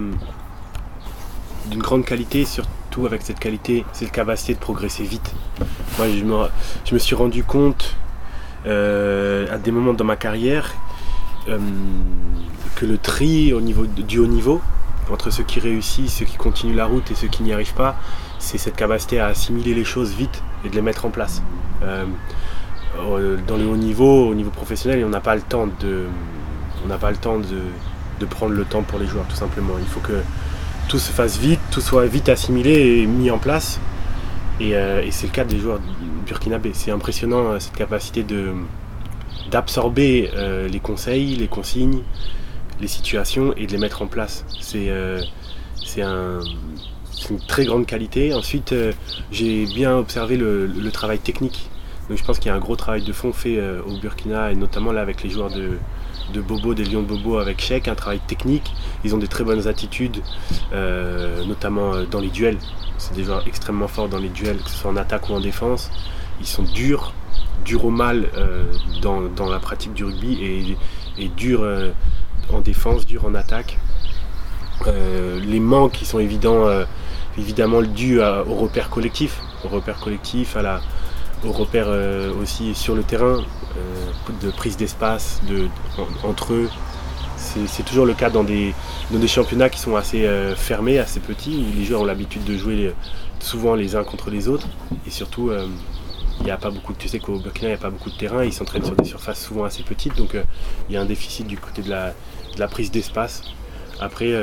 d'une 1.69 1.81
grande 1.81 2.05
qualité, 2.05 2.45
surtout 2.45 3.05
avec 3.05 3.21
cette 3.21 3.39
qualité, 3.39 3.85
cette 3.93 4.11
capacité 4.11 4.53
de 4.53 4.59
progresser 4.59 5.03
vite. 5.03 5.33
Moi, 5.97 6.07
je 6.85 6.93
me, 6.93 6.99
suis 6.99 7.15
rendu 7.15 7.43
compte 7.43 7.95
euh, 8.65 9.47
à 9.53 9.57
des 9.57 9.71
moments 9.71 9.93
dans 9.93 10.05
ma 10.05 10.15
carrière 10.15 10.73
euh, 11.47 11.57
que 12.75 12.85
le 12.85 12.97
tri 12.97 13.53
au 13.53 13.61
niveau 13.61 13.85
du 13.85 14.19
haut 14.19 14.27
niveau, 14.27 14.61
entre 15.11 15.31
ceux 15.31 15.43
qui 15.43 15.59
réussissent, 15.59 16.17
ceux 16.17 16.25
qui 16.25 16.37
continuent 16.37 16.75
la 16.75 16.85
route 16.85 17.09
et 17.11 17.15
ceux 17.15 17.27
qui 17.27 17.43
n'y 17.43 17.53
arrivent 17.53 17.73
pas, 17.73 17.95
c'est 18.37 18.57
cette 18.57 18.75
capacité 18.75 19.19
à 19.19 19.27
assimiler 19.27 19.73
les 19.73 19.83
choses 19.83 20.13
vite 20.13 20.43
et 20.65 20.69
de 20.69 20.75
les 20.75 20.81
mettre 20.81 21.05
en 21.05 21.09
place. 21.09 21.41
Euh, 21.83 22.05
dans 23.47 23.57
le 23.57 23.65
haut 23.65 23.77
niveau, 23.77 24.27
au 24.27 24.35
niveau 24.35 24.49
professionnel, 24.49 25.03
on 25.05 25.09
n'a 25.09 25.21
pas 25.21 25.35
le 25.35 25.41
temps 25.41 25.67
de, 25.79 26.05
on 26.83 26.87
n'a 26.87 26.97
pas 26.97 27.11
le 27.11 27.17
temps 27.17 27.37
de, 27.37 27.61
de 28.19 28.25
prendre 28.25 28.53
le 28.53 28.65
temps 28.65 28.81
pour 28.81 28.99
les 28.99 29.07
joueurs, 29.07 29.25
tout 29.27 29.35
simplement. 29.35 29.73
Il 29.79 29.87
faut 29.87 29.99
que 29.99 30.21
tout 30.89 30.99
se 30.99 31.11
fasse 31.11 31.37
vite, 31.37 31.59
tout 31.71 31.81
soit 31.81 32.07
vite 32.07 32.27
assimilé 32.27 32.71
et 32.71 33.05
mis 33.05 33.31
en 33.31 33.37
place. 33.37 33.79
Et, 34.59 34.75
euh, 34.75 35.09
c'est 35.11 35.27
le 35.27 35.31
cas 35.31 35.45
des 35.45 35.59
joueurs 35.59 35.79
burkinabés. 36.25 36.71
C'est 36.73 36.91
impressionnant 36.91 37.51
euh, 37.51 37.59
cette 37.59 37.75
capacité 37.75 38.25
d'absorber 39.49 40.31
euh, 40.33 40.67
les 40.67 40.79
conseils, 40.79 41.35
les 41.35 41.47
consignes, 41.47 42.01
les 42.81 42.87
situations 42.87 43.53
et 43.55 43.67
de 43.67 43.71
les 43.71 43.77
mettre 43.77 44.01
en 44.01 44.07
place. 44.07 44.43
C'est 44.59 44.89
c'est 45.75 46.01
un, 46.01 46.39
c'est 47.11 47.29
une 47.29 47.39
très 47.39 47.65
grande 47.65 47.85
qualité. 47.85 48.33
Ensuite, 48.33 48.73
j'ai 49.31 49.65
bien 49.65 49.95
observé 49.95 50.37
le, 50.37 50.65
le 50.65 50.91
travail 50.91 51.19
technique. 51.19 51.69
Donc 52.09 52.17
je 52.17 52.23
pense 52.23 52.39
qu'il 52.39 52.47
y 52.47 52.51
a 52.51 52.55
un 52.55 52.59
gros 52.59 52.75
travail 52.75 53.03
de 53.03 53.13
fond 53.13 53.31
fait 53.31 53.61
au 53.85 53.97
Burkina 53.97 54.51
et 54.51 54.55
notamment 54.55 54.91
là 54.91 55.01
avec 55.01 55.23
les 55.23 55.29
joueurs 55.29 55.51
de, 55.51 55.77
de 56.33 56.41
Bobo, 56.41 56.73
des 56.73 56.83
Lions 56.85 57.01
de 57.01 57.07
Bobo 57.07 57.37
avec 57.37 57.61
Cheikh, 57.61 57.87
un 57.87 57.95
travail 57.95 58.19
technique. 58.19 58.73
Ils 59.03 59.13
ont 59.15 59.17
des 59.17 59.27
très 59.27 59.43
bonnes 59.43 59.67
attitudes, 59.67 60.21
euh, 60.73 61.43
notamment 61.45 61.93
euh, 61.93 62.05
dans 62.09 62.19
les 62.19 62.29
duels. 62.29 62.57
C'est 62.97 63.13
des 63.15 63.23
joueurs 63.23 63.43
extrêmement 63.47 63.87
forts 63.87 64.09
dans 64.09 64.19
les 64.19 64.29
duels, 64.29 64.57
que 64.57 64.69
ce 64.69 64.77
soit 64.77 64.91
en 64.91 64.97
attaque 64.97 65.29
ou 65.29 65.33
en 65.33 65.39
défense. 65.39 65.89
Ils 66.39 66.45
sont 66.47 66.63
durs, 66.63 67.13
durs 67.65 67.85
au 67.85 67.89
mal 67.91 68.27
euh, 68.37 68.63
dans, 69.01 69.21
dans 69.21 69.49
la 69.49 69.59
pratique 69.59 69.93
du 69.93 70.03
rugby 70.05 70.33
et, 70.41 70.77
et 71.23 71.27
durs 71.29 71.65
en 72.53 72.59
défense, 72.61 73.05
durs 73.05 73.25
en 73.25 73.35
attaque. 73.35 73.77
Les 74.85 75.59
manques 75.59 75.91
qui 75.93 76.05
sont 76.05 76.19
évidents, 76.19 76.65
évidemment 77.37 77.81
dus 77.81 78.21
à- 78.21 78.43
au 78.47 78.55
repère 78.55 78.89
collectif, 78.89 79.41
au 79.65 79.67
repère 79.67 79.99
collectif, 79.99 80.55
à 80.55 80.61
la, 80.61 80.81
au 81.45 81.51
repère 81.51 81.85
euh, 81.87 82.33
aussi 82.41 82.75
sur 82.75 82.95
le 82.95 83.03
terrain, 83.03 83.43
euh, 83.77 84.11
de 84.41 84.51
prise 84.51 84.77
d'espace 84.77 85.41
de, 85.47 85.67
en- 85.97 86.29
entre 86.29 86.53
eux. 86.53 86.69
C'est 87.37 87.83
toujours 87.83 88.05
le 88.05 88.13
cas 88.13 88.29
dans 88.29 88.43
des, 88.43 88.73
championnats 89.25 89.69
qui 89.69 89.79
sont 89.79 89.95
assez 89.95 90.25
euh, 90.25 90.55
fermés, 90.55 90.99
assez 90.99 91.21
petits, 91.21 91.55
où 91.55 91.77
les 91.79 91.85
joueurs 91.85 92.01
ont 92.01 92.05
l'habitude 92.05 92.43
de 92.43 92.57
jouer 92.57 92.93
souvent 93.39 93.75
les 93.75 93.95
uns 93.95 94.03
contre 94.03 94.29
les 94.29 94.49
autres. 94.49 94.67
Et 95.07 95.09
surtout, 95.09 95.49
il 96.39 96.43
n'y 96.43 96.51
a 96.51 96.57
pas 96.57 96.69
beaucoup 96.69 96.93
tu 96.93 97.07
sais 97.07 97.19
qu'au 97.19 97.39
Burkina, 97.39 97.69
il 97.69 97.71
n'y 97.71 97.77
a 97.77 97.81
pas 97.81 97.89
beaucoup 97.89 98.09
de 98.09 98.17
terrain, 98.17 98.43
ils 98.43 98.51
s'entraînent 98.51 98.83
sur 98.83 98.95
des 98.95 99.05
surfaces 99.05 99.41
souvent 99.41 99.63
assez 99.63 99.83
petites, 99.83 100.17
donc 100.17 100.35
il 100.89 100.93
y 100.93 100.97
a 100.97 101.01
un 101.01 101.05
déficit 101.05 101.47
du 101.47 101.57
côté 101.57 101.81
de 101.81 101.89
la, 101.89 102.67
prise 102.67 102.91
d'espace. 102.91 103.43
Après, 104.01 104.33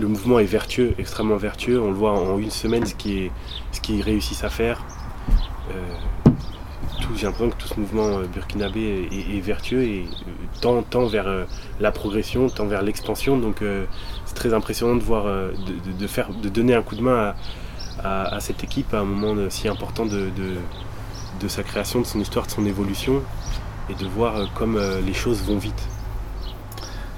le 0.00 0.08
mouvement 0.08 0.38
est 0.38 0.44
vertueux, 0.44 0.94
extrêmement 0.98 1.36
vertueux. 1.36 1.80
On 1.80 1.88
le 1.88 1.94
voit 1.96 2.12
en 2.12 2.38
une 2.38 2.50
semaine 2.50 2.86
ce 2.86 2.94
qu'ils 2.94 3.30
qu'ils 3.82 4.02
réussissent 4.02 4.44
à 4.44 4.50
faire. 4.50 4.84
J'ai 7.16 7.26
l'impression 7.26 7.50
que 7.50 7.56
tout 7.56 7.68
ce 7.68 7.78
mouvement 7.80 8.18
euh, 8.18 8.24
burkinabé 8.32 9.08
est, 9.10 9.40
vertueux 9.40 9.82
et 9.82 10.04
euh, 10.04 10.30
tend, 10.60 10.82
tend 10.82 11.06
vers 11.06 11.26
euh, 11.26 11.44
la 11.80 11.90
progression, 11.92 12.48
tend 12.48 12.66
vers 12.66 12.82
l'expansion. 12.82 13.36
Donc 13.36 13.62
c'est 14.26 14.34
très 14.34 14.54
impressionnant 14.54 14.94
de 14.96 15.02
voir, 15.02 15.24
de, 15.26 15.92
de- 15.98 16.06
faire, 16.06 16.30
de 16.32 16.48
donner 16.48 16.74
un 16.74 16.82
coup 16.82 16.94
de 16.96 17.02
main 17.02 17.34
à, 18.02 18.22
à- 18.36 18.40
cette 18.40 18.62
équipe 18.64 18.94
à 18.94 19.00
un 19.00 19.04
moment 19.04 19.34
si 19.50 19.66
important 19.68 20.06
de, 20.06 20.30
de- 21.40 21.48
sa 21.48 21.62
création, 21.62 22.00
de 22.00 22.06
son 22.06 22.20
histoire, 22.20 22.46
de 22.46 22.50
son 22.52 22.64
évolution 22.66 23.22
et 23.88 23.94
de 23.94 24.06
voir 24.06 24.52
comme 24.54 24.78
les 25.06 25.14
choses 25.14 25.42
vont 25.42 25.58
vite. 25.58 25.82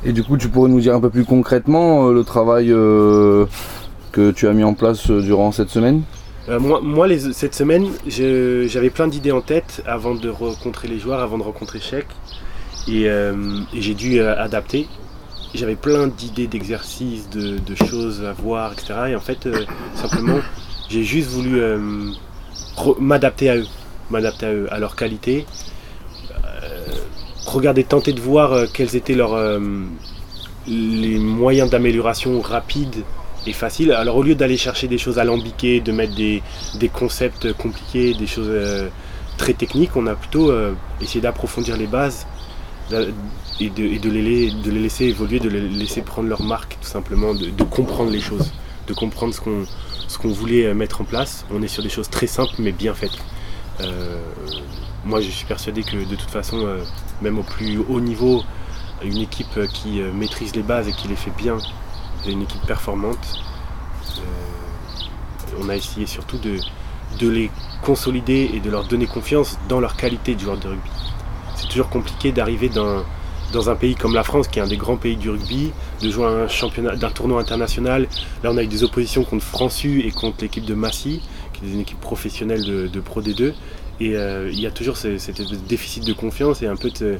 Et 0.04 0.12
du 0.12 0.24
coup, 0.24 0.36
tu 0.36 0.48
pourrais 0.48 0.68
nous 0.68 0.80
dire 0.80 0.94
un 0.94 1.00
peu 1.00 1.10
plus 1.10 1.24
concrètement 1.24 2.08
euh, 2.08 2.12
le 2.12 2.24
travail 2.24 2.72
euh, 2.72 3.46
que 4.10 4.32
tu 4.32 4.48
as 4.48 4.52
mis 4.52 4.64
en 4.64 4.74
place 4.74 5.10
euh, 5.10 5.22
durant 5.22 5.52
cette 5.52 5.70
semaine 5.70 6.02
moi, 6.48 7.06
cette 7.32 7.54
semaine, 7.54 7.86
j'avais 8.04 8.90
plein 8.90 9.06
d'idées 9.06 9.30
en 9.30 9.42
tête 9.42 9.80
avant 9.86 10.16
de 10.16 10.28
rencontrer 10.28 10.88
les 10.88 10.98
joueurs, 10.98 11.20
avant 11.20 11.38
de 11.38 11.44
rencontrer 11.44 11.78
Cheikh. 11.78 12.06
Et, 12.88 13.08
j'ai 13.72 13.94
dû 13.94 14.20
adapter. 14.20 14.88
J'avais 15.54 15.76
plein 15.76 16.08
d'idées 16.08 16.48
d'exercices, 16.48 17.30
de, 17.30 17.58
de 17.58 17.74
choses 17.76 18.24
à 18.24 18.32
voir, 18.32 18.72
etc. 18.72 18.94
Et 19.10 19.14
en 19.14 19.20
fait, 19.20 19.48
simplement, 19.94 20.40
j'ai 20.88 21.04
juste 21.04 21.28
voulu 21.28 21.60
m'adapter 22.98 23.48
à 23.48 23.56
eux, 23.58 23.66
m'adapter 24.10 24.46
à 24.46 24.52
eux, 24.52 24.66
à 24.72 24.80
leur 24.80 24.96
qualité. 24.96 25.46
Regarder, 27.46 27.82
tenter 27.82 28.12
de 28.12 28.20
voir 28.20 28.52
euh, 28.52 28.66
quels 28.72 28.94
étaient 28.94 29.14
leurs, 29.14 29.34
euh, 29.34 29.58
les 30.68 31.18
moyens 31.18 31.70
d'amélioration 31.70 32.40
rapides 32.40 33.04
et 33.46 33.52
faciles. 33.52 33.92
Alors 33.92 34.16
au 34.16 34.22
lieu 34.22 34.36
d'aller 34.36 34.56
chercher 34.56 34.86
des 34.86 34.98
choses 34.98 35.18
alambiquées, 35.18 35.80
de 35.80 35.90
mettre 35.90 36.14
des, 36.14 36.42
des 36.76 36.88
concepts 36.88 37.52
compliqués, 37.54 38.14
des 38.14 38.28
choses 38.28 38.48
euh, 38.48 38.88
très 39.38 39.54
techniques, 39.54 39.96
on 39.96 40.06
a 40.06 40.14
plutôt 40.14 40.52
essayé 41.00 41.20
d'approfondir 41.20 41.76
les 41.76 41.88
bases 41.88 42.26
et, 43.58 43.70
de, 43.70 43.98
de 43.98 44.10
les, 44.10 44.50
laisser 44.70 45.06
évoluer, 45.06 45.40
de 45.40 45.48
les 45.48 45.60
laisser 45.68 46.02
prendre 46.02 46.28
leur 46.28 46.42
marque 46.42 46.78
tout 46.80 46.88
simplement, 46.88 47.34
de, 47.34 47.64
comprendre 47.64 48.10
les 48.10 48.20
choses, 48.20 48.52
de 48.86 48.92
comprendre 48.92 49.34
ce 49.34 50.18
qu'on 50.18 50.28
voulait 50.28 50.72
mettre 50.74 51.00
en 51.00 51.04
place. 51.04 51.44
On 51.50 51.60
est 51.62 51.68
sur 51.68 51.82
des 51.82 51.88
choses 51.88 52.08
très 52.08 52.28
simples 52.28 52.54
mais 52.60 52.70
bien 52.70 52.94
faites. 52.94 53.18
Moi 55.04 55.20
je 55.20 55.30
suis 55.30 55.46
persuadé 55.46 55.82
que 55.82 55.96
de 55.96 56.14
toute 56.14 56.30
façon, 56.30 56.64
même 57.22 57.38
au 57.38 57.42
plus 57.42 57.78
haut 57.78 58.00
niveau, 58.00 58.42
une 59.02 59.18
équipe 59.18 59.60
qui 59.72 60.00
euh, 60.00 60.12
maîtrise 60.12 60.54
les 60.54 60.62
bases 60.62 60.88
et 60.88 60.92
qui 60.92 61.08
les 61.08 61.16
fait 61.16 61.32
bien, 61.36 61.56
une 62.26 62.42
équipe 62.42 62.64
performante. 62.66 63.42
Euh, 64.18 64.22
on 65.60 65.68
a 65.68 65.76
essayé 65.76 66.06
surtout 66.06 66.38
de, 66.38 66.58
de 67.18 67.28
les 67.28 67.50
consolider 67.82 68.50
et 68.54 68.60
de 68.60 68.70
leur 68.70 68.84
donner 68.84 69.06
confiance 69.06 69.58
dans 69.68 69.80
leur 69.80 69.96
qualité 69.96 70.34
de 70.34 70.40
joueur 70.40 70.58
de 70.58 70.68
rugby. 70.68 70.90
C'est 71.56 71.68
toujours 71.68 71.88
compliqué 71.88 72.32
d'arriver 72.32 72.68
dans, 72.68 73.04
dans 73.52 73.70
un 73.70 73.76
pays 73.76 73.94
comme 73.94 74.14
la 74.14 74.24
France, 74.24 74.48
qui 74.48 74.58
est 74.58 74.62
un 74.62 74.68
des 74.68 74.76
grands 74.76 74.96
pays 74.96 75.16
du 75.16 75.30
rugby, 75.30 75.72
de 76.00 76.10
jouer 76.10 76.26
un 76.26 76.48
championnat 76.48 76.96
d'un 76.96 77.10
tournoi 77.10 77.40
international. 77.40 78.08
Là, 78.42 78.50
on 78.52 78.56
a 78.56 78.62
eu 78.62 78.68
des 78.68 78.84
oppositions 78.84 79.24
contre 79.24 79.44
Francu 79.44 80.06
et 80.06 80.10
contre 80.10 80.38
l'équipe 80.42 80.64
de 80.64 80.74
Massy, 80.74 81.20
qui 81.52 81.66
est 81.66 81.72
une 81.72 81.80
équipe 81.80 82.00
professionnelle 82.00 82.64
de 82.64 83.00
Pro 83.00 83.20
D2. 83.20 83.52
Et 84.02 84.16
euh, 84.16 84.50
il 84.52 84.58
y 84.58 84.66
a 84.66 84.72
toujours 84.72 84.96
ce- 84.96 85.16
cet 85.16 85.40
déficit 85.68 86.04
de 86.04 86.12
confiance 86.12 86.60
et 86.60 86.66
un 86.66 86.74
peu 86.74 86.90
de, 86.90 87.18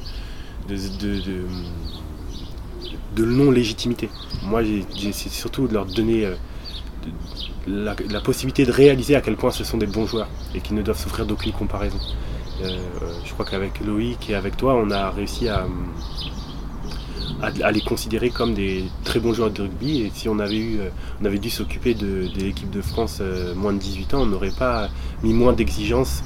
non-légitimité. 3.17 4.09
Moi, 4.43 4.63
essayé 4.63 5.13
surtout 5.13 5.69
de 5.69 5.73
leur 5.73 5.85
donner 5.85 6.25
euh, 6.25 6.35
la, 7.67 8.19
possibilité 8.19 8.65
de 8.65 8.71
réaliser 8.71 9.15
à 9.15 9.21
quel 9.21 9.37
point 9.37 9.51
ce 9.51 9.63
sont 9.63 9.77
des 9.77 9.85
bons 9.85 10.05
joueurs 10.05 10.27
et 10.53 10.59
qu'ils 10.59 10.75
ne 10.75 10.81
doivent 10.81 10.99
souffrir 10.99 11.25
d'aucune 11.25 11.53
comparaison. 11.53 11.99
Euh, 12.61 12.77
je 13.23 13.31
crois 13.31 13.45
qu'avec 13.45 13.79
Loïc 13.79 14.29
et 14.29 14.35
avec 14.35 14.57
toi, 14.57 14.75
on 14.75 14.91
a 14.91 15.09
réussi 15.09 15.47
à, 15.47 15.65
les 17.71 17.81
considérer 17.81 18.29
comme 18.29 18.53
des 18.53 18.83
très 19.05 19.21
bons 19.21 19.33
joueurs 19.33 19.51
de 19.51 19.61
rugby. 19.61 20.01
Et 20.01 20.11
si 20.13 20.27
on 20.27 20.37
avait, 20.39 20.57
eu, 20.57 20.79
on 21.21 21.25
avait 21.25 21.39
dû 21.39 21.49
s'occuper 21.49 21.93
de, 21.93 22.27
l'équipe 22.35 22.69
de 22.69 22.81
France 22.81 23.21
moins 23.55 23.71
de 23.71 23.79
18 23.79 24.15
ans, 24.15 24.23
on 24.23 24.25
n'aurait 24.25 24.51
pas 24.51 24.89
mis 25.23 25.33
moins 25.33 25.53
d'exigences 25.53 26.23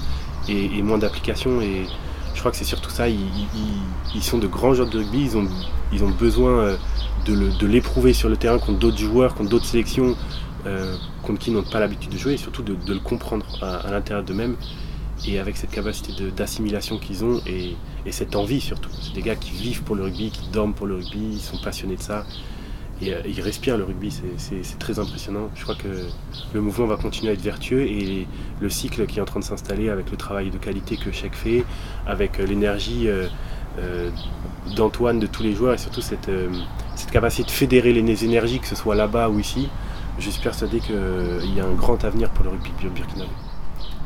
et, 0.47 0.81
moins 0.81 0.97
d'applications. 0.97 1.61
Et 1.61 1.85
je 2.33 2.39
crois 2.39 2.51
que 2.51 2.57
c'est 2.57 2.63
surtout 2.63 2.89
ça. 2.89 3.07
Ils, 3.09 4.21
sont 4.21 4.37
de 4.37 4.47
grands 4.47 4.73
joueurs 4.73 4.89
de 4.89 4.99
rugby. 4.99 5.21
Ils 5.21 5.37
ont, 5.37 5.47
ils 5.91 6.03
ont 6.03 6.09
besoin 6.09 6.51
euh, 6.59 6.77
de 7.25 7.65
l'éprouver 7.67 8.13
sur 8.13 8.29
le 8.29 8.37
terrain 8.37 8.59
contre 8.59 8.79
d'autres 8.79 8.97
joueurs, 8.97 9.35
contre 9.35 9.49
d'autres 9.49 9.65
sélections, 9.65 10.15
euh, 10.65 10.95
contre 11.23 11.39
qui 11.39 11.51
ils 11.51 11.53
n'ont 11.53 11.63
pas 11.63 11.79
l'habitude 11.79 12.11
de 12.11 12.17
jouer, 12.17 12.33
et 12.33 12.37
surtout 12.37 12.63
de, 12.63 12.75
le 12.93 12.99
comprendre 12.99 13.45
à, 13.61 13.91
l'intérieur 13.91 14.23
d'eux-mêmes. 14.23 14.55
Et 15.25 15.39
avec 15.39 15.57
cette 15.57 15.71
capacité 15.71 16.13
d'assimilation 16.29 16.99
qu'ils 16.99 17.25
ont 17.25 17.41
et, 17.47 17.75
et 18.05 18.11
cette 18.11 18.35
envie 18.35 18.61
surtout. 18.61 18.91
C'est 19.01 19.15
des 19.15 19.23
gars 19.23 19.35
qui 19.35 19.49
vivent 19.49 19.81
pour 19.81 19.95
le 19.95 20.03
rugby, 20.03 20.29
qui 20.29 20.47
dorment 20.49 20.75
pour 20.75 20.85
le 20.85 20.95
rugby, 20.95 21.29
ils 21.33 21.39
sont 21.39 21.57
passionnés 21.57 21.95
de 21.95 22.01
ça. 22.01 22.23
Et 23.01 23.13
euh, 23.13 23.21
ils 23.27 23.41
respirent 23.41 23.77
le 23.77 23.83
rugby, 23.83 24.11
c'est- 24.37 24.79
très 24.79 24.97
impressionnant. 24.99 25.49
Je 25.55 25.63
crois 25.63 25.75
que 25.75 25.87
le 26.53 26.61
mouvement 26.61 26.87
va 26.87 26.95
continuer 26.97 27.29
à 27.31 27.33
être 27.33 27.41
vertueux 27.41 27.81
et 27.83 28.27
le 28.59 28.69
cycle 28.69 29.05
qui 29.05 29.19
est 29.19 29.21
en 29.21 29.25
train 29.25 29.39
de 29.39 29.45
s'installer 29.45 29.89
avec 29.89 30.09
le 30.09 30.17
travail 30.17 30.49
de 30.49 30.57
qualité 30.57 30.97
que 30.97 31.11
Cheikh 31.11 31.35
fait, 31.35 31.63
avec 32.07 32.39
euh, 32.39 32.45
l'énergie 32.45 33.07
euh, 33.07 33.27
d'Antoine, 34.75 35.19
de 35.19 35.27
tous 35.27 35.43
les 35.43 35.53
joueurs 35.53 35.75
et 35.75 35.77
surtout 35.77 36.01
cette, 36.01 36.29
capacité 37.11 37.43
de 37.45 37.51
fédérer 37.51 37.93
les 37.93 38.25
énergies, 38.25 38.59
que 38.59 38.67
ce 38.67 38.75
soit 38.75 38.95
là-bas 38.95 39.29
ou 39.29 39.39
ici, 39.39 39.69
je 40.17 40.29
suis 40.31 40.41
persuadé 40.41 40.79
qu'il 40.79 40.95
y 41.55 41.59
a 41.59 41.65
un 41.65 41.73
grand 41.75 42.03
avenir 42.03 42.31
pour 42.31 42.43
le 42.45 42.49
rugby 42.51 42.71
bur- 42.81 42.89
burkinabé. 42.91 43.29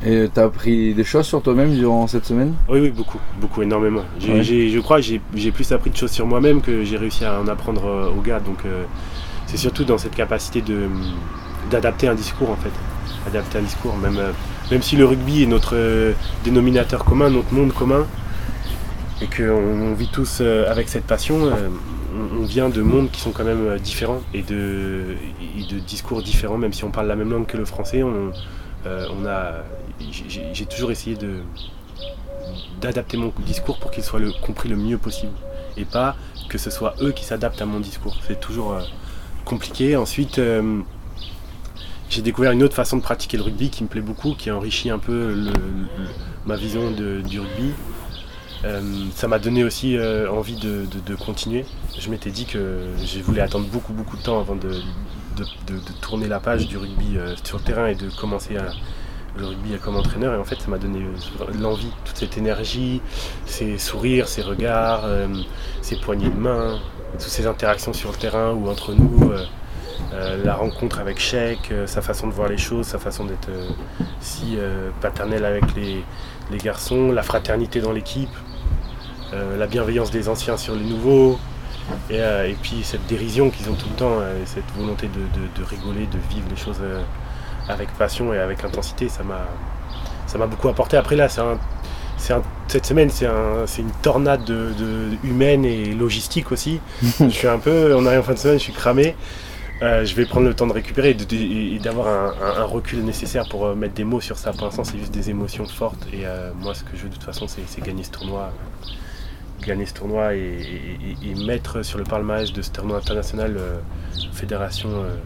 Et 0.04 0.28
t'as 0.34 0.44
appris 0.46 0.94
des 0.94 1.04
choses 1.04 1.26
sur 1.26 1.42
toi-même 1.42 1.72
durant 1.74 2.06
cette 2.08 2.26
semaine? 2.26 2.54
Oui, 2.68 2.80
oui, 2.80 2.90
beaucoup, 2.90 3.18
beaucoup, 3.40 3.62
énormément. 3.62 4.02
J'ai- 4.18 4.32
Ouais. 4.32 4.42
j'ai- 4.42 4.68
je 4.70 4.80
crois 4.80 4.96
que 4.96 5.02
j'ai 5.04 5.20
j'ai 5.34 5.52
plus 5.52 5.70
appris 5.70 5.90
de 5.90 5.96
choses 5.96 6.10
sur 6.10 6.26
moi-même 6.26 6.60
que 6.60 6.82
j'ai 6.84 6.96
réussi 6.96 7.24
à 7.24 7.40
en 7.40 7.46
apprendre 7.46 7.86
euh, 7.86 8.10
aux 8.10 8.20
gars. 8.20 8.40
Donc, 8.40 8.58
euh, 8.66 8.82
c'est 9.46 9.56
surtout 9.56 9.84
dans 9.84 9.98
cette 9.98 10.14
capacité 10.14 10.60
de 10.60 10.88
d'adapter 11.70 12.08
un 12.08 12.14
discours, 12.16 12.50
en 12.50 12.56
fait. 12.56 12.72
Adapter 13.28 13.58
un 13.58 13.62
discours, 13.62 13.96
même, 13.96 14.18
euh, 14.18 14.32
même 14.72 14.82
si 14.82 14.96
le 14.96 15.04
rugby 15.04 15.44
est 15.44 15.46
notre 15.46 15.76
dénominateur 16.44 17.04
commun, 17.04 17.30
notre 17.30 17.52
monde 17.54 17.72
commun, 17.72 18.04
et 19.20 19.26
qu'on 19.26 19.52
on 19.52 19.94
vit 19.94 20.08
tous 20.08 20.40
avec 20.40 20.88
cette 20.88 21.04
passion, 21.04 21.36
on, 21.44 22.40
on 22.40 22.44
vient 22.44 22.68
de 22.68 22.82
mondes 22.82 23.10
qui 23.12 23.20
sont 23.20 23.30
quand 23.30 23.44
même 23.44 23.78
différents 23.78 24.20
et 24.34 24.42
de, 24.42 25.14
et 25.56 25.72
de 25.72 25.78
discours 25.78 26.22
différents, 26.22 26.58
même 26.58 26.72
si 26.72 26.82
on 26.82 26.90
parle 26.90 27.06
la 27.06 27.14
même 27.14 27.30
langue 27.30 27.46
que 27.46 27.56
le 27.56 27.64
français. 27.64 28.02
On, 28.02 28.32
euh, 28.84 29.06
on 29.16 29.24
a, 29.26 29.62
j'ai- 30.00 30.66
toujours 30.66 30.90
essayé 30.90 31.16
de 31.16 31.40
d'adapter 32.80 33.16
mon 33.16 33.32
discours 33.46 33.78
pour 33.78 33.90
qu'il 33.90 34.02
soit 34.02 34.20
compris 34.40 34.68
le 34.68 34.76
mieux 34.76 34.98
possible 34.98 35.32
et 35.76 35.84
pas 35.84 36.16
que 36.48 36.58
ce 36.58 36.70
soit 36.70 36.94
eux 37.00 37.12
qui 37.12 37.24
s'adaptent 37.24 37.62
à 37.62 37.66
mon 37.66 37.80
discours. 37.80 38.16
C'est 38.26 38.40
toujours 38.40 38.72
euh, 38.72 38.82
compliqué. 39.44 39.96
Ensuite, 39.96 40.38
euh, 40.38 40.80
j'ai 42.10 42.20
découvert 42.22 42.52
une 42.52 42.62
autre 42.62 42.74
façon 42.74 42.96
de 42.96 43.02
pratiquer 43.02 43.36
le 43.36 43.44
rugby 43.44 43.70
qui 43.70 43.84
me 43.84 43.88
plaît 43.88 44.00
beaucoup, 44.02 44.34
qui 44.34 44.50
enrichit 44.50 44.90
un 44.90 44.98
peu 44.98 45.50
ma 46.44 46.56
vision 46.56 46.90
du 46.90 47.38
rugby. 47.40 47.70
Euh, 48.64 48.80
ça 49.14 49.28
m'a 49.28 49.38
donné 49.38 49.64
aussi 49.64 49.96
envie 50.30 50.56
de, 50.56 50.84
de- 50.90 51.00
de 51.06 51.14
continuer. 51.14 51.64
Je 51.98 52.10
m'étais 52.10 52.30
dit 52.30 52.44
que 52.44 52.80
je 53.04 53.20
voulais 53.20 53.40
attendre 53.40 53.66
beaucoup 53.66 53.92
beaucoup 53.92 54.16
de 54.16 54.22
temps 54.22 54.40
avant 54.40 54.56
de, 54.56 54.82
tourner 56.02 56.26
la 56.28 56.40
page 56.40 56.66
du 56.68 56.76
rugby 56.76 57.16
sur 57.44 57.58
le 57.58 57.62
terrain 57.64 57.86
et 57.86 57.94
de 57.94 58.10
commencer 58.10 58.56
à, 58.56 58.72
le 59.38 59.46
rugby 59.46 59.72
comme 59.82 59.96
entraîneur. 59.96 60.34
Et 60.34 60.38
en 60.38 60.44
fait, 60.44 60.60
ça 60.60 60.68
m'a 60.68 60.78
donné 60.78 61.00
euh, 61.00 61.44
l'envie, 61.60 61.90
toute 62.04 62.16
cette 62.16 62.36
énergie, 62.38 63.00
ces 63.46 63.78
sourires, 63.78 64.28
ces 64.28 64.42
regards, 64.42 65.02
euh, 65.04 65.26
ces 65.80 65.96
poignées 65.96 66.28
de 66.30 66.38
main, 66.38 66.78
toutes 67.12 67.20
ces 67.22 67.46
interactions 67.46 67.92
sur 67.92 68.10
le 68.12 68.16
terrain 68.16 68.52
ou 68.52 68.68
entre 68.68 68.92
nous. 68.92 69.30
euh, 69.32 69.44
euh, 70.14 70.42
la 70.44 70.54
rencontre 70.54 70.98
avec 71.00 71.18
Sheik, 71.18 71.70
euh, 71.70 71.86
sa 71.86 72.02
façon 72.02 72.26
de 72.26 72.32
voir 72.32 72.48
les 72.48 72.58
choses, 72.58 72.86
sa 72.86 72.98
façon 72.98 73.24
d'être 73.24 73.48
euh, 73.48 73.68
si 74.20 74.56
euh, 74.58 74.90
paternel 75.00 75.44
avec 75.44 75.74
les, 75.74 76.04
les 76.50 76.58
garçons, 76.58 77.12
la 77.12 77.22
fraternité 77.22 77.80
dans 77.80 77.92
l'équipe, 77.92 78.28
euh, 79.32 79.56
la 79.56 79.66
bienveillance 79.66 80.10
des 80.10 80.28
anciens 80.28 80.56
sur 80.58 80.74
les 80.74 80.84
nouveaux, 80.84 81.38
et, 82.10 82.20
euh, 82.20 82.46
et 82.48 82.54
puis 82.60 82.80
cette 82.82 83.06
dérision 83.06 83.48
qu'ils 83.50 83.70
ont 83.70 83.74
tout 83.74 83.88
le 83.88 83.96
temps, 83.96 84.18
euh, 84.20 84.42
et 84.42 84.46
cette 84.46 84.70
volonté 84.76 85.08
de, 85.08 85.60
de- 85.60 85.64
rigoler, 85.64 86.06
de 86.06 86.18
vivre 86.34 86.46
les 86.50 86.56
choses 86.56 86.80
euh, 86.82 87.00
avec 87.68 87.88
passion 87.98 88.32
et 88.34 88.38
avec 88.38 88.64
intensité, 88.64 89.08
ça 89.08 89.22
m'a 89.22 89.46
ça 90.26 90.38
m'a 90.38 90.46
beaucoup 90.46 90.68
apporté. 90.68 90.96
Après 90.96 91.16
là, 91.16 91.28
c'est 91.28 91.40
un, 91.42 91.58
cette 92.68 92.86
semaine, 92.86 93.10
c'est 93.10 93.26
un, 93.26 93.66
c'est 93.66 93.82
une 93.82 93.90
tornade 94.02 94.44
de, 94.44 94.72
de- 94.78 95.10
humaine 95.28 95.64
et 95.64 95.86
logistique 95.92 96.52
aussi. 96.52 96.80
je 97.20 97.28
suis 97.28 97.48
un 97.48 97.58
peu, 97.58 97.94
on 97.96 98.06
arrive 98.06 98.20
en 98.20 98.22
fin 98.22 98.32
de 98.34 98.38
semaine, 98.38 98.58
je 98.58 98.62
suis 98.64 98.72
cramé. 98.72 99.14
Euh, 99.82 100.04
je 100.04 100.14
vais 100.14 100.24
prendre 100.26 100.46
le 100.46 100.54
temps 100.54 100.68
de 100.68 100.72
récupérer 100.72 101.10
et 101.32 101.78
d'avoir 101.80 102.06
un, 102.06 102.62
recul 102.64 103.04
nécessaire 103.04 103.48
pour 103.48 103.66
euh, 103.66 103.74
mettre 103.74 103.94
des 103.94 104.04
mots 104.04 104.20
sur 104.20 104.38
ça. 104.38 104.52
Pour 104.52 104.66
l'instant, 104.66 104.84
c'est 104.84 104.96
juste 104.96 105.12
des 105.12 105.28
émotions 105.28 105.66
fortes. 105.66 106.06
Et 106.12 106.24
euh, 106.24 106.52
moi, 106.60 106.72
ce 106.74 106.84
que 106.84 106.96
je 106.96 107.02
veux 107.02 107.08
de 107.08 107.14
toute 107.14 107.24
façon, 107.24 107.46
c'est 107.48 107.80
gagner 107.84 108.04
ce 108.04 108.10
tournoi. 108.12 108.52
Gagner 109.66 109.86
ce 109.86 109.94
tournoi 109.94 110.34
et, 110.34 110.38
et- 110.38 111.26
et- 111.28 111.30
et 111.32 111.44
mettre 111.46 111.82
sur 111.82 111.98
le 111.98 112.04
palmarès 112.04 112.52
de 112.52 112.62
ce 112.62 112.70
tournoi 112.70 112.96
international 112.98 113.58
Fédération 114.32 114.88
euh, 114.88 115.16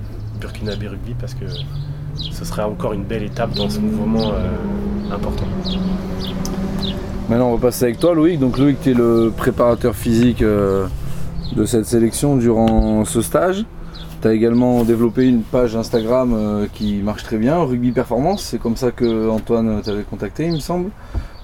Burkinabé 0.41 0.89
Rugby 0.89 1.15
parce 1.21 1.35
que 1.35 1.45
ce 2.17 2.45
sera 2.45 2.69
encore 2.69 2.93
une 2.93 3.05
belle 3.05 3.23
étape 3.23 3.55
dans 3.55 3.69
ce 3.69 3.79
mouvement 3.79 4.33
euh, 4.33 5.15
important. 5.15 5.47
Maintenant, 7.29 7.51
on 7.51 7.57
va 7.57 7.69
passer 7.69 7.85
avec 7.85 7.99
toi, 7.99 8.15
Loïc. 8.15 8.39
Donc, 8.39 8.59
Loïc, 8.59 8.81
tu 8.81 8.91
es 8.91 8.95
le 8.95 9.33
préparateur 9.37 9.95
physique 9.95 10.43
euh, 10.43 10.87
de 11.55 11.65
cette 11.65 11.87
sélection 11.87 12.37
durant 12.37 13.05
ce 13.05 13.21
stage. 13.21 13.65
Tu 14.23 14.29
as 14.29 14.33
également 14.33 14.85
développé 14.85 15.27
une 15.27 15.43
page 15.43 15.77
Instagram 15.77 16.33
euh, 16.35 16.67
qui 16.73 17.03
marche 17.03 17.25
très 17.25 17.37
bien, 17.37 17.59
Rugby 17.59 17.93
Performance. 17.93 18.43
C'est 18.43 18.59
comme 18.59 18.77
ça 18.77 18.91
que 18.91 19.29
Antoine 19.29 19.83
t'avait 19.83 20.05
contacté, 20.05 20.47
il 20.47 20.53
me 20.53 20.59
semble. 20.59 20.91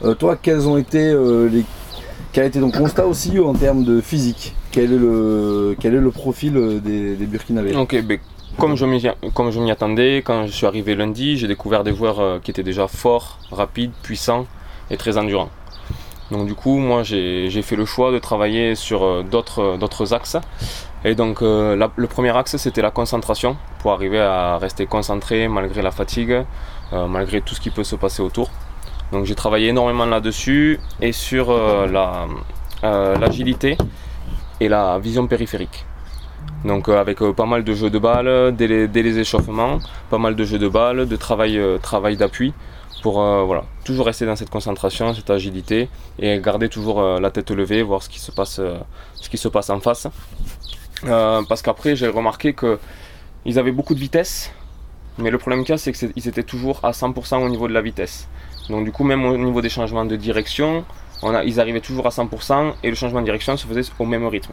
Euh, 0.05 0.15
toi, 0.15 0.39
quels 0.41 0.69
ont 0.69 0.77
été 0.77 1.11
euh, 1.11 1.49
les. 1.49 1.65
Quel 2.33 2.45
a 2.45 2.47
été 2.47 2.61
ton 2.61 2.71
constat 2.71 3.07
aussi 3.07 3.39
en 3.39 3.53
termes 3.53 3.85
de 3.85 4.01
physique? 4.01 4.55
Quel 4.71 4.93
est, 4.93 4.99
le, 4.99 5.77
quel 5.79 5.95
est 5.95 6.01
le 6.01 6.11
profil 6.11 6.81
des, 6.83 7.15
des 7.15 7.27
Burkinabés? 7.27 7.77
Ok, 7.77 8.03
ben, 8.05 8.19
comme 8.59 8.77
je 8.77 8.85
m'y 9.61 9.71
attendais, 9.71 10.23
quand 10.25 10.47
je 10.47 10.53
suis 10.53 10.67
arrivé 10.67 10.95
lundi, 10.95 11.37
j'ai 11.37 11.49
découvert 11.49 11.85
des 11.85 11.95
joueurs 11.95 12.21
euh, 12.21 12.39
qui 12.39 12.51
étaient 12.51 12.63
déjà 12.63 12.87
forts, 12.89 13.39
rapides, 13.51 13.93
puissants 14.03 14.47
et 14.91 14.97
très 14.97 15.17
endurants. 15.19 15.51
Donc 16.31 16.47
du 16.47 16.55
coup, 16.55 16.79
moi 16.79 17.03
j'ai 17.03 17.63
fait 17.63 17.77
le 17.77 17.85
choix 17.85 18.13
de 18.13 18.19
travailler 18.19 18.75
sur 18.75 19.05
euh, 19.05 19.23
d'autres 19.23 19.63
euh, 19.63 19.77
d'autres 19.77 20.15
axes. 20.15 20.37
Et 21.05 21.15
donc 21.17 21.41
le 21.41 22.07
premier 22.07 22.37
axe 22.37 22.57
c'était 22.57 22.81
la 22.81 22.93
concentration, 22.93 23.57
pour 23.81 23.91
arriver 23.91 24.21
à 24.21 24.57
rester 24.59 24.87
concentré 24.87 25.49
malgré 25.49 25.83
la 25.83 25.91
fatigue, 25.91 26.45
malgré 26.93 27.41
tout 27.41 27.57
ce 27.57 27.61
qui 27.61 27.71
peut 27.71 27.83
se 27.83 27.97
passer 27.97 28.23
autour. 28.23 28.51
Donc 29.11 29.25
j'ai 29.25 29.35
travaillé 29.35 29.71
énormément 29.71 30.07
là-dessus 30.07 30.79
et 31.01 31.11
sur 31.11 31.53
la- 31.89 32.29
l'agilité 33.19 33.77
et 34.61 34.69
la 34.69 35.01
vision 35.01 35.27
périphérique. 35.27 35.85
Donc 36.65 36.89
euh, 36.89 37.01
avec 37.01 37.21
euh, 37.23 37.33
pas 37.33 37.47
mal 37.47 37.65
de 37.65 37.75
jeux 37.75 37.91
de 37.91 37.99
balles 37.99 38.55
dès 38.55 38.69
les, 38.69 38.89
dès 38.89 39.03
les 39.03 39.19
échauffements, 39.19 39.79
pas 40.11 40.19
mal 40.19 40.37
de 40.37 40.45
jeux 40.45 40.59
de 40.59 40.69
balles, 40.69 41.07
de 41.09 41.17
travail, 41.17 41.59
euh, 41.59 41.79
travail 41.79 42.17
d'appui 42.17 42.55
pour 43.03 43.21
euh, 43.21 43.43
voilà, 43.43 43.65
toujours 43.85 44.07
rester 44.07 44.25
dans 44.27 44.37
cette 44.37 44.51
concentration, 44.51 45.13
cette 45.13 45.29
agilité 45.29 45.89
et 46.21 46.39
garder 46.39 46.69
toujours 46.69 47.01
euh, 47.01 47.19
la 47.19 47.31
tête 47.31 47.51
levée, 47.51 47.83
voir 47.83 48.03
ce 48.03 48.09
qui 48.09 48.21
se 48.21 48.31
passe, 48.31 48.61
euh, 48.61 48.79
ce 49.15 49.29
qui 49.29 49.39
se 49.39 49.49
passe 49.49 49.71
en 49.71 49.81
face. 49.81 50.07
Euh, 51.05 51.43
parce 51.49 51.63
qu'après 51.63 51.97
j'ai 51.97 52.07
remarqué 52.07 52.55
que 52.55 52.79
ils 53.45 53.59
avaient 53.59 53.73
beaucoup 53.73 53.95
de 53.95 53.99
vitesse, 53.99 54.53
mais 55.19 55.31
le 55.31 55.39
problème 55.39 55.65
qu'il 55.65 55.73
y 55.73 55.75
a 55.75 55.79
c'est 55.79 55.93
qu'ils 55.93 56.29
étaient 56.29 56.45
toujours 56.45 56.79
à 56.85 56.93
100% 56.93 57.45
au 57.45 57.49
niveau 57.49 57.67
de 57.67 57.73
la 57.73 57.83
vitesse. 57.83 58.29
Donc 58.71 58.85
du 58.85 58.93
coup 58.93 59.03
même 59.03 59.25
au 59.25 59.37
niveau 59.37 59.61
des 59.61 59.69
changements 59.69 60.05
de 60.05 60.15
direction, 60.15 60.85
on 61.23 61.35
a, 61.35 61.45
ils 61.45 61.61
arrivaient 61.61 61.81
toujours 61.81 62.07
à 62.07 62.11
100% 62.11 62.75
et 62.83 62.89
le 62.91 62.95
changement 62.95 63.21
de 63.21 63.25
direction 63.25 63.57
se 63.57 63.67
faisait 63.67 63.83
au 63.99 64.05
même 64.05 64.27
rythme. 64.27 64.53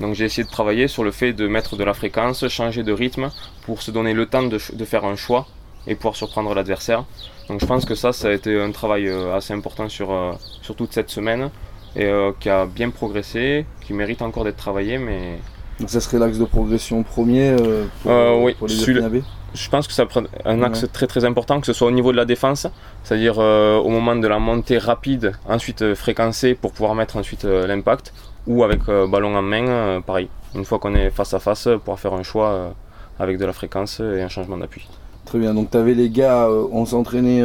Donc 0.00 0.14
j'ai 0.14 0.24
essayé 0.24 0.44
de 0.44 0.50
travailler 0.50 0.88
sur 0.88 1.04
le 1.04 1.10
fait 1.10 1.32
de 1.32 1.46
mettre 1.46 1.76
de 1.76 1.84
la 1.84 1.94
fréquence, 1.94 2.46
changer 2.48 2.82
de 2.82 2.92
rythme 2.92 3.30
pour 3.62 3.82
se 3.82 3.90
donner 3.90 4.14
le 4.14 4.26
temps 4.26 4.42
de, 4.42 4.58
faire 4.58 5.04
un 5.04 5.16
choix 5.16 5.46
et 5.86 5.94
pouvoir 5.94 6.16
surprendre 6.16 6.54
l'adversaire. 6.54 7.04
Donc 7.48 7.60
je 7.60 7.66
pense 7.66 7.84
que 7.84 7.94
ça, 7.94 8.12
ça 8.12 8.28
a 8.28 8.32
été 8.32 8.60
un 8.60 8.70
travail 8.70 9.08
euh, 9.08 9.34
assez 9.34 9.52
important 9.52 9.88
sur, 9.88 10.12
euh, 10.12 10.32
sur 10.62 10.76
toute 10.76 10.92
cette 10.92 11.10
semaine 11.10 11.50
et 11.96 12.04
euh, 12.04 12.32
qui 12.38 12.48
a 12.48 12.66
bien 12.66 12.90
progressé, 12.90 13.66
qui 13.80 13.92
mérite 13.92 14.22
encore 14.22 14.44
d'être 14.44 14.56
travaillé, 14.56 14.98
mais 14.98 15.38
Donc 15.78 15.90
ça 15.90 16.00
serait 16.00 16.18
l'axe 16.18 16.38
de 16.38 16.44
progression 16.44 17.02
premier 17.02 17.50
euh, 17.50 17.84
pour, 18.02 18.12
Euh, 18.12 18.40
oui, 18.42 18.54
pour 18.54 18.68
les 18.68 19.22
je 19.54 19.68
pense 19.68 19.86
que 19.86 19.92
ça 19.92 20.06
prend 20.06 20.22
un 20.44 20.62
axe 20.62 20.82
Ouais. 20.82 20.88
très 20.92 21.06
très 21.06 21.24
important, 21.24 21.60
que 21.60 21.66
ce 21.66 21.72
soit 21.72 21.88
au 21.88 21.90
niveau 21.90 22.12
de 22.12 22.16
la 22.16 22.24
défense, 22.24 22.66
c'est-à-dire 23.02 23.36
euh, 23.38 23.78
au 23.78 23.88
moment 23.88 24.16
de 24.16 24.26
la 24.26 24.38
montée 24.38 24.78
rapide, 24.78 25.32
ensuite 25.48 25.82
euh, 25.82 25.94
fréquencée 25.94 26.54
pour 26.54 26.72
pouvoir 26.72 26.94
mettre 26.94 27.16
ensuite 27.16 27.44
euh, 27.44 27.66
l'impact, 27.66 28.12
ou 28.46 28.64
avec 28.64 28.80
ballon 28.86 29.36
en 29.36 29.42
main, 29.42 30.00
pareil. 30.00 30.28
Une 30.54 30.64
fois 30.64 30.78
qu'on 30.78 30.94
est 30.94 31.10
face 31.10 31.34
à 31.34 31.38
face, 31.38 31.68
pouvoir 31.80 31.98
faire 31.98 32.14
un 32.14 32.22
choix 32.22 32.74
avec 33.18 33.38
de 33.38 33.44
la 33.44 33.52
fréquence 33.52 34.00
et 34.00 34.22
un 34.22 34.28
changement 34.28 34.56
d'appui. 34.56 34.88
Très 35.26 35.38
bien, 35.38 35.52
donc 35.52 35.70
tu 35.70 35.76
avais 35.76 35.92
les 35.92 36.08
gars, 36.08 36.48
on 36.72 36.86
s'entraînait 36.86 37.42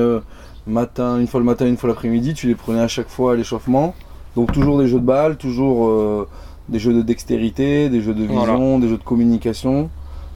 matin, 0.65 1.19
une 1.19 1.27
fois 1.27 1.41
le 1.41 1.45
matin, 1.45 1.67
une 1.67 1.75
fois 1.75 1.89
l'après-midi, 1.89 2.33
tu 2.33 2.47
les 2.47 2.55
prenais 2.55 2.79
à 2.79 2.87
chaque 2.87 3.09
fois 3.09 3.33
à 3.33 3.35
l'échauffement. 3.35 3.93
Donc 4.37 4.53
toujours 4.53 4.79
des 4.79 4.87
jeux 4.87 4.99
de 4.99 5.05
balles, 5.05 5.35
toujours 5.35 6.27
des 6.69 6.79
jeux 6.79 6.93
de 6.93 7.01
dextérité, 7.01 7.89
des 7.89 8.01
jeux 8.01 8.13
de 8.13 8.23
vision, 8.23 8.79
des 8.79 8.87
jeux 8.87 8.97
de 8.97 9.03
communication. 9.03 9.89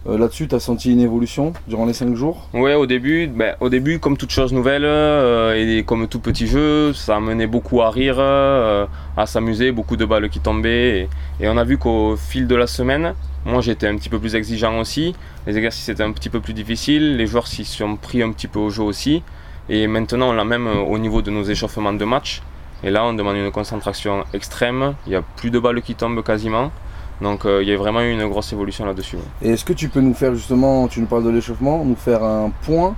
Euh, 0.10 0.18
Là-dessus, 0.18 0.48
tu 0.48 0.56
as 0.56 0.60
senti 0.60 0.92
une 0.92 1.02
évolution 1.02 1.54
durant 1.68 1.86
les 1.86 1.94
5 1.94 2.16
jours? 2.16 2.48
Ouais, 2.54 2.74
au 2.74 2.86
début, 2.88 3.28
ben, 3.28 3.56
au 3.60 3.70
début, 3.70 4.00
comme 4.00 4.18
toute 4.18 4.32
chose 4.32 4.52
nouvelle 4.54 4.86
euh, 4.86 5.54
et 5.56 5.84
comme 5.84 6.08
tout 6.08 6.20
petit 6.20 6.48
jeu, 6.48 6.94
ça 6.94 7.18
amenait 7.18 7.48
beaucoup 7.48 7.82
à 7.82 7.92
rire, 7.92 8.16
euh, 8.18 8.88
à 9.18 9.26
s'amuser, 9.28 9.72
beaucoup 9.72 9.98
de 9.98 10.06
balles 10.06 10.30
qui 10.30 10.40
tombaient. 10.40 11.08
Et, 11.40 11.48
on 11.48 11.58
a 11.58 11.64
vu 11.64 11.78
qu'au 11.78 12.16
fil 12.16 12.48
de 12.48 12.56
la 12.56 12.66
semaine, 12.66 13.14
moi 13.46 13.62
j'étais 13.62 13.88
un 13.88 13.96
petit 13.98 14.10
peu 14.10 14.20
plus 14.20 14.36
exigeant 14.36 14.80
aussi. 14.80 15.16
Les 15.46 15.58
exercices 15.58 15.90
étaient 15.90 16.04
un 16.04 16.12
petit 16.12 16.30
peu 16.30 16.40
plus 16.40 16.54
difficiles, 16.54 17.16
les 17.18 17.28
joueurs 17.28 17.48
s'y 17.48 17.64
sont 17.64 17.96
pris 17.96 18.24
un 18.24 18.32
petit 18.32 18.48
peu 18.48 18.60
au 18.60 18.70
jeu 18.70 18.84
aussi. 18.84 19.22
Et 19.70 19.86
maintenant, 19.86 20.30
on 20.30 20.34
l'a 20.34 20.46
même 20.46 20.68
au 20.68 20.98
niveau 20.98 21.22
de 21.22 21.30
nos 21.30 21.44
échauffements 21.44 21.94
de 21.94 22.06
match. 22.06 22.42
Et 22.84 22.90
là, 22.90 23.06
on 23.06 23.14
demande 23.14 23.36
une 23.36 23.52
concentration 23.52 24.24
extrême. 24.34 24.96
Il 25.06 25.12
n'y 25.12 25.16
a 25.16 25.22
plus 25.22 25.52
de 25.52 25.60
balles 25.60 25.82
qui 25.84 25.94
tombent 25.94 26.24
quasiment. 26.24 26.72
Donc, 27.22 27.46
euh, 27.46 27.62
il 27.62 27.70
y 27.70 27.74
a 27.74 27.78
vraiment 27.78 28.02
eu 28.02 28.12
une 28.12 28.28
grosse 28.28 28.54
évolution 28.54 28.86
là-dessus. 28.86 29.18
Et 29.42 29.50
est-ce 29.50 29.66
que 29.66 29.74
tu 29.74 29.90
peux 29.90 30.00
nous 30.00 30.14
faire 30.14 30.34
justement, 30.34 30.88
tu 30.88 31.02
nous 31.02 31.08
parles 31.08 31.26
de 31.26 31.30
l'échauffement, 31.30 31.84
nous 31.84 31.96
faire 31.96 32.24
un 32.24 32.52
point 32.66 32.96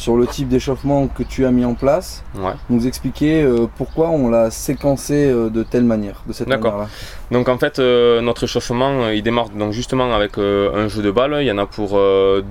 sur 0.00 0.16
le 0.16 0.26
type 0.26 0.48
d'échauffement 0.48 1.06
que 1.08 1.22
tu 1.22 1.44
as 1.44 1.50
mis 1.50 1.64
en 1.64 1.74
place, 1.74 2.24
Ouais. 2.38 2.52
nous 2.70 2.86
expliquer 2.86 3.42
euh, 3.42 3.66
pourquoi 3.76 4.08
on 4.08 4.28
l'a 4.30 4.50
séquencé 4.50 5.26
euh, 5.30 5.50
de 5.50 5.62
telle 5.62 5.84
manière, 5.84 6.22
de 6.26 6.32
cette 6.32 6.48
D'accord. 6.48 6.72
manière-là 6.72 6.90
Donc 7.30 7.48
en 7.48 7.58
fait, 7.58 7.78
euh, 7.78 8.20
notre 8.22 8.44
échauffement, 8.44 9.08
il 9.10 9.22
démarre 9.22 9.50
donc 9.50 9.72
justement 9.72 10.12
avec 10.14 10.38
un 10.38 10.88
jeu 10.88 11.02
de 11.02 11.10
balle. 11.10 11.36
Il 11.40 11.46
y 11.46 11.52
en 11.52 11.58
a 11.58 11.66
pour 11.66 11.90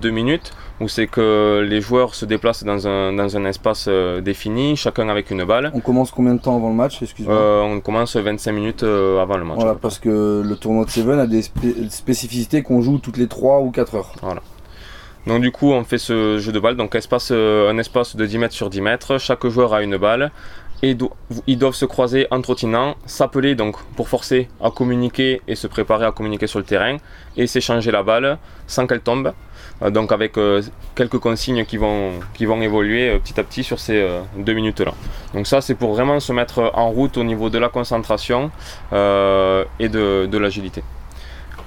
deux 0.01 0.11
minutes, 0.11 0.51
où 0.79 0.87
c'est 0.87 1.07
que 1.07 1.65
les 1.67 1.81
joueurs 1.81 2.13
se 2.15 2.25
déplacent 2.25 2.63
dans 2.63 2.87
un, 2.87 3.11
dans 3.13 3.35
un 3.35 3.45
espace 3.45 3.89
défini, 4.21 4.75
chacun 4.77 5.09
avec 5.09 5.31
une 5.31 5.43
balle. 5.43 5.71
On 5.73 5.79
commence 5.79 6.11
combien 6.11 6.35
de 6.35 6.41
temps 6.41 6.55
avant 6.55 6.69
le 6.69 6.75
match, 6.75 7.01
excuse-moi 7.01 7.35
on 7.63 7.79
commence 7.81 8.15
25 8.15 8.51
minutes 8.51 8.83
avant 8.83 9.37
le 9.37 9.45
match. 9.45 9.57
Voilà, 9.57 9.75
parce 9.75 9.97
que 9.99 10.43
le 10.45 10.55
tournoi 10.55 10.85
de 10.85 10.89
Seven 10.91 11.19
a 11.19 11.27
des 11.27 11.41
spé- 11.41 11.75
spécificités 11.89 12.61
qu'on 12.61 12.81
joue 12.81 12.99
toutes 12.99 13.17
les 13.17 13.27
3 13.27 13.61
ou 13.61 13.71
4 13.71 13.95
heures. 13.95 14.13
Voilà. 14.21 14.41
Donc 15.27 15.41
du 15.41 15.51
coup, 15.51 15.71
on 15.71 15.83
fait 15.83 15.97
ce 15.97 16.37
jeu 16.39 16.51
de 16.51 16.59
balle, 16.59 16.75
donc 16.75 16.95
euh, 17.31 17.69
un 17.69 17.77
espace 17.77 18.15
de 18.15 18.25
10 18.25 18.37
mètres 18.37 18.53
sur 18.53 18.69
10 18.69 18.81
mètres. 18.81 19.17
Chaque 19.17 19.45
joueur 19.47 19.73
a 19.73 19.83
une 19.83 19.97
balle 19.97 20.31
et 20.81 20.95
ils 21.45 21.57
doivent 21.57 21.75
se 21.75 21.85
croiser 21.85 22.25
en 22.31 22.41
trottinant, 22.41 22.95
s'appeler 23.05 23.53
donc 23.53 23.75
pour 23.97 24.07
forcer 24.07 24.47
à 24.63 24.71
communiquer 24.71 25.41
et 25.47 25.55
se 25.55 25.67
préparer 25.67 26.05
à 26.05 26.11
communiquer 26.13 26.47
sur 26.47 26.59
le 26.59 26.65
terrain 26.65 26.97
et 27.35 27.47
s'échanger 27.47 27.91
la 27.91 28.01
balle 28.01 28.37
sans 28.65 28.87
qu'elle 28.87 29.01
tombe. 29.01 29.33
Euh, 29.81 29.89
donc 29.89 30.13
avec 30.13 30.37
euh, 30.37 30.61
quelques 30.95 31.19
consignes 31.19 31.65
qui 31.65 31.75
vont, 31.75 32.13
évoluer 32.39 33.19
petit 33.19 33.37
à 33.39 33.43
petit 33.43 33.63
sur 33.63 33.77
ces 33.77 34.07
deux 34.37 34.53
minutes-là. 34.53 34.93
Donc 35.33 35.47
ça, 35.47 35.59
c'est 35.59 35.75
pour 35.75 35.93
vraiment 35.93 36.21
se 36.21 36.31
mettre 36.31 36.71
en 36.73 36.89
route 36.91 37.17
au 37.17 37.25
niveau 37.25 37.49
de 37.49 37.57
la 37.57 37.67
concentration 37.67 38.51
et 38.91 39.89
de 39.89 40.37
l'agilité. 40.37 40.81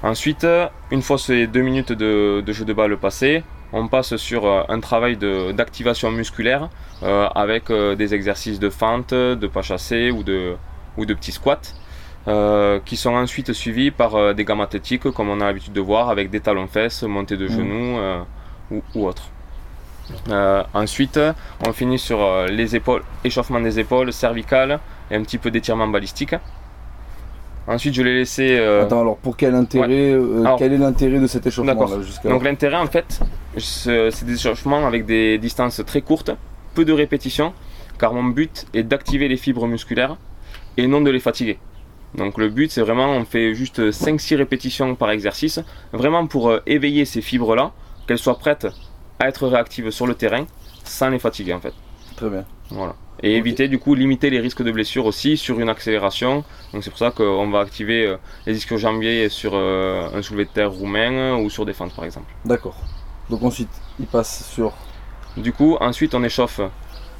Ensuite, 0.03 0.45
une 0.91 1.01
fois 1.01 1.17
ces 1.17 1.47
deux 1.47 1.61
minutes 1.61 1.91
de, 1.93 2.41
de 2.45 2.53
jeu 2.53 2.65
de 2.65 2.73
balle 2.73 2.97
passées, 2.97 3.43
on 3.71 3.87
passe 3.87 4.15
sur 4.17 4.45
euh, 4.45 4.63
un 4.69 4.79
travail 4.81 5.17
d'activation 5.53 6.11
musculaire 6.11 6.69
euh, 7.03 7.27
avec 7.33 7.69
euh, 7.71 7.95
des 7.95 8.13
exercices 8.13 8.59
de 8.59 8.69
fente, 8.69 9.13
de 9.13 9.47
pas 9.47 9.61
chassé 9.61 10.11
ou 10.11 10.23
de, 10.23 10.55
ou 10.97 11.05
de 11.05 11.13
petits 11.13 11.31
squats. 11.31 11.73
euh, 12.27 12.79
qui 12.85 12.95
sont 12.95 13.13
ensuite 13.15 13.51
suivis 13.53 13.91
par 13.91 14.33
des 14.33 14.45
gammes 14.45 14.61
athlétiques 14.61 15.09
comme 15.11 15.29
on 15.29 15.41
a 15.41 15.45
l'habitude 15.47 15.73
de 15.73 15.81
voir 15.81 16.09
avec 16.09 16.29
des 16.29 16.39
talons-fesses, 16.39 17.03
montées 17.03 17.35
de 17.37 17.47
Mhm. 17.47 17.51
genoux 17.57 17.97
ou, 18.71 18.81
ou 18.95 19.07
autre. 19.07 19.23
Ensuite, 20.73 21.19
on 21.59 21.73
finit 21.73 21.99
sur 21.99 22.45
les 22.47 22.75
épaules, 22.75 23.03
échauffement 23.23 23.59
des 23.59 23.79
épaules, 23.79 24.13
cervicales 24.13 24.79
et 25.11 25.15
un 25.15 25.21
petit 25.23 25.37
peu 25.37 25.51
d'étirement 25.51 25.87
balistique. 25.87 26.35
Ensuite, 27.67 27.93
je 27.93 28.01
l'ai 28.01 28.13
laissé. 28.15 28.57
euh, 28.59 28.83
Attends, 28.83 29.01
alors 29.01 29.17
pour 29.17 29.37
quel 29.37 29.55
intérêt, 29.55 29.87
ouais. 29.87 29.93
euh, 30.13 30.41
Alors- 30.41 30.59
quel 30.59 30.73
est 30.73 30.77
l'intérêt 30.77 31.19
de 31.19 31.27
cet 31.27 31.47
échauffement 31.47 31.73
D'accord. 31.73 31.89
là 31.97 32.29
Donc 32.29 32.43
l'intérêt 32.43 32.77
en 32.77 32.87
fait, 32.87 33.19
ce- 33.57 34.09
c'est 34.11 34.25
des 34.25 34.33
échauffements 34.35 34.85
avec 34.85 35.05
des 35.05 35.37
distances 35.37 35.81
très 35.85 36.01
courtes, 36.01 36.31
peu 36.75 36.83
de 36.83 36.91
répétitions, 36.91 37.53
car 37.99 38.13
mon 38.13 38.23
but 38.25 38.65
est 38.73 38.83
d'activer 38.83 39.27
les 39.29 39.37
fibres 39.37 39.65
musculaires 39.67 40.17
et 40.75 40.87
non 40.87 40.99
de 41.01 41.09
les 41.09 41.19
fatiguer. 41.21 41.57
Donc 42.15 42.37
le 42.37 42.49
but 42.49 42.69
c'est 42.71 42.81
vraiment, 42.81 43.11
on 43.11 43.23
fait 43.25 43.53
juste 43.55 43.91
5-6 43.91 44.35
répétitions 44.35 44.95
par 44.95 45.09
exercice, 45.11 45.59
vraiment 45.93 46.27
pour 46.27 46.49
euh, 46.49 46.59
éveiller 46.67 47.05
ces 47.05 47.21
fibres-là, 47.21 47.71
qu'elles 48.07 48.17
soient 48.19 48.37
prêtes 48.37 48.67
à 49.19 49.29
être 49.29 49.47
réactives 49.47 49.89
sur 49.89 50.05
le 50.05 50.15
terrain, 50.15 50.45
sans 50.83 51.09
les 51.09 51.19
fatiguer 51.19 51.53
en 51.53 51.59
fait. 51.61 51.73
Très 52.23 52.29
bien. 52.29 52.45
Voilà. 52.69 52.95
Et 53.21 53.35
éviter 53.35 53.67
du 53.67 53.79
coup, 53.79 53.95
limiter 53.95 54.29
les 54.29 54.39
risques 54.39 54.63
de 54.63 54.71
blessure 54.71 55.05
aussi 55.05 55.35
sur 55.35 55.59
une 55.59 55.67
accélération. 55.67 56.45
Donc 56.71 56.85
c'est 56.85 56.89
pour 56.89 56.99
ça 56.99 57.11
qu'on 57.11 57.49
va 57.49 57.59
activer 57.59 58.07
euh, 58.07 58.15
les 58.45 58.55
ischio-jambiers 58.55 59.27
sur 59.27 59.51
euh, 59.55 60.07
un 60.13 60.21
soulevé 60.21 60.45
de 60.45 60.49
terre 60.49 60.71
roumain 60.71 61.35
ou 61.35 61.49
sur 61.49 61.65
des 61.65 61.73
fentes 61.73 61.93
par 61.93 62.05
exemple. 62.05 62.33
D'accord. 62.45 62.77
Donc 63.29 63.43
ensuite, 63.43 63.67
il 63.99 64.05
passe 64.05 64.49
sur. 64.49 64.71
Du 65.35 65.51
coup, 65.51 65.75
ensuite 65.81 66.15
on 66.15 66.23
échauffe 66.23 66.61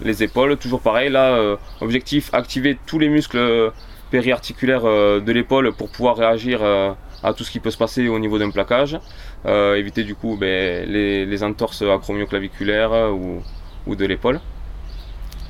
les 0.02 0.24
épaules, 0.24 0.56
toujours 0.56 0.80
pareil. 0.80 1.10
Là, 1.10 1.34
euh, 1.34 1.58
objectif 1.82 2.34
activer 2.34 2.78
tous 2.86 2.98
les 2.98 3.10
muscles 3.10 3.74
périarticulaires 4.10 4.86
euh, 4.86 5.20
de 5.20 5.32
l'épaule 5.34 5.74
pour 5.74 5.90
pouvoir 5.90 6.16
réagir 6.16 6.60
euh, 6.62 6.94
à 7.24 7.34
tout 7.34 7.44
ce 7.44 7.52
qui 7.52 7.60
peut 7.60 7.72
se 7.72 7.78
passer 7.78 8.08
au 8.08 8.20
niveau 8.20 8.40
d'un 8.40 8.52
plaquage. 8.52 8.98
Éviter 9.46 10.06
du 10.06 10.16
coup 10.16 10.38
ben, 10.40 10.90
les, 10.90 11.26
les 11.26 11.44
entorses 11.44 11.82
acromioclaviculaires 11.82 13.14
ou, 13.14 13.42
ou 13.86 13.96
de 13.98 14.06
l'épaule. 14.06 14.40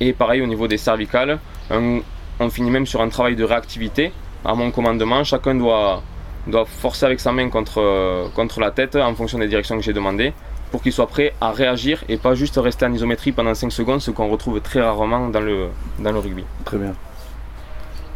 Et 0.00 0.12
pareil 0.12 0.42
au 0.42 0.46
niveau 0.46 0.66
des 0.68 0.76
cervicales, 0.78 1.38
un- 1.70 2.00
on 2.40 2.50
finit 2.50 2.70
même 2.70 2.86
sur 2.86 3.00
un 3.00 3.08
travail 3.08 3.36
de 3.36 3.44
réactivité. 3.44 4.12
À 4.44 4.54
mon 4.54 4.70
commandement, 4.70 5.22
chacun 5.24 5.54
doit, 5.54 6.02
doit 6.46 6.64
forcer 6.66 7.06
avec 7.06 7.20
sa 7.20 7.32
main 7.32 7.48
contre, 7.48 7.80
euh, 7.80 8.26
contre 8.34 8.60
la 8.60 8.70
tête 8.70 8.96
en 8.96 9.14
fonction 9.14 9.38
des 9.38 9.46
directions 9.48 9.76
que 9.76 9.82
j'ai 9.82 9.92
demandées 9.92 10.32
pour 10.70 10.82
qu'il 10.82 10.92
soit 10.92 11.06
prêt 11.06 11.32
à 11.40 11.52
réagir 11.52 12.02
et 12.08 12.16
pas 12.16 12.34
juste 12.34 12.56
rester 12.62 12.84
en 12.84 12.92
isométrie 12.92 13.30
pendant 13.32 13.54
5 13.54 13.70
secondes, 13.70 14.00
ce 14.00 14.10
qu'on 14.10 14.28
retrouve 14.28 14.60
très 14.60 14.80
rarement 14.80 15.28
dans 15.28 15.40
le, 15.40 15.66
dans 16.00 16.10
le 16.10 16.18
rugby. 16.18 16.44
Très 16.64 16.78
bien. 16.78 16.92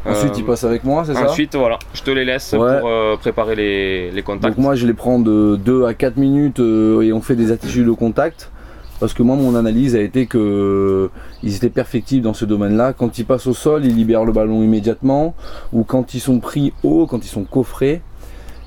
Ensuite, 0.07 0.38
il 0.38 0.45
passe 0.45 0.64
avec 0.64 0.85
moi, 0.85 1.05
c'est 1.05 1.14
ça? 1.14 1.23
Euh, 1.25 1.29
Ensuite, 1.29 1.55
voilà, 1.55 1.79
je 1.93 2.03
te 2.03 2.11
les 2.11 2.25
laisse 2.25 2.53
Ouais. 2.53 2.81
pour 2.81 2.88
euh, 2.88 3.17
préparer 3.17 3.55
les, 3.57 4.11
les 4.11 4.23
contacts. 4.23 4.55
Donc 4.57 4.62
moi 4.64 4.75
je 4.75 4.87
les 4.87 4.95
prends 4.95 5.19
de 5.19 5.57
2 5.57 5.85
à 5.87 5.93
4 5.95 6.17
minutes 6.17 6.61
euh, 6.61 7.03
et 7.03 7.12
on 7.12 7.21
fait 7.21 7.35
des 7.35 7.53
attitudes 7.53 7.88
au 7.88 7.97
contact. 7.97 8.51
Parce 9.00 9.14
que 9.14 9.22
moi 9.22 9.37
mon 9.37 9.54
analyse 9.54 9.94
a 9.94 10.00
été 10.00 10.26
que 10.26 11.11
ils 11.42 11.54
étaient 11.54 11.68
perfectibles 11.70 12.22
dans 12.22 12.34
ce 12.34 12.44
domaine-là. 12.44 12.92
Quand 12.92 13.18
ils 13.18 13.24
passent 13.24 13.46
au 13.46 13.54
sol, 13.54 13.84
ils 13.84 13.94
libèrent 13.94 14.24
le 14.24 14.32
ballon 14.32 14.62
immédiatement. 14.62 15.34
Ou 15.72 15.84
quand 15.84 16.14
ils 16.14 16.20
sont 16.20 16.40
pris 16.40 16.72
haut, 16.82 17.06
quand 17.06 17.24
ils 17.24 17.28
sont 17.28 17.44
coffrés, 17.44 18.02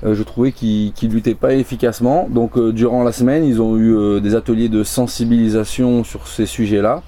euh, 0.04 0.14
je 0.14 0.22
trouvais 0.22 0.52
qu'ils 0.52 0.92
qu'ils 0.92 1.10
luttaient 1.10 1.34
pas 1.34 1.54
efficacement. 1.54 2.28
Donc 2.30 2.56
euh, 2.56 2.72
durant 2.72 3.04
la 3.04 3.12
semaine, 3.12 3.44
ils 3.44 3.60
ont 3.60 3.76
eu 3.76 3.94
euh, 3.94 4.20
des 4.20 4.34
ateliers 4.34 4.68
de 4.68 4.82
sensibilisation 4.82 6.02
sur 6.02 6.26
ces 6.26 6.46
sujets-là. 6.46 7.02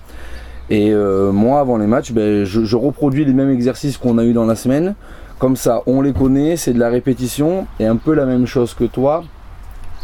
Et 0.71 0.95
moi, 0.95 1.61
avant 1.61 1.77
les 1.77 1.87
matchs, 1.87 2.13
ben, 2.13 2.45
je, 2.45 2.65
je 2.65 2.77
reproduis 2.77 3.27
les 3.27 3.35
mêmes 3.35 3.51
exercices 3.51 3.99
qu'on 3.99 4.17
a 4.17 4.25
eu 4.25 4.33
dans 4.33 4.47
la 4.47 4.57
semaine. 4.57 4.95
Comme 5.39 5.57
ça, 5.57 5.83
on 5.87 6.01
les 6.01 6.15
connaît, 6.15 6.57
c'est 6.57 6.73
de 6.73 6.79
la 6.79 6.89
répétition. 6.89 7.67
Et 7.79 7.85
un 7.85 7.97
peu 7.97 8.15
la 8.15 8.25
même 8.25 8.47
chose 8.47 8.73
que 8.73 8.85
toi, 8.85 9.25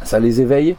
ça 0.05 0.21
les 0.21 0.43
éveille 0.43 0.77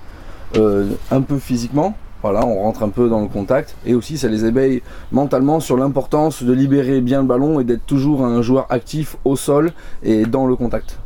un 0.55 1.21
peu 1.21 1.39
physiquement. 1.39 1.95
Voilà, 2.21 2.45
on 2.45 2.61
rentre 2.61 2.83
un 2.83 2.89
peu 2.89 3.09
dans 3.09 3.21
le 3.21 3.27
contact. 3.27 3.75
Et 3.85 3.95
aussi, 3.95 4.17
ça 4.17 4.27
les 4.27 4.45
éveille 4.45 4.81
mentalement 5.11 5.59
sur 5.59 5.77
l'importance 5.77 6.43
de 6.43 6.53
libérer 6.53 7.01
bien 7.01 7.21
le 7.21 7.27
ballon 7.27 7.59
et 7.59 7.63
d'être 7.63 7.85
toujours 7.85 8.23
un 8.23 8.41
joueur 8.41 8.67
actif 8.69 9.15
au 9.25 9.35
sol 9.35 9.73
et 10.03 10.25
dans 10.25 10.45
le 10.45 10.55
contact. 10.55 10.99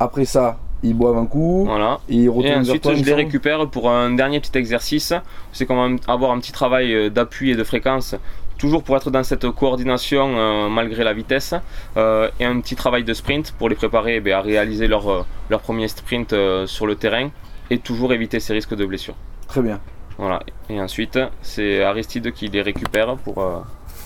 Après 0.00 0.24
ça, 0.24 0.58
ils 0.82 0.94
boivent 0.94 1.18
un 1.18 1.26
coup. 1.26 1.64
Voilà. 1.66 1.98
Ils 2.08 2.26
Et 2.26 2.54
ensuite, 2.54 2.82
toi, 2.82 2.94
je 2.94 3.04
les 3.04 3.14
récupère 3.14 3.68
pour 3.68 3.90
un 3.90 4.10
dernier 4.10 4.40
petit 4.40 4.56
exercice. 4.56 5.12
C'est 5.52 5.66
qu'on 5.66 5.76
va 5.76 5.96
avoir 6.12 6.32
un 6.32 6.38
petit 6.38 6.52
travail 6.52 6.94
euh, 6.94 7.10
d'appui 7.10 7.50
et 7.50 7.56
de 7.56 7.64
fréquence, 7.64 8.14
toujours 8.58 8.82
pour 8.82 8.96
être 8.96 9.10
dans 9.10 9.22
cette 9.24 9.48
coordination 9.50 10.28
euh, 10.36 10.68
malgré 10.68 11.04
la 11.04 11.14
vitesse. 11.14 11.54
euh, 11.96 12.28
et 12.40 12.44
un 12.44 12.60
petit 12.60 12.76
travail 12.76 13.04
de 13.04 13.14
sprint 13.14 13.52
pour 13.52 13.68
les 13.68 13.74
préparer 13.76 14.16
eh 14.16 14.20
bien, 14.20 14.38
à 14.38 14.40
réaliser 14.40 14.86
leur, 14.88 15.26
leur 15.48 15.60
premier 15.60 15.88
sprint 15.88 16.32
euh, 16.32 16.66
sur 16.66 16.86
le 16.86 16.96
terrain 16.96 17.30
et 17.70 17.78
toujours 17.78 18.12
éviter 18.12 18.40
ces 18.40 18.52
risques 18.52 18.74
de 18.74 18.84
blessure. 18.84 19.14
Très 19.46 19.62
bien. 19.62 19.80
Voilà. 20.18 20.40
Et 20.68 20.80
ensuite, 20.80 21.18
c'est 21.42 21.82
Aristide 21.82 22.32
qui 22.32 22.48
les 22.48 22.62
récupère 22.62 23.16
pour. 23.16 23.38
euh, 23.38 23.58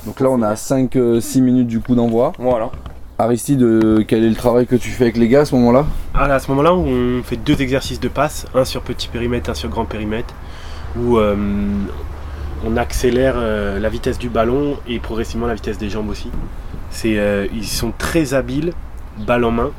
Donc 0.07 0.21
là, 0.21 0.29
on 0.31 0.43
a 0.43 0.55
5-6 0.55 1.41
minutes 1.41 1.67
du 1.69 1.81
coup 1.81 1.95
d'envoi. 1.95 2.33
Voilà. 2.39 2.71
Aristide, 3.19 3.63
euh, 3.63 4.05
quel 4.07 4.25
est 4.25 4.29
le 4.29 4.35
travail 4.35 4.67
que 4.67 4.75
tu 4.77 4.91
fais 4.91 5.05
avec 5.05 5.17
les 5.17 5.29
gars 5.29 5.41
à 5.41 5.45
ce 5.45 5.55
moment-là? 5.55 5.87
Ah, 6.15 6.25
à 6.25 6.39
ce 6.39 6.51
moment-là, 6.51 6.75
on 6.75 7.23
fait 7.23 7.37
deux 7.37 7.61
exercices 7.63 8.01
de 8.01 8.09
passe, 8.09 8.47
un 8.55 8.65
sur 8.65 8.83
petit 8.83 9.09
périmètre, 9.09 9.49
un 9.51 9.55
sur 9.55 9.69
grand 9.69 9.85
périmètre, 9.85 10.35
où 10.99 11.19
euh, 11.19 11.37
on 12.67 12.77
accélère 12.77 13.35
euh, 13.37 13.79
la 13.79 13.89
vitesse 13.89 14.19
du 14.19 14.29
ballon 14.29 14.77
et 14.89 14.99
progressivement 14.99 15.47
la 15.47 15.55
vitesse 15.55 15.79
des 15.79 15.89
jambes 15.91 16.09
aussi. 16.09 16.31
C'est, 16.91 17.19
euh, 17.19 17.47
ils 17.55 17.67
sont 17.67 17.93
très 17.97 18.35
habiles, 18.35 18.73
balle 19.27 19.45
en 19.45 19.51
main. 19.51 19.71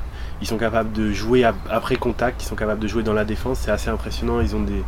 Ils 0.42 0.48
sont 0.48 0.58
capables 0.58 0.92
de 0.94 1.12
jouer 1.12 1.44
ap- 1.44 1.56
après 1.70 1.96
contact, 1.96 2.44
ils 2.44 2.46
sont 2.48 2.56
capables 2.56 2.80
de 2.80 2.88
jouer 2.88 3.04
dans 3.04 3.14
la 3.14 3.24
défense. 3.26 3.60
C'est 3.62 3.72
assez 3.72 3.90
impressionnant. 3.90 4.42
Ils 4.42 4.56
ont 4.56 4.62
des, 4.62 4.84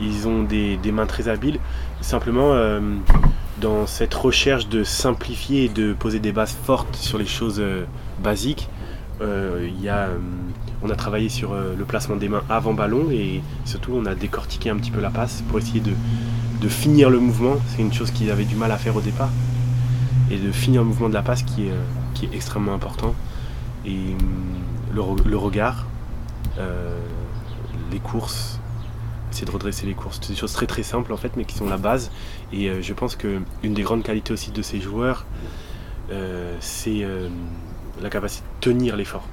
ils 0.00 0.28
ont 0.28 0.42
des, 0.42 0.78
mains 0.92 1.06
très 1.06 1.28
habiles. 1.28 1.58
Simplement, 2.00 2.52
euh, 2.52 2.80
dans 3.60 3.86
cette 3.86 4.14
recherche 4.14 4.68
de 4.68 4.84
simplifier 4.84 5.64
et 5.64 5.68
de 5.68 5.92
poser 5.92 6.18
des 6.18 6.32
bases 6.32 6.56
fortes 6.64 6.96
sur 6.96 7.18
les 7.18 7.26
choses 7.26 7.60
euh, 7.60 7.84
basiques, 8.22 8.68
euh, 9.20 9.68
y 9.80 9.88
a, 9.88 10.08
on 10.82 10.88
a 10.88 10.96
travaillé 10.96 11.28
sur 11.28 11.54
le 11.54 11.84
placement 11.84 12.16
des 12.16 12.30
mains 12.30 12.42
avant 12.48 12.72
ballon 12.72 13.10
et 13.10 13.42
surtout 13.66 13.92
on 13.94 14.06
a 14.06 14.14
décortiqué 14.14 14.70
un 14.70 14.76
petit 14.76 14.90
peu 14.90 15.00
la 15.00 15.10
passe 15.10 15.42
pour 15.48 15.58
essayer 15.58 15.80
de, 15.80 16.68
finir 16.68 17.10
le 17.10 17.18
mouvement. 17.18 17.56
C'est 17.68 17.82
une 17.82 17.92
chose 17.92 18.10
qu'ils 18.10 18.30
avaient 18.30 18.44
du 18.44 18.56
mal 18.56 18.72
à 18.72 18.78
faire 18.78 18.96
au 18.96 19.00
départ. 19.00 19.30
Et 20.30 20.38
de 20.38 20.52
finir 20.52 20.82
le 20.82 20.88
mouvement 20.88 21.08
de 21.08 21.14
la 21.14 21.22
passe 21.22 21.42
qui 21.42 21.66
est, 21.66 22.34
extrêmement 22.34 22.74
important. 22.74 23.14
Et 23.86 24.14
le, 24.94 25.00
re- 25.00 25.26
le 25.26 25.36
regard, 25.36 25.86
les 27.90 27.98
courses, 27.98 28.59
de 29.44 29.50
redresser 29.50 29.86
les 29.86 29.94
courses. 29.94 30.18
C'est 30.22 30.32
des 30.32 30.38
choses 30.38 30.52
très 30.52 30.66
très 30.66 30.82
simples 30.82 31.12
en 31.12 31.16
fait, 31.16 31.36
mais 31.36 31.44
qui 31.44 31.56
sont 31.56 31.68
la 31.68 31.76
base. 31.76 32.10
Et 32.52 32.68
euh, 32.68 32.82
je 32.82 32.92
pense 32.92 33.16
que 33.16 33.40
une 33.62 33.74
des 33.74 33.82
grandes 33.82 34.02
qualités 34.02 34.32
aussi 34.32 34.50
de 34.50 34.62
ces 34.62 34.80
joueurs, 34.80 35.26
euh, 36.10 36.56
c'est 36.60 37.02
euh, 37.02 37.28
la 38.00 38.10
capacité 38.10 38.44
de 38.60 38.64
tenir 38.64 38.96
l'effort, 38.96 39.26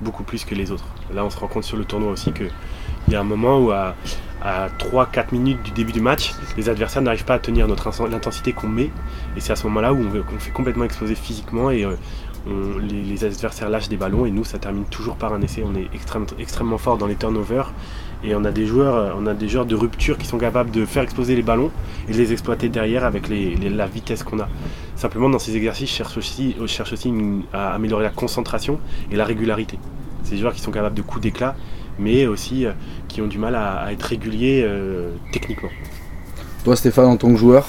beaucoup 0.00 0.24
plus 0.24 0.44
que 0.44 0.54
les 0.54 0.70
autres. 0.70 0.86
Là, 1.12 1.24
on 1.24 1.30
se 1.30 1.38
rend 1.38 1.48
compte 1.48 1.64
sur 1.64 1.76
le 1.76 1.84
tournoi 1.84 2.12
aussi 2.12 2.32
que 2.32 2.44
il 3.06 3.12
y 3.12 3.16
a 3.16 3.20
un 3.20 3.24
moment 3.24 3.58
où 3.58 3.70
à, 3.70 3.94
à 4.42 4.68
3-4 4.68 5.26
minutes 5.32 5.62
du 5.62 5.70
début 5.72 5.92
du 5.92 6.00
match, 6.00 6.32
les 6.56 6.68
adversaires 6.70 7.02
n'arrivent 7.02 7.26
pas 7.26 7.34
à 7.34 7.38
tenir 7.38 7.68
notre 7.68 7.90
l'intensité 8.08 8.52
qu'on 8.52 8.68
met. 8.68 8.90
Et 9.36 9.40
c'est 9.40 9.52
à 9.52 9.56
ce 9.56 9.66
moment-là 9.66 9.92
où 9.92 9.98
on, 9.98 10.38
fait 10.38 10.50
complètement 10.52 10.84
exploser 10.84 11.14
physiquement 11.14 11.70
et 11.70 11.86
les, 12.46 13.24
adversaires 13.24 13.68
lâchent 13.68 13.88
des 13.88 13.96
ballons 13.96 14.26
et 14.26 14.30
nous, 14.30 14.44
ça 14.44 14.58
termine 14.58 14.84
toujours 14.84 15.16
par 15.16 15.32
un 15.32 15.42
essai. 15.42 15.62
On 15.66 15.74
est 15.74 15.88
extrême- 15.94 16.26
extrêmement 16.38 16.78
fort 16.78 16.98
dans 16.98 17.06
les 17.06 17.16
turnovers 17.16 17.72
et 18.24 18.34
on 18.34 18.44
a 18.44 18.50
des 18.52 18.66
joueurs, 18.66 18.94
euh, 18.94 19.10
on 19.18 19.26
a 19.26 19.34
des 19.34 19.48
joueurs 19.48 19.66
de 19.66 19.74
rupture 19.74 20.16
qui 20.18 20.26
sont 20.26 20.38
capables 20.38 20.70
de 20.70 20.84
faire 20.84 21.02
exploser 21.02 21.34
les 21.36 21.42
ballons 21.42 21.70
et 22.08 22.12
de 22.12 22.16
les 22.18 22.32
exploiter 22.32 22.68
derrière 22.68 23.04
avec 23.04 23.28
les- 23.28 23.54
les- 23.56 23.70
la 23.70 23.86
vitesse 23.86 24.22
qu'on 24.22 24.40
a. 24.40 24.48
Simplement, 24.96 25.28
dans 25.28 25.38
ces 25.38 25.56
exercices, 25.56 25.90
je 25.90 25.94
cherche 25.96 26.16
aussi, 26.16 26.56
je 26.60 26.66
cherche 26.66 26.92
aussi 26.92 27.08
une- 27.08 27.42
à 27.52 27.74
améliorer 27.74 28.04
la 28.04 28.10
concentration 28.10 28.78
et 29.10 29.16
la 29.16 29.24
régularité. 29.24 29.78
C'est 30.22 30.32
des 30.36 30.38
joueurs 30.40 30.54
qui 30.54 30.60
sont 30.60 30.70
capables 30.70 30.94
de 30.96 31.02
coups 31.02 31.20
d'éclat, 31.22 31.54
mais 31.98 32.26
aussi 32.26 32.64
euh, 32.66 32.72
qui 33.08 33.20
ont 33.20 33.26
du 33.26 33.38
mal 33.38 33.54
à, 33.54 33.74
à 33.84 33.92
être 33.92 34.02
réguliers 34.04 34.62
euh, 34.64 35.10
techniquement. 35.32 35.68
Toi 36.64 36.76
Stéphane, 36.76 37.06
en 37.06 37.16
tant 37.16 37.28
que 37.30 37.36
joueur, 37.36 37.66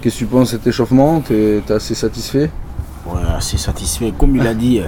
qu'est-ce 0.00 0.14
que 0.14 0.18
tu 0.20 0.26
penses 0.26 0.52
de 0.52 0.56
cet 0.58 0.66
échauffement? 0.66 1.20
T'es 1.20 1.62
t'es 1.66 1.74
assez 1.74 1.94
satisfait? 1.94 2.50
Ouais, 3.06 3.20
assez 3.36 3.58
satisfait. 3.58 4.12
Comme 4.18 4.34
il 4.36 4.46
a 4.46 4.54
dit, 4.54 4.80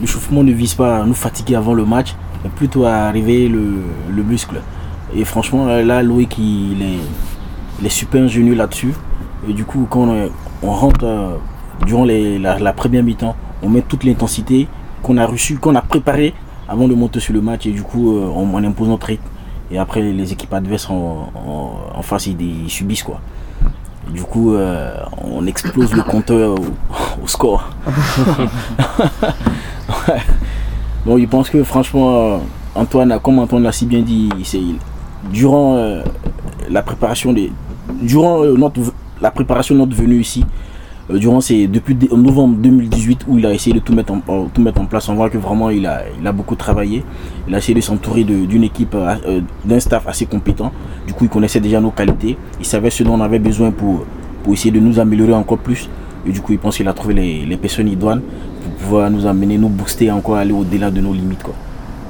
l'échauffement 0.00 0.42
ne 0.42 0.52
vise 0.52 0.72
pas 0.74 1.02
à 1.02 1.04
nous 1.04 1.12
fatiguer 1.14 1.56
avant 1.56 1.74
le 1.74 1.84
match, 1.84 2.14
plutôt 2.48 2.84
à 2.84 2.94
arriver 3.08 3.48
le, 3.48 3.82
le 4.10 4.22
muscle. 4.22 4.60
Et 5.14 5.24
franchement, 5.24 5.66
là, 5.66 6.02
Loïc, 6.02 6.38
il 6.38 6.80
est, 6.82 6.98
il 7.80 7.86
est 7.86 7.90
super 7.90 8.22
ingénieux 8.22 8.54
là-dessus. 8.54 8.94
Et 9.48 9.52
du 9.52 9.64
coup, 9.64 9.86
quand 9.90 10.08
on, 10.08 10.30
on 10.62 10.70
rentre 10.70 11.04
euh, 11.04 11.34
durant 11.86 12.04
les- 12.04 12.38
la, 12.38 12.58
la 12.58 12.72
première 12.72 13.02
mi-temps, 13.02 13.34
on 13.62 13.68
met 13.68 13.82
toute 13.82 14.04
l'intensité 14.04 14.68
qu'on 15.02 15.16
a 15.16 15.26
reçue, 15.26 15.58
qu'on 15.58 15.74
a 15.74 15.82
préparée 15.82 16.34
avant 16.68 16.86
de 16.88 16.94
monter 16.94 17.20
sur 17.20 17.34
le 17.34 17.40
match. 17.40 17.66
Et 17.66 17.72
du 17.72 17.82
coup, 17.82 18.16
euh, 18.16 18.30
on, 18.34 18.48
on 18.54 18.64
impose 18.64 18.88
notre 18.88 19.06
rythme. 19.08 19.24
Et 19.72 19.78
après, 19.78 20.00
les 20.02 20.32
équipes 20.32 20.52
adverses 20.54 20.88
en, 20.90 21.30
en- 21.34 21.98
en 21.98 22.02
face, 22.02 22.26
ils, 22.26 22.40
ils 22.40 22.70
subissent 22.70 23.02
quoi. 23.02 23.20
Et 24.08 24.12
du 24.12 24.22
coup, 24.22 24.54
euh, 24.54 24.94
on 25.22 25.46
explose 25.46 25.92
le 25.94 26.02
compteur 26.02 26.58
au, 26.58 26.64
au 27.22 27.26
score. 27.26 27.68
Ouais. 30.08 30.20
Bon, 31.06 31.18
je 31.18 31.24
pense 31.24 31.48
que 31.48 31.64
franchement, 31.64 32.40
Antoine, 32.74 33.18
comme 33.22 33.38
Antoine 33.38 33.62
l'a 33.62 33.72
si 33.72 33.86
bien 33.86 34.02
dit, 34.02 34.28
durant 35.32 35.76
euh, 35.76 36.02
la 36.70 36.82
préparation 36.82 37.34
durant 38.02 38.44
euh, 38.44 38.54
notre, 38.54 38.80
la 39.20 39.30
préparation 39.30 39.74
de 39.74 39.80
notre 39.80 39.96
venue 39.96 40.20
ici, 40.20 40.44
euh, 41.10 41.18
durant 41.18 41.38
depuis 41.38 41.96
novembre 42.12 42.56
2018 42.58 43.24
où 43.28 43.38
il 43.38 43.46
a 43.46 43.54
essayé 43.54 43.74
de 43.74 43.80
tout 43.80 43.94
mettre 43.94 44.12
en, 44.12 44.20
tout 44.52 44.60
mettre 44.60 44.80
en 44.80 44.84
place, 44.84 45.08
on 45.08 45.14
voit 45.14 45.30
que 45.30 45.38
vraiment 45.38 45.70
il 45.70 45.86
a, 45.86 46.02
il 46.20 46.26
a 46.26 46.32
beaucoup 46.32 46.54
travaillé. 46.54 47.02
Il 47.48 47.54
a 47.54 47.58
essayé 47.58 47.74
de 47.74 47.80
s'entourer 47.80 48.24
d'une 48.24 48.64
équipe, 48.64 48.94
d'un 49.64 49.80
staff 49.80 50.06
assez 50.06 50.26
compétent. 50.26 50.70
Du 51.06 51.14
coup, 51.14 51.24
il 51.24 51.30
connaissait 51.30 51.60
déjà 51.60 51.80
nos 51.80 51.90
qualités. 51.90 52.36
Il 52.58 52.66
savait 52.66 52.90
ce 52.90 53.02
dont 53.04 53.14
on 53.14 53.20
avait 53.22 53.38
besoin 53.38 53.70
pour, 53.70 54.04
pour 54.42 54.52
essayer 54.52 54.70
de 54.70 54.80
nous 54.80 55.00
améliorer 55.00 55.32
encore 55.32 55.58
plus. 55.58 55.88
Et 56.26 56.30
du 56.32 56.40
coup, 56.40 56.52
il 56.52 56.58
pense 56.58 56.76
qu'il 56.76 56.88
a 56.88 56.92
trouvé 56.92 57.14
les, 57.14 57.44
les 57.46 57.56
personnes 57.56 57.88
idoines 57.88 58.20
pour 58.62 58.72
pouvoir 58.74 59.10
nous 59.10 59.26
amener, 59.26 59.56
nous 59.58 59.68
booster, 59.68 60.10
encore 60.10 60.36
aller 60.36 60.52
au-delà 60.52 60.90
de 60.90 61.00
nos 61.00 61.12
limites. 61.12 61.42
Quoi. 61.42 61.54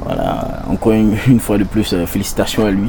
Voilà, 0.04 0.62
encore 0.68 0.92
une, 0.92 1.14
une 1.28 1.40
fois 1.40 1.58
de 1.58 1.64
plus, 1.64 1.92
euh, 1.92 2.06
félicitations 2.06 2.64
à 2.66 2.70
lui 2.70 2.88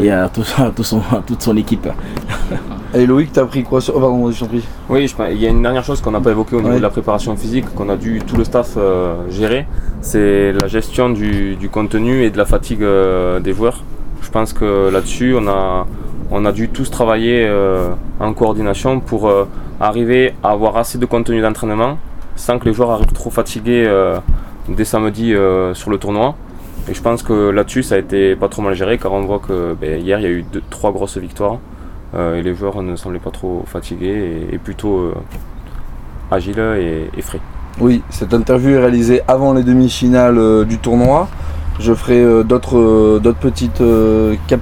et 0.00 0.10
à, 0.10 0.28
tout, 0.28 0.44
à 0.56 0.70
tout 0.70 0.84
son- 0.84 1.00
à 1.00 1.20
toute 1.26 1.42
son 1.42 1.56
équipe. 1.56 1.86
Et 2.94 3.06
Loïc, 3.06 3.32
t'as 3.32 3.46
pris 3.46 3.62
quoi 3.62 3.80
sur... 3.80 3.96
Oh, 3.96 4.00
pardon, 4.00 4.30
je 4.30 4.40
t'en 4.40 4.46
prie. 4.46 4.62
Oui, 4.90 5.08
je 5.08 5.14
il 5.32 5.38
y 5.38 5.46
a 5.46 5.48
une 5.50 5.62
dernière 5.62 5.82
chose 5.84 6.00
qu'on 6.02 6.10
n'a 6.10 6.20
pas 6.20 6.30
évoquée 6.30 6.56
au 6.56 6.58
niveau 6.60 6.72
Ouais. 6.72 6.76
de 6.76 6.82
la 6.82 6.90
préparation 6.90 7.34
physique, 7.36 7.64
qu'on 7.74 7.88
a 7.88 7.96
dû 7.96 8.20
tout 8.26 8.36
le 8.36 8.44
staff 8.44 8.74
euh, 8.76 9.14
gérer, 9.30 9.66
c'est 10.02 10.52
la 10.52 10.66
gestion 10.68 11.08
du, 11.08 11.56
du 11.56 11.70
contenu 11.70 12.22
et 12.22 12.28
de 12.30 12.36
la 12.36 12.44
fatigue 12.44 12.82
euh, 12.82 13.40
des 13.40 13.54
joueurs. 13.54 13.82
Je 14.20 14.28
pense 14.30 14.52
que 14.52 14.90
là-dessus, 14.90 15.34
on 15.38 15.46
a, 15.48 15.86
on 16.30 16.44
a 16.44 16.52
dû 16.52 16.68
tous 16.68 16.90
travailler 16.90 17.46
euh, 17.48 17.88
en 18.20 18.34
coordination 18.34 19.00
pour 19.00 19.26
euh, 19.28 19.44
arriver 19.82 20.32
à 20.44 20.50
avoir 20.50 20.76
assez 20.76 20.96
de 20.96 21.06
contenu 21.06 21.42
d'entraînement 21.42 21.98
sans 22.36 22.58
que 22.58 22.66
les 22.66 22.72
joueurs 22.72 22.92
arrivent 22.92 23.12
trop 23.12 23.30
fatigués 23.30 23.84
euh, 23.86 24.18
dès 24.68 24.84
samedi 24.84 25.34
euh, 25.34 25.74
sur 25.74 25.90
le 25.90 25.98
tournoi. 25.98 26.36
Et 26.88 26.94
je 26.94 27.02
pense 27.02 27.22
que 27.22 27.50
là-dessus, 27.50 27.82
ça 27.82 27.96
a 27.96 27.98
été 27.98 28.36
pas 28.36 28.48
trop 28.48 28.62
mal 28.62 28.74
géré 28.74 28.96
car 28.96 29.12
on 29.12 29.22
voit 29.22 29.40
que 29.40 29.74
ben, 29.78 30.00
hier, 30.00 30.18
il 30.20 30.22
y 30.22 30.26
a 30.26 30.30
eu 30.30 30.44
trois 30.70 30.92
grosses 30.92 31.18
victoires. 31.18 31.58
Euh, 32.14 32.38
et 32.38 32.42
les 32.42 32.54
joueurs 32.54 32.82
ne 32.82 32.94
semblaient 32.94 33.18
pas 33.18 33.30
trop 33.30 33.64
fatigués 33.66 34.46
et, 34.52 34.58
plutôt 34.58 35.12
agiles 36.30 36.60
et, 36.60 37.22
frais. 37.22 37.40
Oui, 37.80 38.02
cette 38.10 38.34
interview 38.34 38.70
est 38.70 38.80
réalisée 38.80 39.22
avant 39.26 39.52
les 39.52 39.62
demi-finales 39.62 40.64
du 40.66 40.78
tournoi. 40.78 41.28
Je 41.80 41.94
ferai 41.94 42.44
d'autres 42.44 43.20
petites 43.40 43.82
cap- 44.46 44.60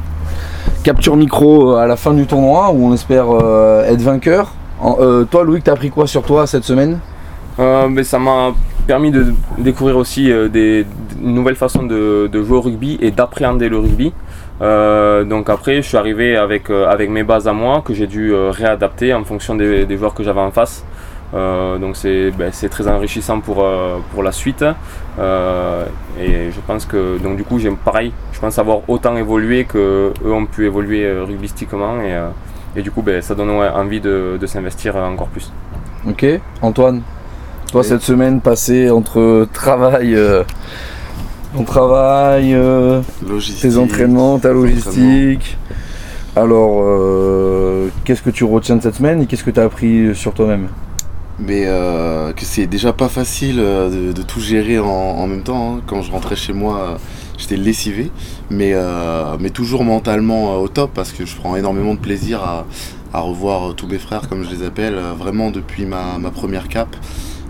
captures 0.85 1.16
micro 1.16 1.72
à 1.72 1.87
la 1.87 1.96
fin 1.96 2.14
du 2.14 2.26
tournoi 2.26 2.70
où 2.70 2.87
on 2.87 2.94
espère 2.94 3.26
être 3.85 4.02
vainqueur. 4.02 4.52
Euh, 4.82 5.24
toi, 5.24 5.44
Loïc, 5.44 5.64
t'as 5.64 5.72
appris 5.72 5.90
quoi 5.90 6.06
sur 6.06 6.22
toi 6.22 6.46
cette 6.46 6.64
semaine? 6.64 6.98
Euh, 7.58 7.88
mais 7.88 8.04
ça 8.04 8.18
m'a 8.18 8.54
permis 8.86 9.10
de 9.10 9.34
découvrir 9.58 9.96
aussi 9.96 10.32
euh, 10.32 10.48
des, 10.48 10.86
nouvelles 11.18 11.56
façons 11.56 11.82
de, 11.82 12.30
jouer 12.32 12.56
au 12.56 12.60
rugby 12.60 12.98
et 13.00 13.10
d'appréhender 13.10 13.68
le 13.68 13.78
rugby. 13.78 14.12
Euh, 14.62 15.24
donc 15.24 15.50
après, 15.50 15.76
je 15.76 15.88
suis 15.88 15.96
arrivé 15.96 16.36
avec, 16.36 16.70
avec 16.70 17.10
mes 17.10 17.22
bases 17.22 17.48
à 17.48 17.52
moi 17.52 17.82
que 17.84 17.92
j'ai 17.92 18.06
dû 18.06 18.34
réadapter 18.34 19.12
en 19.12 19.24
fonction 19.24 19.54
des, 19.54 19.96
joueurs 19.96 20.14
que 20.14 20.22
j'avais 20.22 20.40
en 20.40 20.50
face. 20.50 20.84
Donc 21.32 21.96
c'est 21.96 22.32
ben, 22.32 22.50
c'est 22.52 22.68
très 22.68 22.88
enrichissant 22.88 23.40
pour, 23.40 23.64
pour 24.12 24.22
la 24.22 24.32
suite. 24.32 24.64
Et 25.18 26.50
je 26.50 26.60
pense 26.66 26.86
que 26.86 27.18
donc 27.18 27.36
du 27.36 27.44
coup 27.44 27.58
j'ai 27.58 27.70
pareil, 27.70 28.12
je 28.32 28.40
pense 28.40 28.58
avoir 28.58 28.80
autant 28.88 29.16
évolué 29.16 29.64
que 29.64 30.12
eux 30.24 30.32
ont 30.32 30.46
pu 30.46 30.66
évoluer 30.66 31.08
rugbystiquement 31.20 32.00
et, 32.00 32.16
et 32.76 32.83
du 32.83 32.90
coup 32.90 33.02
ben, 33.02 33.20
ça 33.22 33.35
donne 33.35 33.50
ouais, 33.50 33.68
envie 33.68 34.00
de, 34.00 34.38
de 34.40 34.46
s'investir 34.46 34.96
euh, 34.96 35.04
encore 35.06 35.28
plus. 35.28 35.52
Ok, 36.09 36.24
Antoine, 36.62 37.02
toi 37.72 37.83
cette 37.85 38.02
semaine 38.02 38.40
passée 38.40 38.90
entre 38.90 39.46
travail, 39.52 40.14
euh, 40.14 40.44
ton 41.56 41.64
travail, 41.64 42.54
euh, 42.54 43.00
tes 43.60 43.77
entraînements, 43.77 44.38
ta 44.38 44.52
logistique. 44.52 45.58
Alors, 46.37 46.83
euh, 46.85 47.88
qu'est-ce 48.04 48.23
que 48.23 48.31
tu 48.31 48.44
retiens 48.44 48.77
de 48.77 48.83
cette 48.83 48.94
semaine 48.94 49.23
et 49.23 49.27
qu'est-ce 49.27 49.42
que 49.42 49.50
tu 49.50 49.58
as 49.58 49.64
appris 49.64 50.14
sur 50.14 50.33
toi-même? 50.33 50.68
Mais 51.40 51.64
euh, 51.66 52.33
que 52.33 52.44
c'est 52.44 52.66
déjà 52.68 52.92
pas 52.92 53.08
facile 53.08 53.56
de, 53.56 54.12
de 54.12 54.23
tout 54.23 54.38
gérer 54.38 54.79
en, 54.79 54.87
en 54.87 55.27
même 55.27 55.42
temps. 55.42 55.75
hein. 55.75 55.81
Quand 55.88 56.02
je 56.02 56.12
rentrais 56.12 56.37
chez 56.37 56.52
moi, 56.52 56.98
j'étais 57.40 57.56
lessivé, 57.56 58.10
mais, 58.50 58.72
euh, 58.74 59.36
toujours 59.52 59.84
mentalement 59.84 60.54
euh, 60.54 60.58
au 60.58 60.68
top 60.68 60.92
parce 60.94 61.12
que 61.12 61.26
je 61.26 61.34
prends 61.34 61.56
énormément 61.56 61.94
de 61.94 61.98
plaisir 61.98 62.42
à, 62.42 62.66
revoir 63.12 63.74
tous 63.74 63.88
mes 63.88 63.98
frères, 63.98 64.28
comme 64.28 64.44
je 64.44 64.50
les 64.50 64.62
appelle, 64.62 64.96
vraiment 65.18 65.50
depuis 65.50 65.84
ma 65.84 66.30
première 66.32 66.68
cape. 66.68 66.94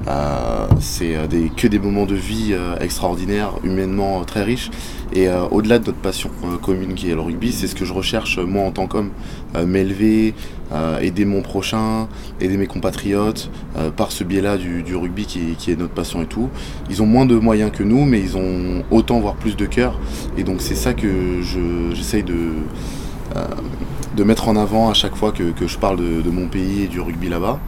Euh, 0.08 0.66
c'est 0.80 1.14
euh, 1.14 1.26
que 1.56 1.66
des 1.66 1.78
moments 1.78 2.06
de 2.06 2.14
vie 2.14 2.50
euh, 2.52 2.78
extraordinaires, 2.78 3.52
humainement 3.62 4.24
très 4.24 4.42
riches. 4.42 4.70
Et 5.12 5.26
au-delà 5.50 5.80
de 5.80 5.86
notre 5.86 5.98
passion 5.98 6.30
commune 6.62 6.94
qui 6.94 7.10
est 7.10 7.16
le 7.16 7.20
rugby, 7.20 7.50
c'est 7.50 7.66
ce 7.66 7.74
que 7.74 7.84
je 7.84 7.92
recherche 7.92 8.38
moi 8.38 8.62
en 8.62 8.70
tant 8.70 8.86
qu'homme. 8.86 9.10
M'élever, 9.66 10.34
aider 11.00 11.24
mon 11.24 11.42
prochain, 11.42 12.06
aider 12.40 12.56
mes 12.56 12.68
compatriotes 12.68 13.50
par 13.96 14.12
ce 14.12 14.22
biais-là 14.22 14.56
du, 14.56 14.94
rugby 14.94 15.26
qui, 15.26 15.72
est 15.72 15.76
notre 15.76 15.94
passion 15.94 16.22
et 16.22 16.26
tout. 16.26 16.48
Ils 16.90 17.02
ont 17.02 17.06
moins 17.06 17.26
de 17.26 17.34
moyens 17.34 17.72
que 17.72 17.82
nous, 17.82 18.04
mais 18.04 18.20
ils 18.20 18.36
ont 18.36 18.84
autant, 18.92 19.18
voire 19.18 19.34
plus 19.34 19.56
de 19.56 19.66
cœur. 19.66 19.98
Et 20.38 20.44
donc 20.44 20.60
c'est 20.60 20.76
ça 20.76 20.94
que 20.94 21.40
j'essaye 21.92 22.22
de, 22.22 22.52
mettre 24.22 24.48
en 24.48 24.54
avant 24.54 24.90
à 24.90 24.94
chaque 24.94 25.16
fois 25.16 25.32
que, 25.32 25.66
je 25.66 25.76
parle 25.76 25.96
de 25.96 26.30
mon 26.30 26.46
pays 26.46 26.84
et 26.84 26.86
du 26.86 27.00
rugby 27.00 27.28
là-bas. 27.28 27.58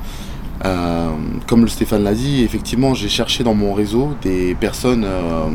Euh, 0.65 1.11
comme 1.47 1.63
le 1.63 1.69
Stéphane 1.69 2.05
l'a 2.05 2.15
dit, 2.15 2.43
effectivement, 2.43 2.95
j'ai 2.95 3.09
cherché 3.09 3.45
dans 3.45 3.55
mon 3.55 3.75
réseau 3.75 4.15
des 4.23 4.55
personnes 4.55 5.05
euh, 5.05 5.47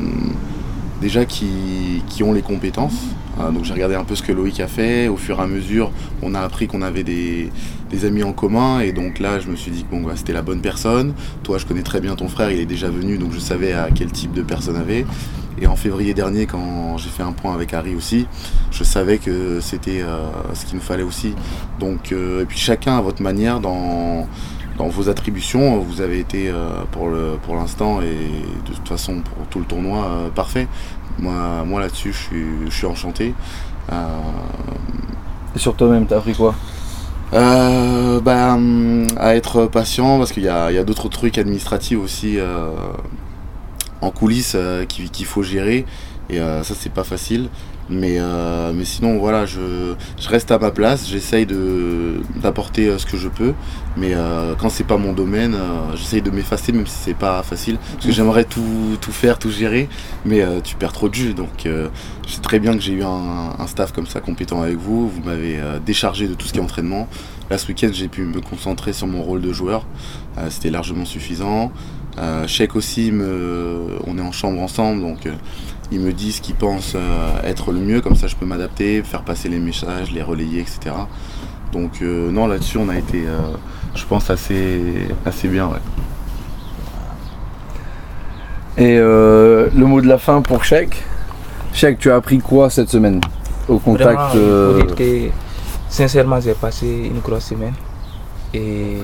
déjà 1.02 1.26
qui, 1.26 2.02
ont 2.22 2.34
les 2.34 2.42
compétences. 2.42 2.98
Euh, 3.40 3.52
donc 3.52 3.66
j'ai 3.66 3.74
regardé 3.74 3.96
un 3.96 4.04
peu 4.04 4.16
ce 4.16 4.24
que 4.24 4.32
Loïc 4.32 4.60
a 4.60 4.68
fait. 4.68 5.08
Au 5.08 5.16
fur 5.16 5.40
et 5.40 5.44
à 5.44 5.48
mesure, 5.48 5.92
on 6.22 6.34
a 6.34 6.42
appris 6.42 6.68
qu'on 6.68 6.82
avait 6.82 7.04
des, 7.04 7.52
amis 8.04 8.24
en 8.24 8.34
commun. 8.34 8.82
Et 8.82 8.92
donc 8.92 9.20
là, 9.20 9.40
je 9.40 9.48
me 9.48 9.56
suis 9.56 9.72
dit 9.72 9.84
que 9.84 9.92
bon, 9.92 10.02
bah, 10.02 10.14
c'était 10.16 10.34
la 10.34 10.42
bonne 10.42 10.62
personne. 10.62 11.14
Toi, 11.44 11.58
je 11.58 11.66
connais 11.66 11.84
très 11.84 12.02
bien 12.02 12.16
ton 12.16 12.28
frère, 12.28 12.52
il 12.52 12.60
est 12.60 12.66
déjà 12.66 12.90
venu, 12.90 13.18
donc 13.18 13.32
je 13.32 13.40
savais 13.40 13.74
à 13.74 13.90
quel 13.94 14.12
type 14.12 14.34
de 14.34 14.42
personne 14.42 14.76
avait. 14.76 15.06
Et 15.60 15.66
en 15.66 15.76
février 15.76 16.14
dernier, 16.14 16.46
quand 16.46 16.98
j'ai 16.98 17.10
fait 17.10 17.24
un 17.24 17.32
point 17.32 17.54
avec 17.54 17.74
Harry 17.74 17.96
aussi, 17.96 18.28
je 18.70 18.84
savais 18.84 19.18
que 19.18 19.60
c'était 19.60 20.04
ce 20.54 20.66
qu'il 20.66 20.76
nous 20.76 20.84
fallait 20.84 21.02
aussi. 21.02 21.34
Donc, 21.80 22.12
et 22.12 22.46
puis 22.48 22.60
chacun 22.60 22.96
à 22.96 23.02
votre 23.02 23.24
manière 23.24 23.60
dans 23.60 24.28
dans 24.78 24.88
vos 24.88 25.10
attributions, 25.10 25.80
vous 25.80 26.02
avez 26.02 26.20
été 26.20 26.50
euh, 26.50 26.84
pour, 26.92 27.10
le, 27.10 27.38
pour 27.44 27.56
l'instant 27.56 28.02
et 28.02 28.16
de 28.70 28.74
toute 28.74 28.88
façon 28.88 29.22
pour 29.22 29.48
tout 29.48 29.60
le 29.60 29.66
tournoi 29.66 30.06
euh, 30.06 30.30
parfait. 30.30 30.68
Moi, 31.20 31.64
moi 31.66 31.80
là-dessus, 31.82 32.14
je 32.14 32.18
suis, 32.18 32.46
je 32.66 32.76
suis 32.76 32.86
enchanté. 32.86 33.34
Euh, 33.92 33.96
et 35.56 35.60
sur 35.60 35.76
toi-même, 35.76 36.06
t'as 36.06 36.18
appris 36.18 36.34
quoi? 36.34 36.54
Bah, 37.32 38.58
à 39.18 39.36
être 39.36 39.66
patient 39.66 40.18
parce 40.18 40.32
qu'il 40.32 40.44
y 40.44 40.50
a, 40.50 40.72
y 40.72 40.78
a 40.78 40.84
d'autres 40.84 41.10
trucs 41.10 41.38
administratifs 41.38 42.00
aussi 42.00 42.38
en 44.00 44.12
coulisses 44.12 44.56
qu'il 44.88 45.26
faut 45.26 45.44
gérer 45.44 45.86
et 46.30 46.38
ça 46.38 46.74
c'est 46.76 46.92
pas 46.92 47.04
facile. 47.04 47.50
Mais, 47.90 48.18
euh, 48.20 48.74
mais 48.76 48.84
sinon, 48.84 49.18
voilà, 49.18 49.46
je, 49.46 49.94
je, 50.20 50.28
reste 50.28 50.52
à 50.52 50.60
ma 50.60 50.72
place, 50.72 51.08
j'essaye 51.08 51.46
d'apporter 51.46 52.88
euh, 52.88 52.98
ce 52.98 53.06
que 53.06 53.16
je 53.16 53.30
peux, 53.30 53.54
mais 53.96 54.14
euh, 54.14 54.56
quand 54.60 54.70
c'est 54.70 54.84
pas 54.84 54.98
mon 54.98 55.14
domaine, 55.14 55.56
j'essaye 55.96 56.22
de 56.22 56.30
m'effacer, 56.30 56.74
même 56.74 56.86
si 56.86 56.98
c'est 56.98 57.14
pas 57.14 57.42
facile, 57.44 57.78
parce 57.94 58.06
que 58.06 58.12
j'aimerais 58.12 58.44
tout, 58.44 58.98
tout, 59.00 59.14
faire, 59.14 59.40
tout 59.40 59.52
gérer, 59.52 59.88
mais 60.26 60.44
tu 60.64 60.76
perds 60.76 60.92
trop 60.94 61.08
de 61.08 61.14
jus. 61.14 61.34
Donc, 61.34 61.66
je 61.66 61.90
sais 62.32 62.42
très 62.42 62.60
bien 62.60 62.74
que 62.74 62.82
j'ai 62.82 62.94
eu 62.94 63.04
un, 63.04 63.54
un, 63.58 63.68
staff 63.68 63.94
comme 63.94 64.08
ça 64.08 64.20
compétent 64.20 64.62
avec 64.62 64.78
vous, 64.78 65.10
vous 65.10 65.22
m'avez 65.24 65.60
déchargé 65.86 66.28
de 66.28 66.34
tout 66.34 66.48
ce 66.48 66.54
qui 66.54 66.60
est 66.60 66.62
entraînement. 66.64 67.08
Là, 67.50 67.58
ce 67.58 67.68
week-end, 67.70 67.90
j'ai 67.94 68.10
pu 68.10 68.24
me 68.24 68.42
concentrer 68.42 68.92
sur 68.92 69.08
mon 69.08 69.22
rôle 69.22 69.42
de 69.42 69.54
joueur, 69.54 69.86
c'était 70.50 70.72
largement 70.72 71.06
suffisant. 71.06 71.72
Cheikh 72.48 72.76
aussi, 72.76 73.12
me, 73.12 73.98
on 74.06 74.18
est 74.18 74.22
en 74.22 74.32
chambre 74.32 74.62
ensemble, 74.62 75.02
donc 75.02 75.28
ils 75.92 76.00
me 76.00 76.12
disent 76.12 76.38
ce 76.38 76.42
qu'ils 76.42 76.56
pensent 76.56 76.94
euh, 76.96 77.42
être 77.44 77.72
le 77.72 77.80
mieux, 77.80 78.02
comme 78.02 78.16
ça 78.16 78.28
je 78.28 78.36
peux 78.36 78.46
m'adapter, 78.46 79.02
faire 79.04 79.22
passer 79.22 79.50
les 79.50 79.60
messages, 79.60 80.12
les 80.12 80.22
relayer, 80.22 80.62
etc. 80.62 80.96
Donc 81.72 82.02
euh, 82.02 82.30
non, 82.32 82.48
là-dessus 82.48 82.78
on 82.78 82.90
a 82.90 82.98
été, 82.98 83.26
euh, 83.26 83.38
je 83.96 84.06
pense, 84.06 84.30
assez, 84.30 85.08
assez 85.26 85.48
bien. 85.48 85.70
Et 88.78 88.98
le 88.98 89.86
mot 89.86 90.02
de 90.02 90.08
la 90.08 90.20
fin 90.20 90.42
pour 90.42 90.64
Cheikh. 90.64 91.04
Cheikh, 91.74 91.98
tu 91.98 92.12
as 92.12 92.16
appris 92.16 92.38
quoi 92.38 92.70
cette 92.70 92.90
semaine 92.90 93.20
au 93.68 93.80
contact 93.80 94.38
Sincèrement, 95.90 96.40
j'ai 96.42 96.54
passé 96.54 96.86
une 96.86 97.20
grosse 97.20 97.46
semaine 97.46 97.74
et 98.54 98.98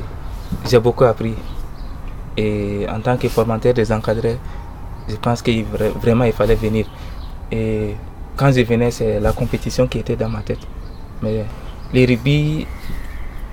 j'ai 0.70 0.80
beaucoup 0.80 1.06
appris. 1.06 1.34
Et 2.38 2.86
en 2.90 3.00
tant 3.00 3.18
que 3.18 3.28
formateur 3.30 3.74
des 3.74 3.92
encadrés, 3.92 4.38
je 5.08 5.16
pense 5.16 5.42
que 5.42 5.52
vraiment 6.00 6.26
il 6.26 6.34
fallait 6.34 6.56
venir. 6.56 6.86
Et 7.52 7.96
quand 8.36 8.52
je 8.52 8.62
venais, 8.62 8.92
c'est 8.92 9.20
la 9.20 9.32
compétition 9.32 9.88
qui 9.88 10.00
était 10.00 10.16
dans 10.16 10.30
ma 10.30 10.42
tête. 10.42 10.60
Mais 11.22 11.46
les 11.94 12.06
rugby 12.06 12.66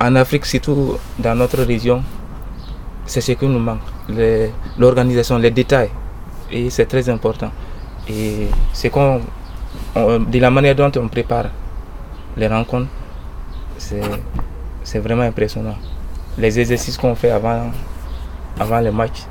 en 0.00 0.16
Afrique, 0.16 0.46
surtout 0.46 0.96
dans 1.18 1.34
notre 1.34 1.62
région, 1.62 2.02
c'est 3.04 3.20
ce 3.20 3.32
qui 3.32 3.46
nous 3.46 3.58
manque. 3.58 3.80
L'organisation, 4.78 5.36
les 5.38 5.50
détails. 5.50 5.90
Et 6.50 6.70
c'est 6.70 6.86
très 6.86 7.08
important. 7.08 7.50
Et 8.08 8.48
c'est 8.72 8.90
qu'on, 8.90 9.20
de 9.94 10.38
la 10.38 10.50
manière 10.50 10.74
dont 10.74 10.90
on 10.96 11.08
prépare 11.08 11.46
les 12.36 12.48
rencontres, 12.48 12.88
c'est 13.76 14.98
vraiment 14.98 15.22
impressionnant. 15.22 15.76
Les 16.38 16.58
exercices 16.58 16.96
qu'on 16.96 17.14
fait 17.14 17.30
avant, 17.30 17.70
avant 18.58 18.80
les 18.80 18.90
matchs, 18.90 19.26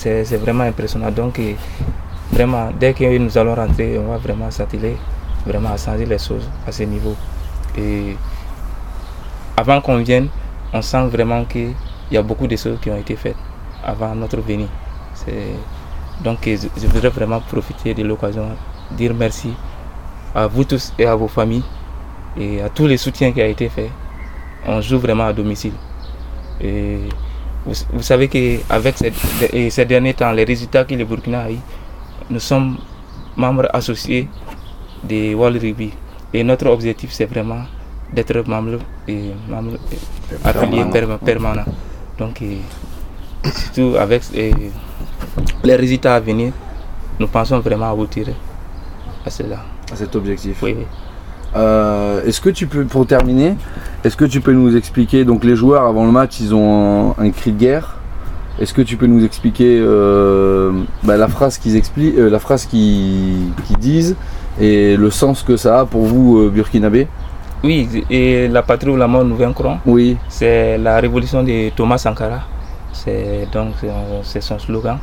c'est 0.00 0.36
vraiment 0.38 0.64
impressionnant. 0.64 1.10
Donc, 1.10 1.38
vraiment, 2.32 2.70
dès 2.78 2.94
que 2.94 3.18
nous 3.18 3.36
allons 3.36 3.54
rentrer, 3.54 3.98
on 3.98 4.10
va 4.10 4.16
vraiment 4.16 4.50
s'atteler 4.50 4.96
vraiment 5.46 5.76
changer 5.76 6.06
les 6.06 6.18
choses 6.18 6.48
à 6.66 6.72
ce 6.72 6.82
niveau. 6.84 7.14
Et 7.76 8.16
avant 9.56 9.80
qu'on 9.80 9.98
vienne, 9.98 10.28
on 10.72 10.80
sent 10.82 11.06
vraiment 11.08 11.44
qu'il 11.44 11.74
y 12.10 12.16
a 12.16 12.22
beaucoup 12.22 12.46
de 12.46 12.56
choses 12.56 12.78
qui 12.80 12.90
ont 12.90 12.96
été 12.96 13.14
faites 13.16 13.36
avant 13.84 14.14
notre 14.14 14.40
venue. 14.40 14.68
Donc, 16.24 16.38
je 16.46 16.86
voudrais 16.86 17.10
vraiment 17.10 17.40
profiter 17.40 17.92
de 17.94 18.02
l'occasion, 18.02 18.48
dire 18.90 19.12
merci 19.14 19.52
à 20.34 20.46
vous 20.46 20.64
tous 20.64 20.92
et 20.98 21.06
à 21.06 21.14
vos 21.14 21.28
familles 21.28 21.64
et 22.38 22.62
à 22.62 22.68
tous 22.68 22.86
les 22.86 22.96
soutiens 22.96 23.32
qui 23.32 23.42
ont 23.42 23.46
été 23.46 23.68
faits. 23.68 23.90
On 24.66 24.80
joue 24.80 24.98
vraiment 24.98 25.24
à 25.24 25.32
domicile. 25.32 25.72
Et 26.60 27.00
vous, 27.66 28.02
savez 28.02 28.28
qu'avec 28.28 28.96
ces, 28.96 29.12
ces, 29.70 29.84
derniers 29.84 30.14
temps, 30.14 30.32
les 30.32 30.44
résultats 30.44 30.84
que 30.84 30.94
le 30.94 31.04
Burkina 31.04 31.42
a 31.42 31.50
eu, 31.50 31.58
nous 32.30 32.40
sommes 32.40 32.78
membres 33.36 33.68
associés 33.72 34.28
de 35.04 35.34
World 35.34 35.60
Rugby. 35.60 35.92
Et 36.32 36.42
notre 36.44 36.66
objectif, 36.68 37.10
c'est 37.12 37.26
vraiment 37.26 37.62
d'être 38.12 38.46
membre, 38.48 38.78
et 39.08 39.30
membre 39.48 39.78
affilié 40.44 40.84
permanent. 41.24 41.64
Donc, 42.18 42.42
surtout 43.44 43.96
avec 43.98 44.22
les 44.32 45.76
résultats 45.76 46.16
à 46.16 46.20
venir, 46.20 46.52
nous 47.18 47.26
pensons 47.28 47.58
vraiment 47.60 47.90
aboutir 47.90 48.28
à 49.26 49.30
cela. 49.30 49.58
À 49.92 49.96
cet 49.96 50.14
objectif. 50.16 50.62
Oui. 50.62 50.76
Euh, 51.56 52.24
est-ce 52.24 52.40
que 52.40 52.50
tu 52.50 52.66
peux, 52.66 52.84
pour 52.84 53.06
terminer, 53.06 53.56
est-ce 54.04 54.16
que 54.16 54.24
tu 54.24 54.40
peux 54.40 54.52
nous 54.52 54.76
expliquer, 54.76 55.24
donc 55.24 55.44
les 55.44 55.56
joueurs 55.56 55.84
avant 55.84 56.04
le 56.04 56.12
match, 56.12 56.40
ils 56.40 56.54
ont 56.54 57.14
un, 57.18 57.30
cri 57.30 57.52
de 57.52 57.58
guerre. 57.58 57.96
Est-ce 58.60 58.74
que 58.74 58.82
tu 58.82 58.96
peux 58.96 59.06
nous 59.06 59.24
expliquer 59.24 59.80
euh, 59.80 60.72
bah, 61.02 61.16
la 61.16 61.28
phrase 61.28 61.58
qu'ils 61.58 61.76
expliquent, 61.76 62.18
euh, 62.18 62.28
la 62.28 62.38
phrase 62.38 62.66
qu'ils 62.66 63.52
disent 63.78 64.16
et 64.60 64.96
le 64.96 65.10
sens 65.10 65.42
que 65.42 65.56
ça 65.56 65.80
a 65.80 65.86
pour 65.86 66.02
vous, 66.02 66.50
burkinabé? 66.50 67.08
Oui, 67.62 68.04
et 68.10 68.48
la 68.48 68.62
patrie 68.62 68.90
ou 68.90 68.96
la 68.96 69.06
mort 69.06 69.24
nous 69.24 69.36
vaincrons. 69.36 69.78
Oui. 69.86 70.16
C'est 70.28 70.78
la 70.78 70.98
révolution 70.98 71.42
de 71.42 71.70
Thomas 71.70 71.98
Sankara. 71.98 72.40
C'est 72.92 73.48
donc 73.52 73.74
c'est 74.24 74.40
son 74.40 74.58
slogan 74.58 74.98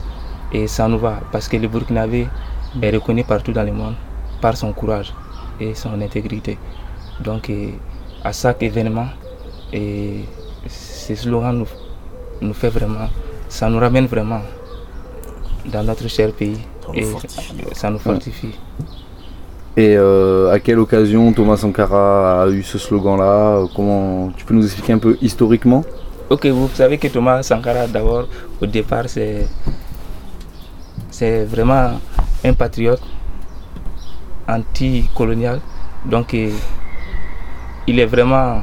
et 0.52 0.68
ça 0.68 0.88
nous 0.88 1.00
va 1.00 1.20
parce 1.32 1.48
que 1.48 1.58
le 1.58 1.68
burkinabé 1.68 2.28
est 2.82 2.90
reconnu 2.92 3.24
partout 3.24 3.52
dans 3.52 3.64
le 3.64 3.72
monde 3.72 3.96
par 4.42 4.56
son 4.58 4.72
courage 4.74 5.14
et 5.60 5.74
son 5.74 6.00
intégrité. 6.02 6.58
Donc 7.24 7.52
à 8.24 8.32
chaque 8.32 8.64
événement, 8.64 9.08
et 9.74 10.26
ce 10.68 11.16
slogan 11.16 11.58
nous, 11.58 11.68
nous 12.42 12.54
fait 12.54 12.70
vraiment, 12.70 13.08
ça 13.50 13.70
nous 13.70 13.80
ramène 13.80 14.06
vraiment 14.06 14.42
dans 15.66 15.84
notre 15.84 16.08
cher 16.08 16.32
pays 16.32 16.60
et 16.94 17.06
ça 17.74 17.90
nous 17.90 18.00
fortifie. 18.00 18.56
Et 19.76 19.96
euh, 19.96 20.52
à 20.52 20.60
quelle 20.60 20.80
occasion 20.80 21.32
Thomas 21.34 21.58
Sankara 21.58 22.44
a 22.44 22.50
eu 22.50 22.64
ce 22.64 22.80
slogan-là? 22.80 23.66
Comment 23.76 24.32
tu 24.36 24.44
peux 24.44 24.56
nous 24.56 24.66
expliquer 24.66 24.94
un 24.94 24.98
peu 24.98 25.18
historiquement? 25.22 25.84
Ok, 26.30 26.48
vous 26.48 26.68
savez 26.74 26.98
que 26.98 27.08
Thomas 27.08 27.44
Sankara, 27.44 27.86
d'abord, 27.86 28.28
au 28.60 28.66
départ, 28.66 29.08
c'est 29.08 29.48
c'est 31.12 31.46
vraiment 31.46 32.00
un 32.44 32.54
patriote 32.54 33.02
anti-colonial. 34.48 35.60
Donc, 36.06 36.36
il 37.88 38.00
est 38.00 38.06
vraiment, 38.06 38.62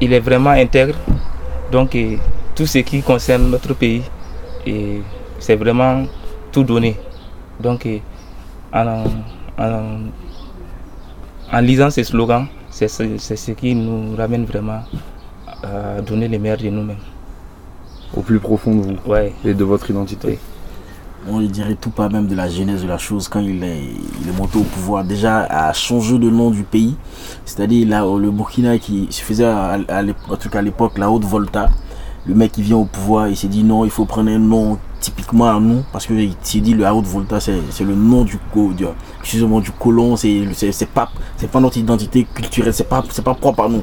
il 0.00 0.12
est 0.12 0.20
vraiment 0.20 0.50
intègre. 0.50 0.96
Donc, 1.70 1.96
tout 2.54 2.66
ce 2.66 2.78
qui 2.78 3.02
concerne 3.02 3.50
notre 3.50 3.74
pays, 3.74 4.02
c'est 5.38 5.56
vraiment 5.56 6.04
tout 6.50 6.64
donné. 6.64 6.96
Donc, 7.60 7.86
en, 8.72 9.04
en, 9.58 11.60
lisant 11.60 11.90
ces 11.90 12.04
slogans, 12.04 12.46
c'est 12.70 12.88
ce 12.88 13.50
qui 13.52 13.74
nous 13.74 14.16
ramène 14.16 14.44
vraiment 14.44 14.82
à 15.62 16.00
donner 16.00 16.28
les 16.28 16.38
meilleurs 16.38 16.58
de 16.58 16.68
nous-mêmes. 16.70 16.96
Au 18.16 18.20
plus 18.20 18.38
profond 18.38 18.74
de 18.74 18.82
vous 18.82 19.10
ouais. 19.10 19.32
et 19.44 19.54
de 19.54 19.64
votre 19.64 19.90
identité. 19.90 20.38
On 21.28 21.40
dirait 21.40 21.76
tout 21.76 21.90
pas 21.90 22.08
même 22.08 22.26
de 22.26 22.34
la 22.34 22.48
genèse 22.48 22.82
de 22.82 22.88
la 22.88 22.98
chose 22.98 23.28
quand 23.28 23.38
il 23.38 23.62
est, 23.62 23.80
il 24.20 24.28
est 24.28 24.36
monté 24.36 24.58
au 24.58 24.62
pouvoir. 24.62 25.04
Déjà 25.04 25.42
à 25.42 25.72
changer 25.72 26.18
de 26.18 26.28
nom 26.28 26.50
du 26.50 26.64
pays, 26.64 26.96
c'est-à-dire 27.44 27.88
là 27.88 28.04
le 28.18 28.30
Burkina 28.32 28.78
qui 28.78 29.06
se 29.10 29.22
faisait 29.22 29.44
à, 29.44 29.78
tout 30.40 30.48
cas 30.48 30.58
à 30.58 30.62
l'époque 30.62 30.98
la 30.98 31.10
haute 31.10 31.24
Volta. 31.24 31.68
Le 32.26 32.34
mec 32.34 32.52
qui 32.52 32.62
vient 32.62 32.76
au 32.76 32.84
pouvoir, 32.84 33.28
il 33.28 33.36
s'est 33.36 33.48
dit 33.48 33.62
non, 33.62 33.84
il 33.84 33.90
faut 33.90 34.04
prendre 34.04 34.30
un 34.30 34.38
nom 34.38 34.78
typiquement 35.00 35.46
à 35.46 35.58
nous 35.60 35.82
parce 35.92 36.06
que 36.06 36.14
il 36.14 36.34
s'est 36.42 36.60
dit 36.60 36.74
le 36.74 36.86
haute 36.86 37.06
Volta 37.06 37.38
c'est 37.40 37.60
le 37.80 37.94
nom 37.94 38.24
du 38.24 38.38
du, 38.54 38.84
du 38.84 39.70
colon, 39.78 40.16
c'est 40.16 40.44
c'est 40.52 40.88
pas 40.88 41.08
c'est 41.36 41.50
pas 41.50 41.60
notre 41.60 41.76
identité 41.78 42.26
culturelle, 42.34 42.74
c'est 42.74 42.88
pas 42.88 43.04
c'est 43.10 43.24
pas 43.24 43.34
propre 43.34 43.62
à 43.64 43.68
nous. 43.68 43.82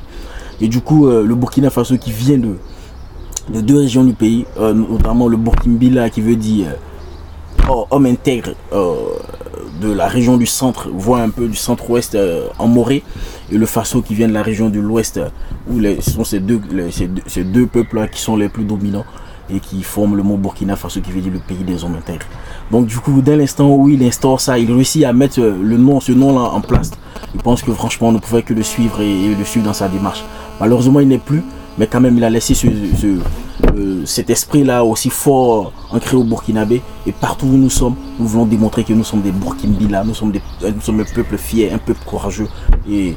Et 0.59 0.67
du 0.67 0.81
coup 0.81 1.07
euh, 1.07 1.23
le 1.23 1.35
Burkina 1.35 1.69
Faso 1.69 1.97
qui 1.97 2.11
vient 2.11 2.37
de 2.37 2.57
de 3.49 3.61
deux 3.61 3.79
régions 3.79 4.03
du 4.03 4.13
pays, 4.13 4.45
euh, 4.59 4.73
notamment 4.73 5.27
le 5.27 5.37
Burkimbila 5.37 6.09
qui 6.09 6.21
veut 6.21 6.35
dire 6.35 6.75
homme 7.91 8.05
intègre 8.05 8.51
euh, 8.73 8.95
de 9.81 9.91
la 9.91 10.07
région 10.07 10.37
du 10.37 10.45
centre, 10.45 10.89
voire 10.93 11.21
un 11.21 11.29
peu 11.29 11.47
du 11.47 11.55
centre-ouest 11.55 12.17
en 12.57 12.67
Morée, 12.67 13.03
et 13.51 13.57
le 13.57 13.65
Faso 13.65 14.01
qui 14.01 14.13
vient 14.13 14.27
de 14.27 14.33
la 14.33 14.43
région 14.43 14.69
de 14.69 14.79
l'ouest, 14.79 15.19
où 15.69 15.81
ce 15.81 16.11
sont 16.11 16.23
ces 16.23 16.39
deux, 16.39 16.61
deux, 17.37 17.65
peuples-là 17.67 18.07
qui 18.07 18.19
sont 18.19 18.35
les 18.35 18.49
plus 18.49 18.65
dominants 18.65 19.05
et 19.51 19.59
qui 19.59 19.81
forment 19.81 20.15
le 20.15 20.21
mot 20.21 20.37
Burkina 20.37 20.75
Faso 20.75 21.01
qui 21.01 21.11
veut 21.11 21.21
dire 21.21 21.31
le 21.31 21.39
pays 21.39 21.63
des 21.63 21.83
hommes 21.83 21.95
intègres. 21.95 22.27
Donc 22.71 22.85
du 22.85 22.97
coup, 22.99 23.21
dès 23.21 23.35
l'instant 23.35 23.69
où 23.69 23.89
il 23.89 24.03
instaure 24.03 24.39
ça, 24.39 24.59
il 24.59 24.71
réussit 24.71 25.03
à 25.05 25.13
mettre 25.13 25.39
le 25.39 25.77
nom, 25.77 25.99
ce 25.99 26.11
nom-là 26.11 26.41
en 26.41 26.61
place. 26.61 26.91
Je 27.35 27.41
pense 27.41 27.61
que 27.61 27.71
franchement, 27.71 28.09
on 28.09 28.11
ne 28.11 28.19
pouvait 28.19 28.43
que 28.43 28.53
le 28.53 28.63
suivre 28.63 29.01
et 29.01 29.33
le 29.33 29.43
suivre 29.45 29.65
dans 29.65 29.73
sa 29.73 29.87
démarche. 29.87 30.23
Malheureusement, 30.59 30.99
il 30.99 31.07
n'est 31.07 31.17
plus 31.17 31.43
mais 31.79 31.87
quand 31.87 32.01
même 32.01 32.17
il 32.17 32.23
a 32.25 32.29
laissé 32.29 32.53
ce, 32.53 32.67
euh, 32.67 34.05
cet 34.05 34.29
esprit-là 34.29 34.83
aussi 34.83 35.09
fort 35.09 35.71
ancré 35.91 36.17
au 36.17 36.25
Burkinabé. 36.25 36.81
Et 37.07 37.13
partout 37.13 37.45
où 37.47 37.57
nous 37.57 37.69
sommes, 37.69 37.95
nous 38.19 38.27
voulons 38.27 38.45
démontrer 38.45 38.83
que 38.83 38.91
nous 38.91 39.05
sommes 39.05 39.21
des 39.21 39.31
Burkinabés, 39.31 40.05
nous 40.05 40.13
sommes 40.13 40.31
des, 40.31 40.41
nous 40.61 40.81
sommes 40.81 40.99
un 40.99 41.15
peuple 41.15 41.37
fier, 41.37 41.73
un 41.73 41.77
peuple 41.77 42.01
courageux. 42.05 42.49
Et 42.87 43.15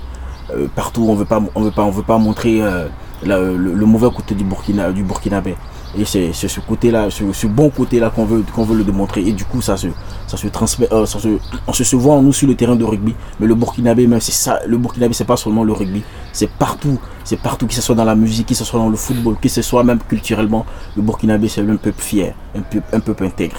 euh, 0.54 0.68
partout, 0.74 1.04
on 1.08 1.14
veut 1.14 1.24
pas, 1.24 1.42
on 1.56 1.60
veut 1.60 1.72
pas, 1.72 1.82
on 1.82 1.90
veut 1.90 2.04
pas 2.04 2.18
montrer 2.18 2.62
euh, 2.62 2.86
le, 3.24 3.84
mauvais 3.84 4.08
côté 4.14 4.36
du 4.36 4.44
Burkina, 4.44 4.92
du 4.92 5.02
Burkinabé. 5.02 5.56
Et 5.98 6.04
c'est 6.06 6.32
ce 6.32 6.60
côté-là, 6.60 7.08
ce, 7.10 7.46
bon 7.46 7.68
côté-là 7.68 8.08
qu'on 8.08 8.24
veut, 8.24 8.42
qu'on 8.54 8.64
veut 8.64 8.76
le 8.76 8.84
démontrer. 8.84 9.20
Et 9.26 9.32
du 9.32 9.44
coup, 9.44 9.60
ça 9.60 9.76
se, 9.76 9.88
ça 10.26 10.38
se 10.38 10.46
transmet, 10.48 10.88
ça 10.88 11.18
se, 11.18 11.28
on 11.66 11.72
se, 11.72 11.84
se 11.84 11.96
voit 11.96 12.14
en 12.14 12.22
nous 12.22 12.32
sur 12.32 12.48
le 12.48 12.54
terrain 12.54 12.76
de 12.76 12.84
rugby. 12.84 13.14
Mais 13.38 13.46
le 13.46 13.54
Burkinabé, 13.54 14.06
même, 14.06 14.20
c'est 14.20 14.32
ça. 14.32 14.60
Le 14.66 14.78
Burkinabé, 14.78 15.12
c'est 15.12 15.26
pas 15.26 15.36
seulement 15.36 15.64
le 15.64 15.72
rugby. 15.72 16.02
C'est 16.32 16.48
partout. 16.48 16.98
C'est 17.24 17.38
partout, 17.38 17.66
que 17.66 17.74
ce 17.74 17.82
soit 17.82 17.94
dans 17.94 18.04
la 18.04 18.14
musique, 18.14 18.48
que 18.48 18.54
ce 18.54 18.64
soit 18.64 18.80
dans 18.80 18.88
le 18.88 18.96
football, 18.96 19.36
que 19.40 19.48
ce 19.48 19.60
soit 19.60 19.84
même 19.84 19.98
culturellement. 20.08 20.64
Le 20.96 21.02
Burkinabé, 21.02 21.48
c'est 21.48 21.60
un 21.60 21.76
peuple 21.76 22.02
fier, 22.02 22.34
un 22.56 22.62
peuple, 22.62 22.86
un 22.92 23.00
peuple 23.00 23.24
intègre. 23.24 23.56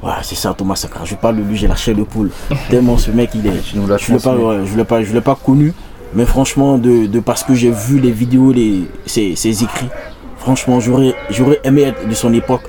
Voilà, 0.00 0.22
c'est 0.22 0.36
ça 0.36 0.54
Thomas 0.56 0.76
Sakra. 0.76 1.04
Je 1.04 1.16
parle 1.16 1.38
de 1.38 1.42
lui, 1.42 1.56
j'ai 1.56 1.66
la 1.66 1.74
chair 1.74 1.96
de 1.96 2.04
poule. 2.04 2.30
Tellement 2.70 2.96
ce 2.98 3.10
mec, 3.10 3.30
il 3.34 3.46
est. 3.46 3.62
Je 3.62 3.78
ne 3.78 3.86
l'ai 4.76 4.84
pas, 4.84 5.02
je 5.02 5.12
l'ai 5.12 5.20
pas, 5.20 5.34
connu. 5.34 5.72
Mais 6.14 6.24
franchement, 6.24 6.78
de, 6.78 7.06
de 7.06 7.20
parce 7.20 7.42
que 7.42 7.54
j'ai 7.54 7.70
vu 7.70 7.98
les 7.98 8.12
vidéos, 8.12 8.52
les, 8.52 8.88
ses, 9.04 9.34
ses 9.34 9.62
écrits, 9.64 9.88
franchement, 10.48 10.80
j'aurais, 10.80 11.14
j'aurais 11.28 11.60
aimé 11.62 11.82
être 11.82 12.08
de 12.08 12.14
son 12.14 12.32
époque 12.32 12.62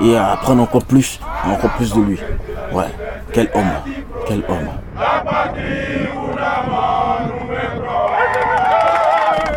et 0.00 0.16
apprendre 0.16 0.62
encore 0.62 0.86
plus, 0.86 1.20
encore 1.44 1.68
plus 1.76 1.92
de 1.92 2.00
lui. 2.00 2.18
Ouais, 2.72 2.86
quel 3.30 3.50
homme, 3.54 3.74
quel 4.26 4.42
homme. 4.48 4.68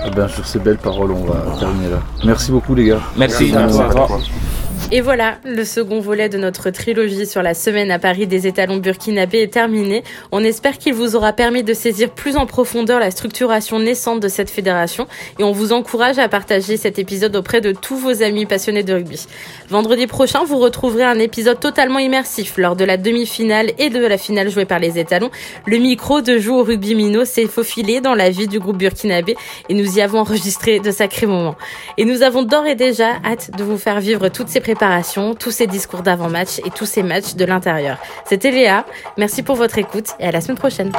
Eh 0.05 0.09
bien, 0.09 0.27
sur 0.27 0.45
ces 0.45 0.59
belles 0.59 0.77
paroles, 0.77 1.11
on 1.13 1.23
va 1.23 1.57
terminer 1.57 1.91
là. 1.91 1.99
Merci 2.25 2.51
beaucoup, 2.51 2.75
les 2.75 2.84
gars. 2.84 2.99
Merci. 3.15 3.53
Merci, 3.53 3.80
à 3.80 3.86
toi. 3.86 4.07
Et 4.92 5.02
voilà, 5.02 5.38
le 5.46 5.66
second 5.66 6.00
volet 6.00 6.30
de 6.30 6.40
notre 6.40 6.72
trilogie 6.72 7.28
sur 7.28 7.44
la 7.44 7.54
semaine 7.54 7.92
à 7.92 8.00
Paris 8.00 8.26
des 8.26 8.48
étalons 8.48 8.78
burkinabés 8.78 9.44
est 9.44 9.54
terminé. 9.54 10.04
On 10.32 10.44
espère 10.44 10.80
qu'il 10.80 10.96
vous 10.96 11.16
aura 11.16 11.32
permis 11.32 11.62
de 11.62 11.76
saisir 11.76 12.10
plus 12.10 12.38
en 12.38 12.48
profondeur 12.48 13.00
la 13.00 13.12
structuration 13.12 13.78
naissante 13.78 14.20
de 14.20 14.28
cette 14.28 14.50
fédération 14.50 15.06
et 15.38 15.44
on 15.44 15.52
vous 15.52 15.74
encourage 15.74 16.18
à 16.18 16.28
partager 16.28 16.76
cet 16.76 16.98
épisode 16.98 17.36
auprès 17.36 17.62
de 17.62 17.72
tous 17.72 17.98
vos 17.98 18.24
amis 18.24 18.48
passionnés 18.48 18.82
de 18.82 18.96
rugby. 18.96 19.28
Vendredi 19.70 20.08
prochain, 20.08 20.44
vous 20.44 20.58
retrouverez 20.58 21.04
un 21.04 21.20
épisode 21.20 21.60
totalement 21.60 22.00
immersif 22.00 22.58
lors 22.58 22.76
de 22.76 22.84
la 22.84 22.98
demi-finale 22.98 23.74
et 23.78 23.92
de 23.92 24.04
la 24.04 24.18
finale 24.18 24.50
jouée 24.50 24.66
par 24.66 24.80
les 24.80 24.98
étalons. 24.98 25.30
Le 25.68 25.78
micro 25.78 26.22
de 26.22 26.40
Joue 26.40 26.56
au 26.56 26.64
rugby 26.64 26.96
Mino 26.96 27.26
s'est 27.26 27.46
faufilé 27.46 28.02
dans 28.02 28.16
la 28.16 28.32
vie 28.32 28.48
du 28.48 28.58
groupe 28.58 28.78
burkinabé 28.78 29.36
et 29.70 29.76
nous 29.76 30.00
y 30.00 30.02
avons 30.02 30.22
enregistré 30.22 30.80
de 30.80 30.90
sacrés 30.90 31.28
moments. 31.28 31.58
Et 32.00 32.06
nous 32.06 32.24
avons 32.24 32.42
d'ores 32.42 32.66
et 32.66 32.74
déjà 32.74 33.18
hâte 33.24 33.52
de 33.56 33.64
vous 33.64 33.78
faire 33.78 34.00
vivre 34.00 34.30
toutes 34.30 34.48
ces 34.48 34.60
préparations 34.60 34.78
tous 35.38 35.51
ces 35.51 35.67
discours 35.67 36.01
d'avant-match 36.01 36.59
et 36.65 36.69
tous 36.71 36.86
ces 36.86 37.03
matchs 37.03 37.36
de 37.36 37.45
l'intérieur. 37.45 37.97
C'était 38.25 38.51
Léa, 38.51 38.86
merci 39.17 39.43
pour 39.43 39.55
votre 39.55 39.77
écoute 39.77 40.07
et 40.19 40.25
à 40.25 40.32
la 40.32 40.41
semaine 40.41 40.57
prochaine. 40.57 40.91